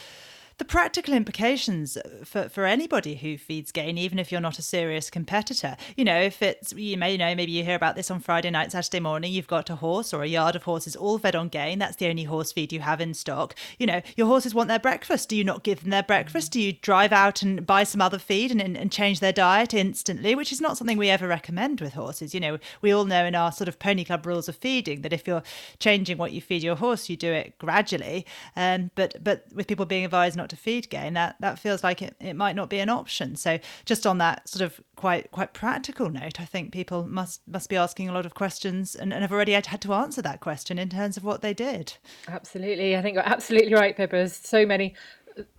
the 0.57 0.65
practical 0.65 1.13
implications 1.13 1.97
for, 2.23 2.49
for 2.49 2.65
anybody 2.65 3.15
who 3.15 3.37
feeds 3.37 3.71
gain, 3.71 3.97
even 3.97 4.17
if 4.17 4.31
you're 4.31 4.41
not 4.41 4.57
a 4.57 4.63
serious 4.63 5.09
competitor. 5.09 5.77
You 5.95 6.03
know, 6.03 6.19
if 6.19 6.41
it's, 6.41 6.73
you 6.73 6.97
may 6.97 7.15
know, 7.15 7.35
maybe 7.35 7.51
you 7.51 7.63
hear 7.63 7.75
about 7.75 7.95
this 7.95 8.09
on 8.09 8.19
Friday 8.19 8.49
night, 8.49 8.71
Saturday 8.71 8.99
morning, 8.99 9.31
you've 9.31 9.47
got 9.47 9.69
a 9.69 9.75
horse 9.75 10.13
or 10.13 10.23
a 10.23 10.27
yard 10.27 10.55
of 10.55 10.63
horses 10.63 10.95
all 10.95 11.19
fed 11.19 11.35
on 11.35 11.49
gain. 11.49 11.77
That's 11.77 11.97
the 11.97 12.07
only 12.07 12.23
horse 12.23 12.51
feed 12.51 12.73
you 12.73 12.79
have 12.79 12.99
in 12.99 13.13
stock. 13.13 13.55
You 13.77 13.85
know, 13.85 14.01
your 14.15 14.27
horses 14.27 14.55
want 14.55 14.67
their 14.67 14.79
breakfast. 14.79 15.29
Do 15.29 15.35
you 15.35 15.43
not 15.43 15.63
give 15.63 15.81
them 15.81 15.91
their 15.91 16.03
breakfast? 16.03 16.51
Do 16.51 16.59
you 16.59 16.73
drive 16.73 17.11
out 17.11 17.43
and 17.43 17.65
buy 17.65 17.83
some 17.83 18.01
other 18.01 18.17
feed 18.17 18.51
and, 18.51 18.61
and 18.61 18.91
change 18.91 19.19
their 19.19 19.33
diet 19.33 19.75
instantly, 19.75 20.33
which 20.33 20.51
is 20.51 20.61
not 20.61 20.77
something 20.77 20.97
we 20.97 21.09
ever 21.09 21.27
recommend 21.27 21.81
with 21.81 21.93
horses. 21.93 22.33
You 22.33 22.39
know, 22.39 22.57
we 22.81 22.91
all 22.91 23.05
know 23.05 23.25
in 23.25 23.35
our 23.35 23.51
sort 23.51 23.67
of 23.67 23.77
pony 23.77 24.03
club 24.03 24.25
rules 24.25 24.49
of 24.49 24.55
feeding 24.55 25.01
that 25.01 25.13
if 25.13 25.27
you're 25.27 25.43
changing 25.77 26.17
what 26.17 26.31
you 26.31 26.41
feed 26.41 26.63
your 26.63 26.75
horse, 26.75 27.09
you 27.09 27.15
do 27.15 27.31
it 27.31 27.57
gradually. 27.59 28.25
Um, 28.55 28.89
but, 28.95 29.23
but 29.23 29.45
with 29.53 29.67
people 29.67 29.85
being 29.85 30.05
advised 30.05 30.35
not 30.35 30.46
to 30.47 30.55
feed 30.55 30.89
gain, 30.89 31.13
that 31.13 31.35
that 31.39 31.59
feels 31.59 31.83
like 31.83 32.01
it, 32.01 32.15
it 32.19 32.35
might 32.35 32.55
not 32.55 32.69
be 32.69 32.79
an 32.79 32.89
option. 32.89 33.35
So 33.35 33.59
just 33.85 34.05
on 34.07 34.17
that 34.19 34.47
sort 34.47 34.61
of 34.61 34.81
quite 34.95 35.31
quite 35.31 35.53
practical 35.53 36.09
note, 36.09 36.39
I 36.39 36.45
think 36.45 36.71
people 36.71 37.07
must 37.07 37.41
must 37.47 37.69
be 37.69 37.75
asking 37.75 38.09
a 38.09 38.13
lot 38.13 38.25
of 38.25 38.33
questions 38.33 38.95
and, 38.95 39.13
and 39.13 39.21
have 39.21 39.31
already 39.31 39.53
had 39.53 39.81
to 39.81 39.93
answer 39.93 40.21
that 40.21 40.39
question 40.39 40.77
in 40.79 40.89
terms 40.89 41.17
of 41.17 41.23
what 41.23 41.41
they 41.41 41.53
did. 41.53 41.93
Absolutely. 42.27 42.95
I 42.95 43.01
think 43.01 43.15
you're 43.15 43.27
absolutely 43.27 43.73
right, 43.73 43.95
Pippa. 43.95 44.29
So 44.29 44.65
many 44.65 44.95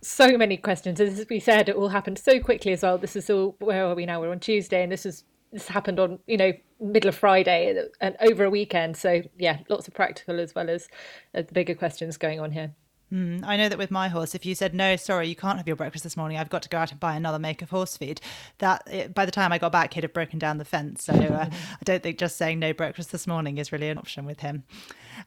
so 0.01 0.37
many 0.37 0.57
questions. 0.57 0.99
As 0.99 1.25
we 1.29 1.39
said, 1.39 1.69
it 1.69 1.75
all 1.75 1.89
happened 1.89 2.19
so 2.19 2.39
quickly 2.39 2.73
as 2.73 2.83
well. 2.83 2.97
This 2.97 3.15
is 3.15 3.29
all 3.29 3.55
where 3.59 3.85
are 3.85 3.95
we 3.95 4.05
now? 4.05 4.21
We're 4.21 4.31
on 4.31 4.39
Tuesday 4.39 4.83
and 4.83 4.91
this 4.91 5.05
is 5.05 5.23
this 5.51 5.67
happened 5.67 5.99
on, 5.99 6.19
you 6.27 6.37
know, 6.37 6.53
middle 6.79 7.09
of 7.09 7.15
Friday 7.15 7.83
and 8.01 8.15
over 8.21 8.45
a 8.45 8.49
weekend. 8.49 8.97
So 8.97 9.21
yeah, 9.37 9.59
lots 9.67 9.87
of 9.87 9.93
practical 9.93 10.39
as 10.39 10.53
well 10.53 10.69
as, 10.69 10.87
as 11.33 11.47
the 11.47 11.53
bigger 11.53 11.75
questions 11.75 12.17
going 12.17 12.39
on 12.39 12.51
here. 12.51 12.73
Mm, 13.11 13.43
I 13.43 13.57
know 13.57 13.69
that 13.69 13.77
with 13.77 13.89
my 13.89 14.07
horse, 14.07 14.35
if 14.35 14.45
you 14.45 14.53
said 14.53 14.75
no, 14.75 14.95
sorry, 14.95 15.27
you 15.27 15.35
can't 15.35 15.57
have 15.57 15.65
your 15.65 15.75
breakfast 15.75 16.03
this 16.03 16.15
morning. 16.15 16.37
I've 16.37 16.49
got 16.49 16.61
to 16.63 16.69
go 16.69 16.77
out 16.77 16.91
and 16.91 16.99
buy 16.99 17.15
another 17.15 17.39
make 17.39 17.61
of 17.61 17.71
horse 17.71 17.97
feed. 17.97 18.21
That 18.59 18.83
it, 18.85 19.13
by 19.15 19.25
the 19.25 19.31
time 19.31 19.51
I 19.51 19.57
got 19.57 19.71
back, 19.71 19.93
he'd 19.93 20.03
have 20.03 20.13
broken 20.13 20.37
down 20.37 20.59
the 20.59 20.65
fence. 20.65 21.05
So 21.05 21.13
uh, 21.13 21.49
I 21.51 21.83
don't 21.83 22.03
think 22.03 22.19
just 22.19 22.37
saying 22.37 22.59
no 22.59 22.71
breakfast 22.71 23.11
this 23.11 23.25
morning 23.25 23.57
is 23.57 23.71
really 23.71 23.89
an 23.89 23.97
option 23.97 24.25
with 24.25 24.41
him. 24.41 24.63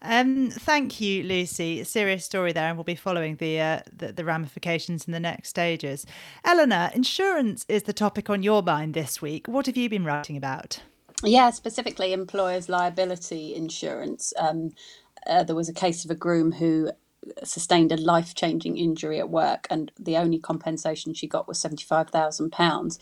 Um, 0.01 0.51
thank 0.51 1.01
you, 1.01 1.25
Lucy. 1.25 1.83
Serious 1.85 2.25
story 2.25 2.53
there, 2.53 2.69
and 2.69 2.77
we'll 2.77 2.85
be 2.85 2.95
following 2.95 3.37
the, 3.37 3.61
uh, 3.61 3.81
the 3.95 4.13
the 4.13 4.25
ramifications 4.25 5.07
in 5.07 5.13
the 5.13 5.21
next 5.21 5.49
stages. 5.49 6.07
Eleanor, 6.45 6.91
insurance 6.95 7.67
is 7.69 7.83
the 7.83 7.93
topic 7.93 8.31
on 8.31 8.43
your 8.43 8.63
mind 8.63 8.95
this 8.95 9.21
week. 9.21 9.49
What 9.49 9.67
have 9.67 9.77
you 9.77 9.89
been 9.89 10.05
writing 10.05 10.37
about? 10.37 10.81
Yeah, 11.25 11.51
specifically 11.51 12.13
employers' 12.13 12.69
liability 12.69 13.55
insurance. 13.55 14.33
Um, 14.39 14.73
uh, 15.27 15.45
there 15.45 15.55
was 15.55 15.69
a 15.69 15.75
case 15.75 16.05
of 16.05 16.11
a 16.11 16.17
groom 16.17 16.53
who 16.53 16.91
sustained 17.45 17.93
a 17.93 17.97
life 17.97 18.35
changing 18.35 18.77
injury 18.77 19.19
at 19.19 19.31
work, 19.31 19.67
and 19.71 19.93
the 19.99 20.17
only 20.17 20.39
compensation 20.39 21.15
she 21.15 21.27
got 21.27 21.49
was 21.49 21.63
£75,000. 21.63 22.99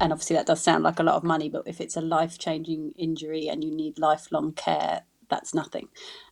And 0.00 0.12
obviously, 0.12 0.36
that 0.36 0.46
does 0.46 0.62
sound 0.62 0.84
like 0.84 0.98
a 0.98 1.04
lot 1.04 1.16
of 1.16 1.24
money, 1.24 1.48
but 1.48 1.62
if 1.66 1.80
it's 1.80 1.96
a 1.96 2.00
life 2.00 2.38
changing 2.38 2.92
injury 2.96 3.48
and 3.48 3.62
you 3.62 3.74
need 3.74 3.98
lifelong 3.98 4.52
care, 4.52 5.02
that's 5.30 5.54
nothing. 5.54 5.88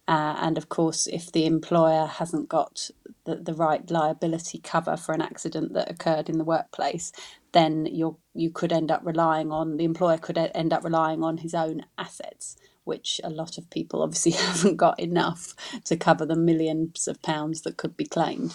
Uh, 0.08 0.36
and 0.40 0.58
of 0.58 0.68
course, 0.68 1.06
if 1.06 1.30
the 1.32 1.46
employer 1.46 2.06
hasn't 2.06 2.48
got 2.48 2.90
the, 3.24 3.36
the 3.36 3.54
right 3.54 3.88
liability 3.90 4.58
cover 4.58 4.96
for 4.96 5.14
an 5.14 5.22
accident 5.22 5.72
that 5.74 5.90
occurred 5.90 6.28
in 6.28 6.38
the 6.38 6.44
workplace, 6.44 7.12
then 7.52 7.86
you 7.86 8.18
you 8.34 8.50
could 8.50 8.72
end 8.72 8.90
up 8.90 9.00
relying 9.04 9.52
on 9.52 9.76
the 9.76 9.84
employer 9.84 10.18
could 10.18 10.38
end 10.38 10.72
up 10.72 10.84
relying 10.84 11.22
on 11.22 11.38
his 11.38 11.54
own 11.54 11.84
assets 11.98 12.56
which 12.84 13.20
a 13.24 13.30
lot 13.30 13.58
of 13.58 13.70
people 13.70 14.02
obviously 14.02 14.32
haven't 14.46 14.76
got 14.76 15.00
enough 15.00 15.54
to 15.84 15.96
cover 15.96 16.26
the 16.26 16.36
millions 16.36 17.08
of 17.08 17.22
pounds 17.22 17.62
that 17.62 17.76
could 17.78 17.96
be 17.96 18.06
claimed. 18.06 18.54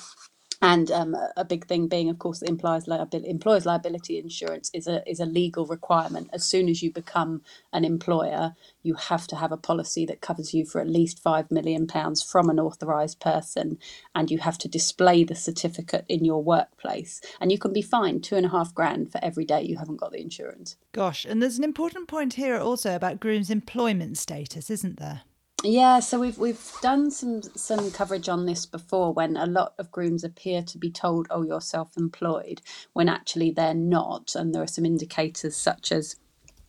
And 0.61 0.89
um, 0.91 1.15
a 1.35 1.45
big 1.45 1.67
thing 1.67 1.87
being, 1.87 2.09
of 2.09 2.17
course, 2.17 2.39
the 2.39 2.49
employer's 2.49 2.87
liability, 2.87 3.29
employer's 3.29 3.65
liability 3.65 4.17
insurance 4.17 4.71
is 4.73 4.87
a 4.87 5.07
is 5.09 5.19
a 5.19 5.25
legal 5.25 5.65
requirement. 5.65 6.29
As 6.33 6.43
soon 6.43 6.67
as 6.67 6.81
you 6.81 6.91
become 6.91 7.41
an 7.71 7.85
employer, 7.85 8.55
you 8.81 8.95
have 8.95 9.27
to 9.27 9.35
have 9.35 9.51
a 9.51 9.57
policy 9.57 10.05
that 10.07 10.21
covers 10.21 10.53
you 10.53 10.65
for 10.65 10.81
at 10.81 10.89
least 10.89 11.21
five 11.21 11.51
million 11.51 11.85
pounds 11.85 12.23
from 12.23 12.49
an 12.49 12.59
authorised 12.59 13.19
person, 13.19 13.77
and 14.15 14.31
you 14.31 14.39
have 14.39 14.57
to 14.59 14.67
display 14.67 15.23
the 15.23 15.35
certificate 15.35 16.05
in 16.09 16.25
your 16.25 16.43
workplace. 16.43 17.21
And 17.39 17.51
you 17.51 17.59
can 17.59 17.71
be 17.71 17.83
fined 17.83 18.23
two 18.23 18.35
and 18.35 18.45
a 18.45 18.49
half 18.49 18.73
grand 18.73 19.11
for 19.11 19.23
every 19.23 19.45
day 19.45 19.61
you 19.61 19.77
haven't 19.77 19.99
got 19.99 20.11
the 20.11 20.21
insurance. 20.21 20.75
Gosh, 20.91 21.23
and 21.23 21.41
there's 21.41 21.59
an 21.59 21.63
important 21.63 22.07
point 22.07 22.33
here 22.33 22.57
also 22.57 22.95
about 22.95 23.19
grooms' 23.19 23.51
employment 23.51 24.17
status, 24.17 24.71
isn't 24.71 24.97
there? 24.97 25.21
Yeah, 25.63 25.99
so 26.01 26.19
we've 26.19 26.37
we've 26.37 26.71
done 26.81 27.11
some 27.11 27.41
some 27.41 27.91
coverage 27.91 28.29
on 28.29 28.45
this 28.45 28.65
before 28.65 29.13
when 29.13 29.35
a 29.37 29.45
lot 29.47 29.73
of 29.79 29.91
grooms 29.91 30.23
appear 30.23 30.61
to 30.63 30.77
be 30.77 30.91
told, 30.91 31.27
"Oh, 31.31 31.43
you're 31.43 31.61
self-employed," 31.61 32.61
when 32.93 33.09
actually 33.09 33.51
they're 33.51 33.73
not, 33.73 34.35
and 34.35 34.53
there 34.53 34.63
are 34.63 34.67
some 34.67 34.85
indicators 34.85 35.55
such 35.55 35.91
as 35.91 36.15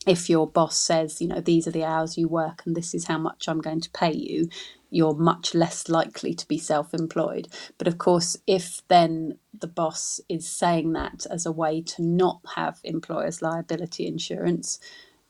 if 0.06 0.30
your 0.30 0.46
boss 0.46 0.76
says, 0.78 1.20
you 1.20 1.28
know, 1.28 1.40
these 1.40 1.66
are 1.68 1.72
the 1.72 1.84
hours 1.84 2.16
you 2.16 2.28
work 2.28 2.62
and 2.64 2.74
this 2.74 2.94
is 2.94 3.06
how 3.06 3.18
much 3.18 3.48
I'm 3.48 3.60
going 3.60 3.80
to 3.82 3.90
pay 3.90 4.12
you, 4.12 4.48
you're 4.90 5.14
much 5.14 5.54
less 5.54 5.88
likely 5.88 6.32
to 6.34 6.48
be 6.48 6.58
self 6.58 6.94
employed. 6.94 7.48
But 7.76 7.88
of 7.88 7.98
course, 7.98 8.36
if 8.46 8.82
then 8.88 9.38
the 9.58 9.66
boss 9.66 10.20
is 10.28 10.48
saying 10.48 10.92
that 10.94 11.26
as 11.30 11.44
a 11.44 11.52
way 11.52 11.82
to 11.82 12.02
not 12.02 12.40
have 12.56 12.80
employer's 12.84 13.42
liability 13.42 14.06
insurance, 14.06 14.80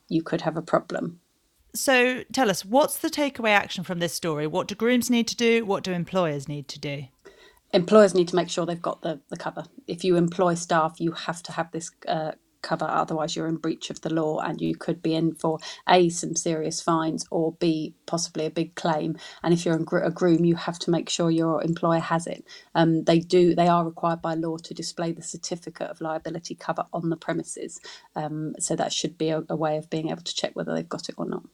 you 0.08 0.22
could 0.22 0.42
have 0.42 0.56
a 0.56 0.62
problem. 0.62 1.20
So 1.74 2.24
tell 2.32 2.50
us, 2.50 2.64
what's 2.64 2.98
the 2.98 3.10
takeaway 3.10 3.50
action 3.50 3.84
from 3.84 3.98
this 3.98 4.14
story? 4.14 4.46
What 4.46 4.68
do 4.68 4.74
grooms 4.74 5.10
need 5.10 5.28
to 5.28 5.36
do? 5.36 5.64
What 5.64 5.84
do 5.84 5.92
employers 5.92 6.48
need 6.48 6.68
to 6.68 6.78
do? 6.80 7.04
Employers 7.72 8.14
need 8.14 8.28
to 8.28 8.36
make 8.36 8.48
sure 8.48 8.64
they've 8.64 8.80
got 8.80 9.02
the, 9.02 9.20
the 9.28 9.36
cover. 9.36 9.64
If 9.86 10.02
you 10.02 10.16
employ 10.16 10.54
staff, 10.54 10.96
you 10.98 11.12
have 11.12 11.42
to 11.44 11.52
have 11.52 11.70
this 11.70 11.90
uh, 12.06 12.32
cover, 12.62 12.84
otherwise, 12.84 13.36
you're 13.36 13.46
in 13.46 13.56
breach 13.56 13.90
of 13.90 14.00
the 14.00 14.12
law 14.12 14.40
and 14.40 14.60
you 14.60 14.74
could 14.74 15.02
be 15.02 15.14
in 15.14 15.34
for 15.34 15.58
A, 15.88 16.08
some 16.08 16.34
serious 16.34 16.80
fines, 16.80 17.26
or 17.30 17.52
B, 17.52 17.94
possibly 18.06 18.46
a 18.46 18.50
big 18.50 18.74
claim. 18.74 19.16
And 19.42 19.54
if 19.54 19.64
you're 19.64 19.76
a 19.76 20.10
groom, 20.10 20.44
you 20.44 20.56
have 20.56 20.78
to 20.80 20.90
make 20.90 21.08
sure 21.08 21.30
your 21.30 21.62
employer 21.62 22.00
has 22.00 22.26
it. 22.26 22.44
Um, 22.74 23.04
they 23.04 23.20
do, 23.20 23.54
they 23.54 23.68
are 23.68 23.84
required 23.84 24.22
by 24.22 24.34
law 24.34 24.56
to 24.58 24.74
display 24.74 25.12
the 25.12 25.22
certificate 25.22 25.90
of 25.90 26.00
liability 26.00 26.54
cover 26.54 26.86
on 26.92 27.10
the 27.10 27.16
premises. 27.16 27.80
Um, 28.16 28.54
so 28.58 28.76
that 28.76 28.92
should 28.92 29.18
be 29.18 29.30
a, 29.30 29.42
a 29.48 29.56
way 29.56 29.76
of 29.76 29.90
being 29.90 30.10
able 30.10 30.22
to 30.22 30.34
check 30.34 30.54
whether 30.54 30.74
they've 30.74 30.88
got 30.88 31.08
it 31.08 31.14
or 31.18 31.26
not. 31.26 31.44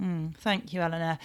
Mm, 0.00 0.36
thank 0.36 0.72
you, 0.72 0.80
Eleanor. 0.80 1.18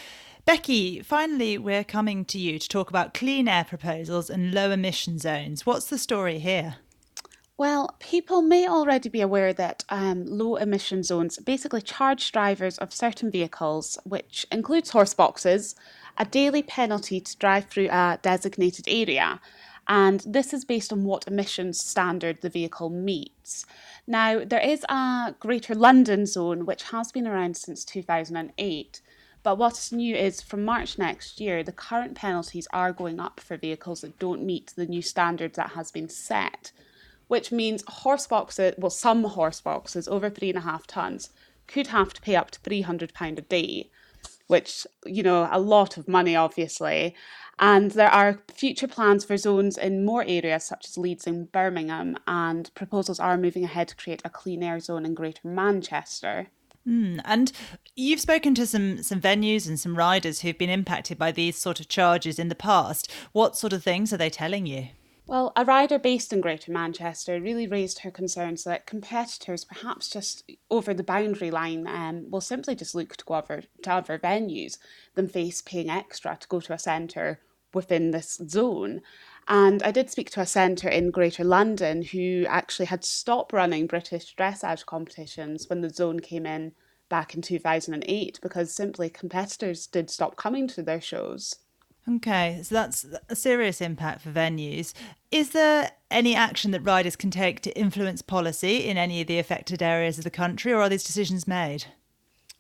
Becky, 0.46 1.02
finally, 1.02 1.58
we're 1.58 1.84
coming 1.84 2.26
to 2.26 2.40
you 2.40 2.60
to 2.60 2.70
talk 2.70 2.90
about 2.90 3.14
clean 3.14 3.48
air 3.48 3.64
proposals 3.64 4.30
and 4.30 4.54
low 4.54 4.72
emission 4.72 5.20
zones. 5.20 5.66
What's 5.66 5.88
the 5.88 5.98
story 5.98 6.40
here? 6.40 6.78
Well, 7.60 7.94
people 8.00 8.42
may 8.42 8.70
already 8.70 9.10
be 9.10 9.20
aware 9.20 9.52
that 9.52 9.84
um, 9.90 10.24
low 10.26 10.56
emission 10.56 11.04
zones 11.04 11.38
basically 11.40 11.82
charge 11.82 12.32
drivers 12.32 12.78
of 12.78 12.94
certain 12.94 13.30
vehicles, 13.30 14.00
which 14.06 14.48
includes 14.50 14.92
horse 14.92 15.14
boxes, 15.14 15.76
a 16.18 16.24
daily 16.24 16.64
penalty 16.64 17.20
to 17.20 17.38
drive 17.38 17.66
through 17.66 17.90
a 17.90 18.18
designated 18.22 18.86
area. 18.88 19.42
And 19.90 20.22
this 20.26 20.54
is 20.54 20.64
based 20.64 20.94
on 20.94 21.04
what 21.04 21.28
emissions 21.28 21.84
standard 21.84 22.40
the 22.40 22.50
vehicle 22.50 22.90
meets. 22.90 23.66
Now, 24.08 24.46
there 24.46 24.66
is 24.66 24.86
a 24.88 25.36
Greater 25.42 25.76
London 25.76 26.26
zone 26.28 26.66
which 26.66 26.84
has 26.92 27.12
been 27.12 27.28
around 27.28 27.58
since 27.58 27.84
2008. 27.84 29.02
But 29.44 29.58
what's 29.58 29.92
new 29.92 30.16
is 30.16 30.42
from 30.42 30.64
March 30.64 30.98
next 30.98 31.42
year, 31.42 31.62
the 31.62 31.74
current 31.74 32.16
penalties 32.16 32.70
are 32.72 32.94
going 32.94 33.20
up 33.20 33.42
for 33.42 33.58
vehicles 33.58 34.00
that 34.00 34.18
don't 34.18 34.46
meet 34.46 34.72
the 34.78 34.86
new 34.86 35.02
standards 35.02 35.58
that 35.58 35.72
has 35.72 35.92
been 35.92 36.08
set, 36.08 36.72
which 37.30 37.52
means 37.52 37.84
horse 37.88 38.28
boxes, 38.28 38.74
well, 38.78 38.90
some 38.90 39.24
horse 39.24 39.62
boxes 39.62 40.08
over 40.08 40.30
three 40.30 40.50
and 40.50 40.58
a 40.58 40.62
half 40.62 40.86
tons 40.88 41.30
could 41.68 41.88
have 41.88 42.12
to 42.12 42.22
pay 42.22 42.36
up 42.36 42.50
to 42.50 42.60
£300 42.62 43.38
a 43.38 43.42
day, 43.42 43.92
which, 44.48 44.88
you 45.06 45.22
know, 45.22 45.48
a 45.52 45.60
lot 45.60 45.96
of 45.96 46.08
money, 46.08 46.36
obviously. 46.36 47.16
And 47.60 47.92
there 47.92 48.10
are 48.10 48.42
future 48.52 48.88
plans 48.88 49.24
for 49.24 49.38
zones 49.38 49.78
in 49.78 50.04
more 50.04 50.26
areas 50.28 50.64
such 50.64 50.88
as 50.88 50.98
Leeds 50.98 51.28
and 51.28 51.52
Birmingham, 51.52 52.18
and 52.26 52.74
proposals 52.74 53.20
are 53.20 53.38
moving 53.38 53.64
ahead 53.64 53.90
to 53.90 53.96
create 53.96 54.24
a 54.26 54.30
clean 54.30 54.64
air 54.64 54.80
zone 54.80 55.06
in 55.06 55.14
Greater 55.14 55.48
Manchester. 55.48 56.48
Mm, 56.88 57.22
and 57.26 57.52
you've 57.96 58.22
spoken 58.22 58.56
to 58.56 58.66
some 58.66 59.04
some 59.04 59.22
venues 59.22 59.68
and 59.68 59.80
some 59.80 59.96
riders 59.96 60.42
who've 60.42 60.58
been 60.58 60.70
impacted 60.70 61.20
by 61.20 61.32
these 61.32 61.58
sort 61.58 61.80
of 61.80 61.90
charges 61.90 62.40
in 62.40 62.48
the 62.48 62.56
past. 62.56 63.12
What 63.34 63.56
sort 63.56 63.74
of 63.74 63.84
things 63.84 64.12
are 64.12 64.18
they 64.18 64.32
telling 64.32 64.66
you? 64.66 64.88
Well, 65.30 65.54
a 65.56 65.64
rider 65.64 66.00
based 66.00 66.34
in 66.34 66.42
Greater 66.42 66.72
Manchester 66.72 67.40
really 67.40 67.68
raised 67.68 68.00
her 68.00 68.10
concerns 68.10 68.64
that 68.64 68.88
competitors, 68.88 69.64
perhaps 69.64 70.10
just 70.10 70.50
over 70.72 70.92
the 70.92 71.04
boundary 71.04 71.52
line, 71.52 71.86
um, 71.86 72.32
will 72.32 72.42
simply 72.42 72.74
just 72.74 72.96
look 72.96 73.16
to 73.16 73.26
go 73.26 73.36
over 73.36 73.62
to 73.84 73.94
other 73.94 74.18
venues 74.18 74.80
than 75.14 75.28
face 75.28 75.62
paying 75.62 75.88
extra 75.88 76.36
to 76.40 76.48
go 76.48 76.60
to 76.60 76.74
a 76.74 76.80
centre 76.80 77.42
within 77.76 78.10
this 78.10 78.42
zone. 78.48 79.02
And 79.48 79.84
I 79.84 79.92
did 79.92 80.10
speak 80.10 80.32
to 80.32 80.42
a 80.42 80.48
centre 80.48 80.90
in 80.90 81.12
Greater 81.12 81.44
London 81.44 82.02
who 82.02 82.48
actually 82.50 82.88
had 82.88 83.06
stopped 83.06 83.54
running 83.54 83.86
British 83.86 84.36
dressage 84.36 84.88
competitions 84.88 85.70
when 85.70 85.82
the 85.82 85.92
zone 85.92 86.22
came 86.22 86.48
in 86.48 86.72
back 87.08 87.36
in 87.36 87.44
2008 87.44 88.40
because 88.42 88.74
simply 88.74 89.12
competitors 89.12 89.86
did 89.86 90.10
stop 90.10 90.38
coming 90.38 90.68
to 90.70 90.82
their 90.82 91.00
shows. 91.00 91.58
Okay, 92.08 92.62
so 92.64 92.74
that's 92.74 93.06
a 93.28 93.36
serious 93.36 93.82
impact 93.82 94.22
for 94.22 94.32
venues. 94.32 94.94
Is 95.32 95.52
there 95.52 95.92
any 96.10 96.36
action 96.36 96.72
that 96.72 96.82
riders 96.82 97.16
can 97.16 97.30
take 97.30 97.62
to 97.62 97.78
influence 97.78 98.22
policy 98.22 98.88
in 98.88 98.98
any 98.98 99.22
of 99.22 99.28
the 99.28 99.38
affected 99.38 99.84
areas 99.84 100.18
of 100.18 100.24
the 100.24 100.32
country, 100.32 100.74
or 100.74 100.82
are 100.82 100.90
these 100.90 101.04
decisions 101.04 101.48
made? 101.48 101.86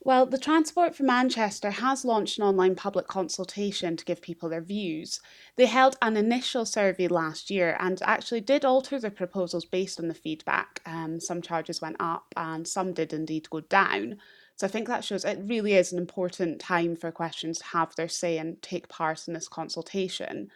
Well, 0.02 0.26
the 0.26 0.38
Transport 0.38 0.96
for 0.96 1.04
Manchester 1.04 1.72
has 1.72 2.06
launched 2.06 2.38
an 2.38 2.46
online 2.46 2.76
public 2.76 3.08
consultation 3.08 3.98
to 3.98 4.06
give 4.06 4.22
people 4.22 4.48
their 4.48 4.62
views. 4.62 5.20
They 5.58 5.66
held 5.66 5.98
an 6.02 6.16
initial 6.16 6.66
survey 6.66 7.10
last 7.10 7.50
year 7.50 7.76
and 7.80 8.02
actually 8.04 8.42
did 8.42 8.64
alter 8.64 8.98
their 8.98 9.12
proposals 9.12 9.66
based 9.66 10.00
on 10.00 10.08
the 10.08 10.14
feedback. 10.14 10.82
Um, 10.86 11.20
some 11.20 11.42
charges 11.42 11.82
went 11.82 11.98
up 12.00 12.34
and 12.38 12.66
some 12.66 12.94
did 12.94 13.12
indeed 13.12 13.50
go 13.50 13.60
down. 13.60 14.20
So 14.60 14.68
I 14.68 14.70
think 14.70 14.90
that 14.90 15.06
shows 15.06 15.24
it 15.24 15.40
really 15.42 15.76
is 15.76 15.94
an 15.94 15.98
important 15.98 16.60
time 16.60 16.98
for 16.98 17.14
questions 17.14 17.60
to 17.60 17.66
have 17.68 17.96
their 17.96 18.10
say 18.10 18.38
and 18.38 18.62
take 18.62 18.90
part 18.90 19.26
in 19.26 19.34
this 19.34 19.48
consultation. 19.48 20.50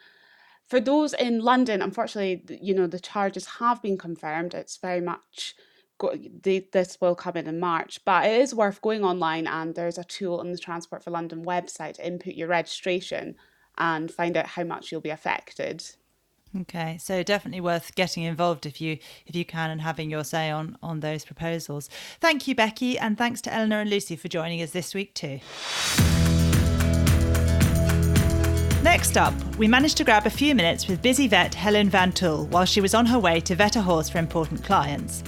For 0.68 0.82
those 0.82 1.14
in 1.14 1.40
London, 1.40 1.82
unfortunately, 1.82 2.44
you 2.62 2.74
know, 2.74 2.86
the 2.86 3.00
charges 3.00 3.46
have 3.60 3.82
been 3.82 3.98
confirmed. 3.98 4.54
It's 4.54 4.76
very 4.76 5.00
much 5.00 5.56
go, 6.00 6.18
they, 6.42 6.68
this 6.74 6.98
will 7.00 7.16
come 7.16 7.38
in 7.38 7.48
in 7.48 7.62
March, 7.62 8.02
but 8.04 8.26
it 8.26 8.42
is 8.42 8.54
worth 8.54 8.82
going 8.82 9.06
online 9.06 9.48
and 9.48 9.74
there's 9.74 9.98
a 9.98 10.04
tool 10.04 10.42
on 10.42 10.52
the 10.52 10.58
Transport 10.58 11.02
for 11.02 11.12
London 11.12 11.46
website 11.46 11.94
to 11.94 12.06
input 12.06 12.34
your 12.34 12.50
registration 12.50 13.38
and 13.78 14.12
find 14.12 14.36
out 14.36 14.48
how 14.48 14.66
much 14.66 14.92
you'll 14.92 15.00
be 15.00 15.12
affected. 15.12 15.82
Okay, 16.62 16.98
so 17.00 17.24
definitely 17.24 17.62
worth 17.62 17.96
getting 17.96 18.24
involved 18.24 18.68
if 18.68 18.80
you 18.80 19.00
if 19.26 19.36
you 19.36 19.44
can 19.44 19.72
and 19.72 19.82
having 19.82 20.12
your 20.12 20.24
say 20.24 20.52
on 20.52 20.78
on 20.84 21.00
those 21.00 21.26
proposals. 21.26 21.90
Thank 22.20 22.48
you, 22.48 22.54
Becky, 22.54 22.98
and 23.00 23.18
thanks 23.18 23.42
to 23.42 23.54
Eleanor 23.54 23.82
and 23.82 23.90
Lucy 23.90 24.16
for 24.16 24.28
joining 24.28 24.62
us 24.62 24.70
this 24.70 24.94
week 24.94 25.16
too. 25.16 25.40
Next 28.84 29.18
up, 29.18 29.34
we 29.56 29.68
managed 29.68 29.98
to 29.98 30.04
grab 30.04 30.28
a 30.28 30.30
few 30.30 30.54
minutes 30.54 30.88
with 30.88 31.02
busy 31.02 31.28
vet 31.28 31.56
Helen 31.56 31.90
Van 31.90 32.12
Tuyll 32.12 32.46
while 32.48 32.66
she 32.66 32.82
was 32.82 32.94
on 32.94 33.08
her 33.08 33.18
way 33.18 33.40
to 33.40 33.56
vet 33.56 33.76
a 33.76 33.82
horse 33.82 34.10
for 34.10 34.20
important 34.20 34.64
clients. 34.64 35.24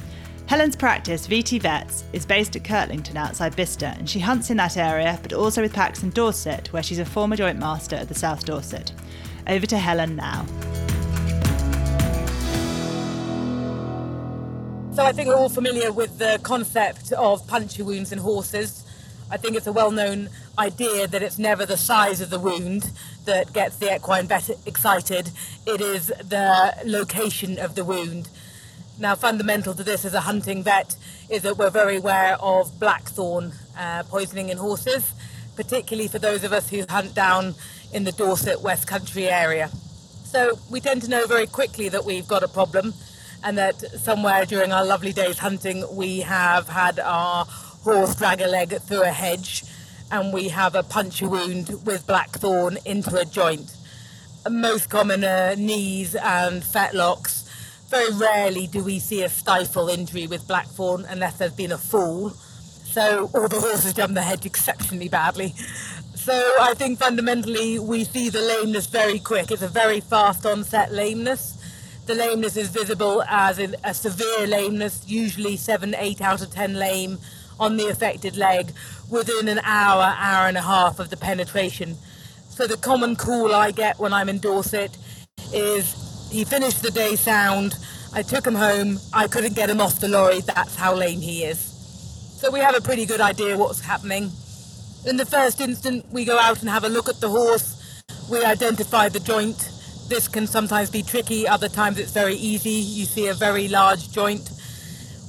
Helen's 0.48 0.76
practice, 0.76 1.26
VT 1.26 1.60
Vets, 1.60 2.04
is 2.14 2.24
based 2.24 2.56
at 2.56 2.62
Kirtlington 2.62 3.16
outside 3.16 3.56
Bicester, 3.56 3.96
and 3.98 4.08
she 4.08 4.20
hunts 4.20 4.52
in 4.52 4.58
that 4.58 4.78
area, 4.78 5.18
but 5.24 5.34
also 5.34 5.64
with 5.64 5.74
packs 5.74 6.04
in 6.04 6.12
Dorset, 6.12 6.72
where 6.72 6.84
she's 6.84 7.00
a 7.00 7.06
former 7.06 7.36
joint 7.36 7.58
master 7.58 7.96
at 7.96 8.10
the 8.10 8.14
South 8.14 8.46
Dorset. 8.46 8.94
Over 9.48 9.66
to 9.66 9.78
Helen 9.78 10.16
now. 10.16 10.46
So 14.96 15.04
I 15.04 15.12
think 15.12 15.28
we're 15.28 15.36
all 15.36 15.50
familiar 15.50 15.92
with 15.92 16.20
the 16.20 16.40
concept 16.42 17.12
of 17.12 17.46
puncture 17.48 17.84
wounds 17.84 18.14
in 18.14 18.18
horses. 18.18 18.86
I 19.30 19.36
think 19.36 19.58
it's 19.58 19.68
a 19.68 19.74
well-known 19.74 20.30
idea 20.58 21.06
that 21.06 21.22
it's 21.22 21.38
never 21.38 21.66
the 21.66 21.76
size 21.76 22.22
of 22.22 22.30
the 22.30 22.40
wound 22.40 22.92
that 23.26 23.52
gets 23.52 23.76
the 23.76 23.94
equine 23.94 24.30
excited. 24.66 25.32
It 25.68 25.82
is 25.82 26.08
the 26.08 26.74
location 26.86 27.60
of 27.60 27.76
the 27.76 27.84
wound. 27.84 28.30
Now, 28.98 29.16
fundamental 29.16 29.74
to 29.74 29.84
this 29.84 30.06
as 30.06 30.14
a 30.14 30.22
hunting 30.22 30.64
vet 30.64 30.96
is 31.30 31.42
that 31.42 31.58
we're 31.58 31.70
very 31.70 31.98
aware 31.98 32.38
of 32.40 32.80
blackthorn 32.80 33.52
uh, 33.78 34.04
poisoning 34.04 34.48
in 34.48 34.56
horses, 34.58 35.12
particularly 35.58 36.08
for 36.08 36.20
those 36.20 36.46
of 36.46 36.54
us 36.54 36.70
who 36.70 36.86
hunt 36.88 37.14
down 37.14 37.56
in 37.94 38.06
the 38.06 38.14
Dorset 38.14 38.62
West 38.62 38.88
Country 38.88 39.28
area. 39.28 39.70
So 40.24 40.58
we 40.72 40.80
tend 40.80 41.02
to 41.02 41.10
know 41.10 41.26
very 41.26 41.48
quickly 41.48 41.90
that 41.90 42.06
we've 42.06 42.28
got 42.30 42.44
a 42.44 42.48
problem 42.48 42.94
and 43.46 43.58
that 43.60 43.80
somewhere 43.80 44.44
during 44.44 44.74
our 44.74 44.84
lovely 44.84 45.14
days 45.14 45.38
hunting 45.38 45.86
we 45.96 46.20
have 46.22 46.68
had 46.68 47.00
our 47.00 47.46
horse 47.46 48.16
drag 48.16 48.42
a 48.42 48.48
leg 48.48 48.74
through 48.82 49.04
a 49.04 49.12
hedge 49.12 49.64
and 50.12 50.34
we 50.34 50.50
have 50.50 50.74
a 50.76 50.82
puncture 50.84 51.30
wound 51.30 51.70
with 51.86 52.06
blackthorn 52.08 52.78
into 52.86 53.16
a 53.16 53.24
joint. 53.24 53.78
most 54.50 54.90
common 54.90 55.24
are 55.24 55.56
knees 55.56 56.16
and 56.16 56.64
fetlocks. 56.64 57.44
Very 57.90 58.12
rarely 58.16 58.66
do 58.68 58.84
we 58.84 58.98
see 59.00 59.24
a 59.24 59.30
stifle 59.30 59.90
injury 59.90 60.26
with 60.26 60.48
blackthorn 60.48 61.06
unless 61.08 61.38
there's 61.38 61.54
been 61.54 61.72
a 61.72 61.78
fall. 61.78 62.32
So, 62.32 63.30
all 63.34 63.48
the 63.48 63.60
horses 63.60 63.94
jumped 63.94 64.16
the 64.16 64.22
hedge 64.22 64.46
exceptionally 64.46 65.10
badly. 65.10 65.54
So 66.16 66.34
I 66.60 66.74
think 66.74 66.98
fundamentally 66.98 67.78
we 67.78 68.04
see 68.04 68.30
the 68.30 68.42
lameness 68.42 68.88
very 68.88 69.20
quick. 69.20 69.52
It's 69.52 69.62
a 69.62 69.68
very 69.68 70.00
fast 70.00 70.44
onset 70.44 70.92
lameness. 70.92 71.56
The 72.06 72.14
lameness 72.14 72.56
is 72.56 72.70
visible 72.70 73.24
as 73.24 73.58
a 73.58 73.94
severe 73.94 74.46
lameness, 74.46 75.08
usually 75.08 75.58
7, 75.58 75.96
8 75.98 76.22
out 76.22 76.42
of 76.42 76.52
10 76.52 76.76
lame 76.76 77.18
on 77.60 77.78
the 77.78 77.88
affected 77.88 78.38
leg 78.38 78.72
within 79.10 79.48
an 79.48 79.60
hour, 79.64 80.14
hour 80.18 80.48
and 80.48 80.56
a 80.56 80.62
half 80.62 81.00
of 81.00 81.10
the 81.10 81.18
penetration. 81.18 81.96
So 82.50 82.68
the 82.68 82.78
common 82.78 83.16
call 83.16 83.56
I 83.56 83.72
get 83.72 83.98
when 84.00 84.14
I'm 84.14 84.30
in 84.30 84.38
Dorset 84.38 84.96
is 85.52 86.30
he 86.32 86.44
finished 86.46 86.84
the 86.84 86.92
day 86.92 87.16
sound, 87.16 87.76
I 88.14 88.22
took 88.22 88.46
him 88.46 88.56
home, 88.56 89.00
I 89.12 89.28
couldn't 89.28 89.56
get 89.56 89.72
him 89.72 89.82
off 89.82 90.00
the 90.00 90.08
lorry, 90.08 90.42
that's 90.42 90.76
how 90.76 90.94
lame 90.94 91.22
he 91.22 91.44
is. 91.44 91.60
So 92.40 92.52
we 92.52 92.60
have 92.60 92.76
a 92.76 92.82
pretty 92.82 93.08
good 93.08 93.22
idea 93.22 93.58
what's 93.58 93.82
happening. 93.82 94.30
In 95.08 95.18
the 95.18 95.26
first 95.26 95.60
instant, 95.60 96.06
we 96.12 96.24
go 96.24 96.38
out 96.38 96.62
and 96.62 96.70
have 96.70 96.84
a 96.84 96.90
look 96.90 97.10
at 97.10 97.20
the 97.20 97.30
horse. 97.30 98.04
We 98.30 98.44
identify 98.44 99.10
the 99.10 99.20
joint. 99.20 99.72
This 100.08 100.28
can 100.28 100.46
sometimes 100.46 100.92
be 100.92 101.02
tricky, 101.02 101.48
other 101.48 101.68
times 101.68 101.98
it's 101.98 102.12
very 102.12 102.36
easy. 102.36 102.70
You 102.70 103.06
see 103.06 103.28
a 103.28 103.34
very 103.34 103.68
large 103.68 104.12
joint. 104.12 104.52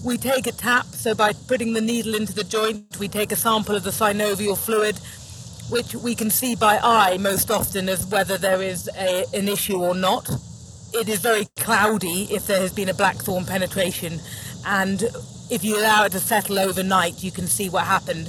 We 0.04 0.18
take 0.18 0.46
a 0.46 0.52
tap, 0.52 0.84
so 0.86 1.14
by 1.14 1.32
putting 1.48 1.72
the 1.72 1.80
needle 1.80 2.14
into 2.14 2.34
the 2.34 2.44
joint, 2.44 2.98
we 2.98 3.08
take 3.08 3.32
a 3.32 3.36
sample 3.36 3.74
of 3.74 3.84
the 3.84 3.90
synovial 3.90 4.56
fluid, 4.56 4.96
which 5.70 5.94
we 5.94 6.14
can 6.14 6.30
see 6.30 6.54
by 6.54 6.78
eye 6.82 7.16
most 7.16 7.50
often 7.50 7.88
as 7.88 8.06
whether 8.06 8.36
there 8.36 8.60
is 8.60 8.90
a, 8.98 9.24
an 9.32 9.48
issue 9.48 9.82
or 9.82 9.94
not. 9.94 10.28
It 10.92 11.08
is 11.08 11.20
very 11.20 11.46
cloudy 11.56 12.28
if 12.30 12.46
there 12.46 12.60
has 12.60 12.72
been 12.72 12.90
a 12.90 12.94
blackthorn 12.94 13.46
penetration, 13.46 14.20
and 14.66 15.02
if 15.50 15.64
you 15.64 15.78
allow 15.78 16.04
it 16.04 16.12
to 16.12 16.20
settle 16.20 16.58
overnight, 16.58 17.24
you 17.24 17.30
can 17.30 17.46
see 17.46 17.70
what 17.70 17.84
happened. 17.84 18.28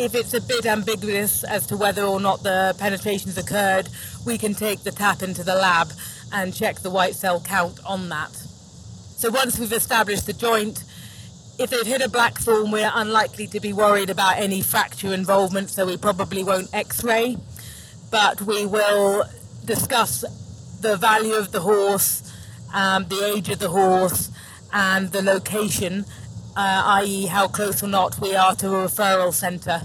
If 0.00 0.14
it's 0.14 0.32
a 0.32 0.40
bit 0.40 0.64
ambiguous 0.64 1.42
as 1.42 1.66
to 1.66 1.76
whether 1.76 2.04
or 2.04 2.20
not 2.20 2.44
the 2.44 2.72
penetrations 2.78 3.36
occurred, 3.36 3.88
we 4.24 4.38
can 4.38 4.54
take 4.54 4.84
the 4.84 4.92
tap 4.92 5.24
into 5.24 5.42
the 5.42 5.56
lab 5.56 5.90
and 6.32 6.54
check 6.54 6.76
the 6.78 6.90
white 6.90 7.16
cell 7.16 7.40
count 7.40 7.80
on 7.84 8.08
that. 8.08 8.30
So 8.30 9.28
once 9.28 9.58
we've 9.58 9.72
established 9.72 10.26
the 10.26 10.32
joint, 10.32 10.84
if 11.58 11.70
they've 11.70 11.84
hit 11.84 12.00
a 12.00 12.08
blackthorn, 12.08 12.70
we're 12.70 12.92
unlikely 12.94 13.48
to 13.48 13.58
be 13.58 13.72
worried 13.72 14.08
about 14.08 14.38
any 14.38 14.62
fracture 14.62 15.12
involvement, 15.12 15.68
so 15.68 15.84
we 15.84 15.96
probably 15.96 16.44
won't 16.44 16.72
x-ray, 16.72 17.36
but 18.12 18.40
we 18.42 18.66
will 18.66 19.24
discuss 19.64 20.24
the 20.80 20.96
value 20.96 21.34
of 21.34 21.50
the 21.50 21.60
horse, 21.60 22.22
um, 22.72 23.06
the 23.08 23.34
age 23.34 23.48
of 23.48 23.58
the 23.58 23.70
horse, 23.70 24.30
and 24.72 25.10
the 25.10 25.22
location, 25.22 26.04
uh, 26.58 26.82
i.e. 26.98 27.26
how 27.26 27.46
close 27.46 27.84
or 27.84 27.86
not 27.86 28.18
we 28.20 28.34
are 28.34 28.52
to 28.56 28.66
a 28.66 28.88
referral 28.88 29.32
centre. 29.32 29.82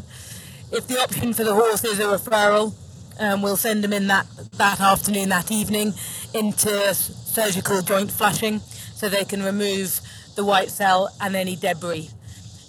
If 0.71 0.87
the 0.87 0.99
option 0.99 1.31
for 1.33 1.43
the 1.43 1.53
horse 1.53 1.83
is 1.83 1.99
a 1.99 2.05
referral, 2.05 2.73
um, 3.19 3.43
we'll 3.43 3.57
send 3.57 3.83
them 3.83 3.93
in 3.93 4.07
that, 4.07 4.25
that 4.53 4.81
afternoon, 4.81 5.29
that 5.29 5.51
evening, 5.51 5.93
into 6.33 6.95
surgical 6.95 7.83
joint 7.83 8.11
flushing 8.11 8.59
so 8.59 9.07
they 9.07 9.23
can 9.23 9.43
remove 9.43 10.01
the 10.35 10.43
white 10.43 10.71
cell 10.71 11.13
and 11.21 11.35
any 11.35 11.55
debris. 11.55 12.09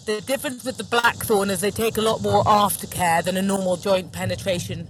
The 0.05 0.21
difference 0.21 0.65
with 0.65 0.77
the 0.77 0.85
blackthorn 0.85 1.49
is 1.49 1.63
they 1.63 1.71
take 1.71 1.97
a 1.97 2.03
lot 2.03 2.21
more 2.21 2.45
aftercare 2.45 3.25
than 3.25 3.39
a 3.39 3.43
normal 3.43 3.79
joint 3.79 4.13
penetration. 4.13 4.87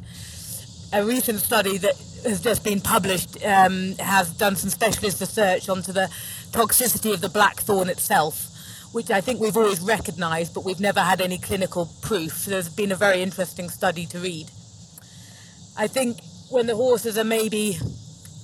A 0.92 1.04
recent 1.04 1.38
study 1.38 1.78
that 1.78 1.94
has 2.24 2.40
just 2.40 2.64
been 2.64 2.80
published 2.80 3.36
um, 3.44 3.94
has 4.00 4.30
done 4.32 4.56
some 4.56 4.70
specialist 4.70 5.20
research 5.20 5.68
onto 5.68 5.92
the 5.92 6.10
toxicity 6.50 7.14
of 7.14 7.20
the 7.20 7.28
blackthorn 7.28 7.88
itself, 7.88 8.50
which 8.94 9.10
I 9.10 9.20
think 9.20 9.40
we've 9.40 9.56
always 9.56 9.80
recognised, 9.80 10.54
but 10.54 10.64
we've 10.64 10.78
never 10.78 11.00
had 11.00 11.20
any 11.20 11.36
clinical 11.36 11.90
proof. 12.00 12.32
So 12.34 12.52
there's 12.52 12.68
been 12.68 12.92
a 12.92 12.94
very 12.94 13.22
interesting 13.22 13.68
study 13.68 14.06
to 14.06 14.20
read. 14.20 14.52
I 15.76 15.88
think 15.88 16.20
when 16.48 16.68
the 16.68 16.76
horses 16.76 17.18
are 17.18 17.24
maybe 17.24 17.76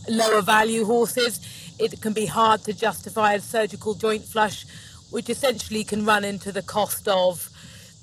lower 0.09 0.43
value 0.43 0.85
horses, 0.85 1.39
it 1.79 2.01
can 2.01 2.13
be 2.13 2.27
hard 2.27 2.65
to 2.65 2.73
justify 2.73 3.35
a 3.35 3.41
surgical 3.41 3.95
joint 3.95 4.25
flush, 4.25 4.67
which 5.11 5.31
essentially 5.31 5.85
can 5.85 6.05
run 6.05 6.25
into 6.25 6.51
the 6.51 6.63
cost 6.63 7.07
of, 7.07 7.49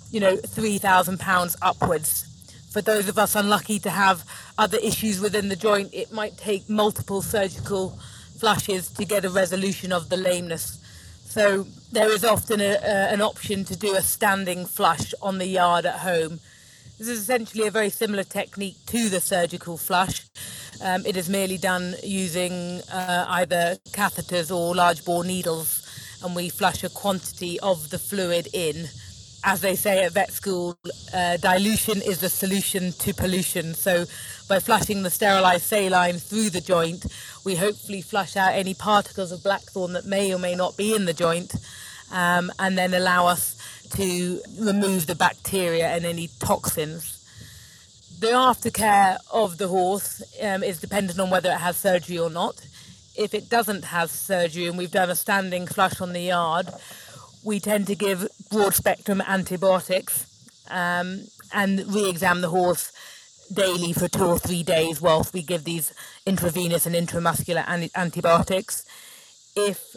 you 0.10 0.22
know, 0.22 0.38
£3,000 0.38 1.56
upwards. 1.62 2.24
For 2.72 2.82
those 2.82 3.10
of 3.10 3.18
us 3.18 3.36
unlucky 3.36 3.80
to 3.80 3.90
have 3.90 4.24
other 4.58 4.78
issues 4.78 5.20
within 5.20 5.50
the 5.50 5.58
joint, 5.58 5.94
it 5.94 6.14
might 6.14 6.38
take 6.38 6.70
multiple 6.70 7.22
surgical 7.22 8.00
flushes 8.40 8.88
to 8.92 9.04
get 9.04 9.26
a 9.26 9.30
resolution 9.30 9.92
of 9.92 10.08
the 10.08 10.16
lameness. 10.16 10.80
So 11.38 11.68
there 11.92 12.10
is 12.12 12.26
often 12.26 12.60
a, 12.62 12.80
a, 12.82 13.14
an 13.14 13.22
option 13.22 13.64
to 13.66 13.76
do 13.76 13.94
a 13.94 14.02
standing 14.02 14.66
flush 14.66 15.14
on 15.22 15.38
the 15.38 15.46
yard 15.46 15.86
at 15.86 16.00
home. 16.00 16.40
This 16.98 17.08
is 17.10 17.20
essentially 17.20 17.68
a 17.68 17.70
very 17.70 17.92
similar 17.92 18.24
technique 18.24 18.78
to 18.88 19.08
the 19.08 19.22
surgical 19.22 19.78
flush. 19.78 20.26
Um, 20.84 21.06
it 21.06 21.16
is 21.16 21.30
merely 21.30 21.60
done 21.60 21.94
using 22.04 22.82
uh, 22.92 23.26
either 23.30 23.78
catheters 23.92 24.50
or 24.50 24.74
large 24.74 25.06
bore 25.06 25.24
needles, 25.24 25.88
and 26.24 26.36
we 26.36 26.50
flush 26.50 26.84
a 26.84 26.90
quantity 26.90 27.60
of 27.60 27.92
the 27.92 28.00
fluid 28.00 28.48
in. 28.52 28.88
As 29.48 29.62
they 29.62 29.78
say 29.78 30.04
at 30.04 30.12
vet 30.12 30.34
school, 30.34 30.78
uh, 31.14 31.38
dilution 31.38 32.02
is 32.02 32.20
the 32.20 32.28
solution 32.28 32.92
to 32.92 33.14
pollution. 33.14 33.74
So, 33.74 34.04
by 34.50 34.60
flushing 34.60 35.04
the 35.04 35.10
sterilized 35.10 35.64
saline 35.64 36.18
through 36.18 36.50
the 36.50 36.60
joint, 36.60 37.06
we 37.46 37.56
hopefully 37.56 38.02
flush 38.02 38.36
out 38.36 38.56
any 38.56 38.74
particles 38.74 39.32
of 39.32 39.44
blackthorn 39.44 39.94
that 39.94 40.06
may 40.06 40.34
or 40.34 40.38
may 40.38 40.54
not 40.54 40.76
be 40.76 40.94
in 40.94 41.06
the 41.06 41.14
joint, 41.14 41.56
um, 42.12 42.52
and 42.60 42.78
then 42.78 42.94
allow 42.94 43.28
us 43.28 43.56
to 43.96 44.42
remove 44.60 45.08
the 45.08 45.16
bacteria 45.16 45.88
and 45.88 46.06
any 46.06 46.28
toxins 46.40 47.14
the 48.20 48.28
aftercare 48.30 49.18
of 49.32 49.60
the 49.60 49.68
horse 49.68 50.24
um, 50.42 50.64
is 50.64 50.80
dependent 50.80 51.20
on 51.20 51.30
whether 51.30 51.52
it 51.52 51.60
has 51.60 51.78
surgery 51.78 52.18
or 52.18 52.32
not. 52.32 52.66
If 53.16 53.36
it 53.36 53.48
doesn't 53.48 53.86
have 53.86 54.10
surgery 54.10 54.66
and 54.66 54.78
we've 54.78 54.92
done 54.92 55.12
a 55.12 55.16
standing 55.16 55.68
flush 55.68 56.02
on 56.02 56.14
the 56.14 56.22
yard, 56.22 56.68
we 57.48 57.62
tend 57.62 57.88
to 57.88 57.96
give 57.96 58.28
broad 58.52 58.74
spectrum 58.74 59.22
antibiotics 59.26 60.26
um, 60.70 61.22
and 61.54 61.82
re 61.94 62.10
examine 62.10 62.42
the 62.42 62.50
horse 62.50 62.92
daily 63.54 63.94
for 63.94 64.10
two 64.10 64.26
or 64.26 64.38
three 64.38 64.64
days 64.64 65.02
whilst 65.02 65.34
we 65.34 65.42
give 65.42 65.64
these 65.64 65.94
intravenous 66.26 66.86
and 66.86 66.94
intramuscular 66.94 67.66
antibiotics. 67.96 68.84
If 69.56 69.96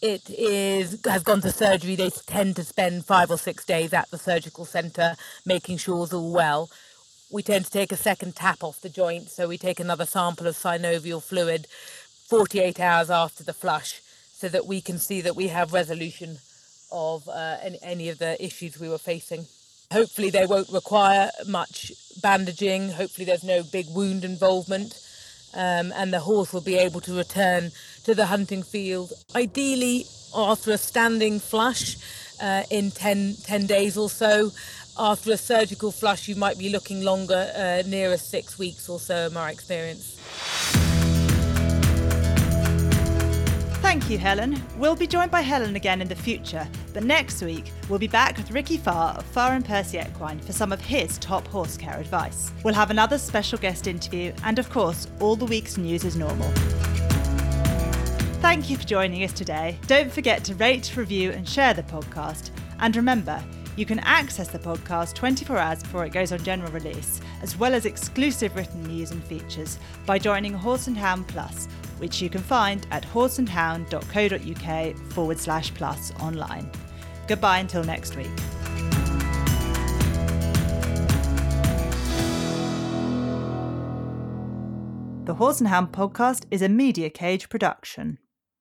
it 0.00 0.30
is 0.30 0.98
has 1.04 1.22
gone 1.22 1.42
to 1.42 1.52
surgery, 1.52 1.96
they 1.96 2.08
tend 2.08 2.56
to 2.56 2.64
spend 2.64 3.04
five 3.04 3.30
or 3.30 3.36
six 3.36 3.66
days 3.66 3.92
at 3.92 4.10
the 4.10 4.16
surgical 4.16 4.64
centre 4.64 5.16
making 5.44 5.76
sure 5.76 6.02
it's 6.04 6.14
all 6.14 6.32
well 6.32 6.70
we 7.30 7.42
tend 7.42 7.64
to 7.64 7.70
take 7.70 7.92
a 7.92 7.96
second 7.96 8.36
tap 8.36 8.62
off 8.62 8.80
the 8.80 8.88
joint, 8.88 9.28
so 9.28 9.48
we 9.48 9.58
take 9.58 9.80
another 9.80 10.06
sample 10.06 10.46
of 10.46 10.54
synovial 10.54 11.22
fluid 11.22 11.66
48 12.30 12.78
hours 12.80 13.10
after 13.10 13.42
the 13.42 13.52
flush 13.52 14.00
so 14.32 14.48
that 14.48 14.64
we 14.64 14.80
can 14.80 14.98
see 14.98 15.20
that 15.20 15.34
we 15.34 15.48
have 15.48 15.72
resolution 15.72 16.38
of 16.90 17.28
uh, 17.28 17.56
any, 17.62 17.78
any 17.82 18.08
of 18.08 18.18
the 18.18 18.42
issues 18.44 18.78
we 18.78 18.88
were 18.88 18.98
facing. 18.98 19.46
Hopefully, 19.92 20.30
they 20.30 20.46
won't 20.46 20.68
require 20.70 21.30
much 21.46 21.92
bandaging. 22.20 22.90
Hopefully, 22.90 23.24
there's 23.24 23.44
no 23.44 23.62
big 23.62 23.86
wound 23.90 24.24
involvement, 24.24 24.98
um, 25.54 25.92
and 25.94 26.12
the 26.12 26.20
horse 26.20 26.52
will 26.52 26.60
be 26.60 26.76
able 26.76 27.00
to 27.02 27.16
return 27.16 27.70
to 28.04 28.14
the 28.14 28.26
hunting 28.26 28.62
field. 28.62 29.12
Ideally, 29.34 30.06
after 30.34 30.72
a 30.72 30.78
standing 30.78 31.38
flush 31.38 31.96
uh, 32.42 32.64
in 32.70 32.90
10, 32.90 33.36
10 33.44 33.66
days 33.66 33.96
or 33.96 34.10
so, 34.10 34.50
after 34.98 35.32
a 35.32 35.36
surgical 35.36 35.92
flush, 35.92 36.26
you 36.26 36.36
might 36.36 36.58
be 36.58 36.68
looking 36.68 37.02
longer, 37.02 37.52
uh, 37.54 37.82
nearer 37.86 38.16
six 38.16 38.58
weeks 38.58 38.88
or 38.88 38.98
so, 38.98 39.26
in 39.26 39.34
my 39.34 39.50
experience. 39.50 40.85
Thank 43.86 44.10
you, 44.10 44.18
Helen. 44.18 44.60
We'll 44.76 44.96
be 44.96 45.06
joined 45.06 45.30
by 45.30 45.42
Helen 45.42 45.76
again 45.76 46.02
in 46.02 46.08
the 46.08 46.16
future, 46.16 46.66
but 46.92 47.04
next 47.04 47.40
week 47.40 47.70
we'll 47.88 48.00
be 48.00 48.08
back 48.08 48.36
with 48.36 48.50
Ricky 48.50 48.78
Farr 48.78 49.14
of 49.14 49.24
Farr 49.26 49.52
and 49.52 49.64
Percy 49.64 50.00
Equine 50.00 50.40
for 50.40 50.52
some 50.52 50.72
of 50.72 50.80
his 50.80 51.18
top 51.18 51.46
horse 51.46 51.76
care 51.76 51.96
advice. 51.96 52.52
We'll 52.64 52.74
have 52.74 52.90
another 52.90 53.16
special 53.16 53.58
guest 53.58 53.86
interview, 53.86 54.32
and 54.42 54.58
of 54.58 54.68
course, 54.70 55.06
all 55.20 55.36
the 55.36 55.44
week's 55.44 55.78
news 55.78 56.04
as 56.04 56.16
normal. 56.16 56.50
Thank 58.42 58.68
you 58.68 58.76
for 58.76 58.84
joining 58.84 59.22
us 59.22 59.32
today. 59.32 59.78
Don't 59.86 60.10
forget 60.10 60.42
to 60.44 60.56
rate, 60.56 60.96
review, 60.96 61.30
and 61.30 61.48
share 61.48 61.72
the 61.72 61.84
podcast. 61.84 62.50
And 62.80 62.96
remember, 62.96 63.40
you 63.76 63.86
can 63.86 64.00
access 64.00 64.48
the 64.48 64.58
podcast 64.58 65.14
24 65.14 65.58
hours 65.58 65.82
before 65.84 66.04
it 66.04 66.12
goes 66.12 66.32
on 66.32 66.42
general 66.42 66.72
release, 66.72 67.20
as 67.40 67.56
well 67.56 67.72
as 67.72 67.86
exclusive 67.86 68.56
written 68.56 68.82
news 68.82 69.12
and 69.12 69.22
features 69.22 69.78
by 70.06 70.18
joining 70.18 70.54
Horse 70.54 70.88
and 70.88 70.96
Hound 70.96 71.28
Plus, 71.28 71.68
which 71.98 72.20
you 72.22 72.28
can 72.30 72.42
find 72.42 72.86
at 72.90 73.04
horseandhound.co.uk 73.04 74.96
forward 75.12 75.38
slash 75.38 75.72
plus 75.74 76.12
online. 76.20 76.70
Goodbye 77.26 77.58
until 77.58 77.84
next 77.84 78.16
week. 78.16 78.30
The 85.24 85.34
Horse 85.34 85.60
and 85.60 85.68
Hound 85.68 85.90
podcast 85.90 86.44
is 86.52 86.62
a 86.62 86.68
Media 86.68 87.10
Cage 87.10 87.48
production. 87.48 88.18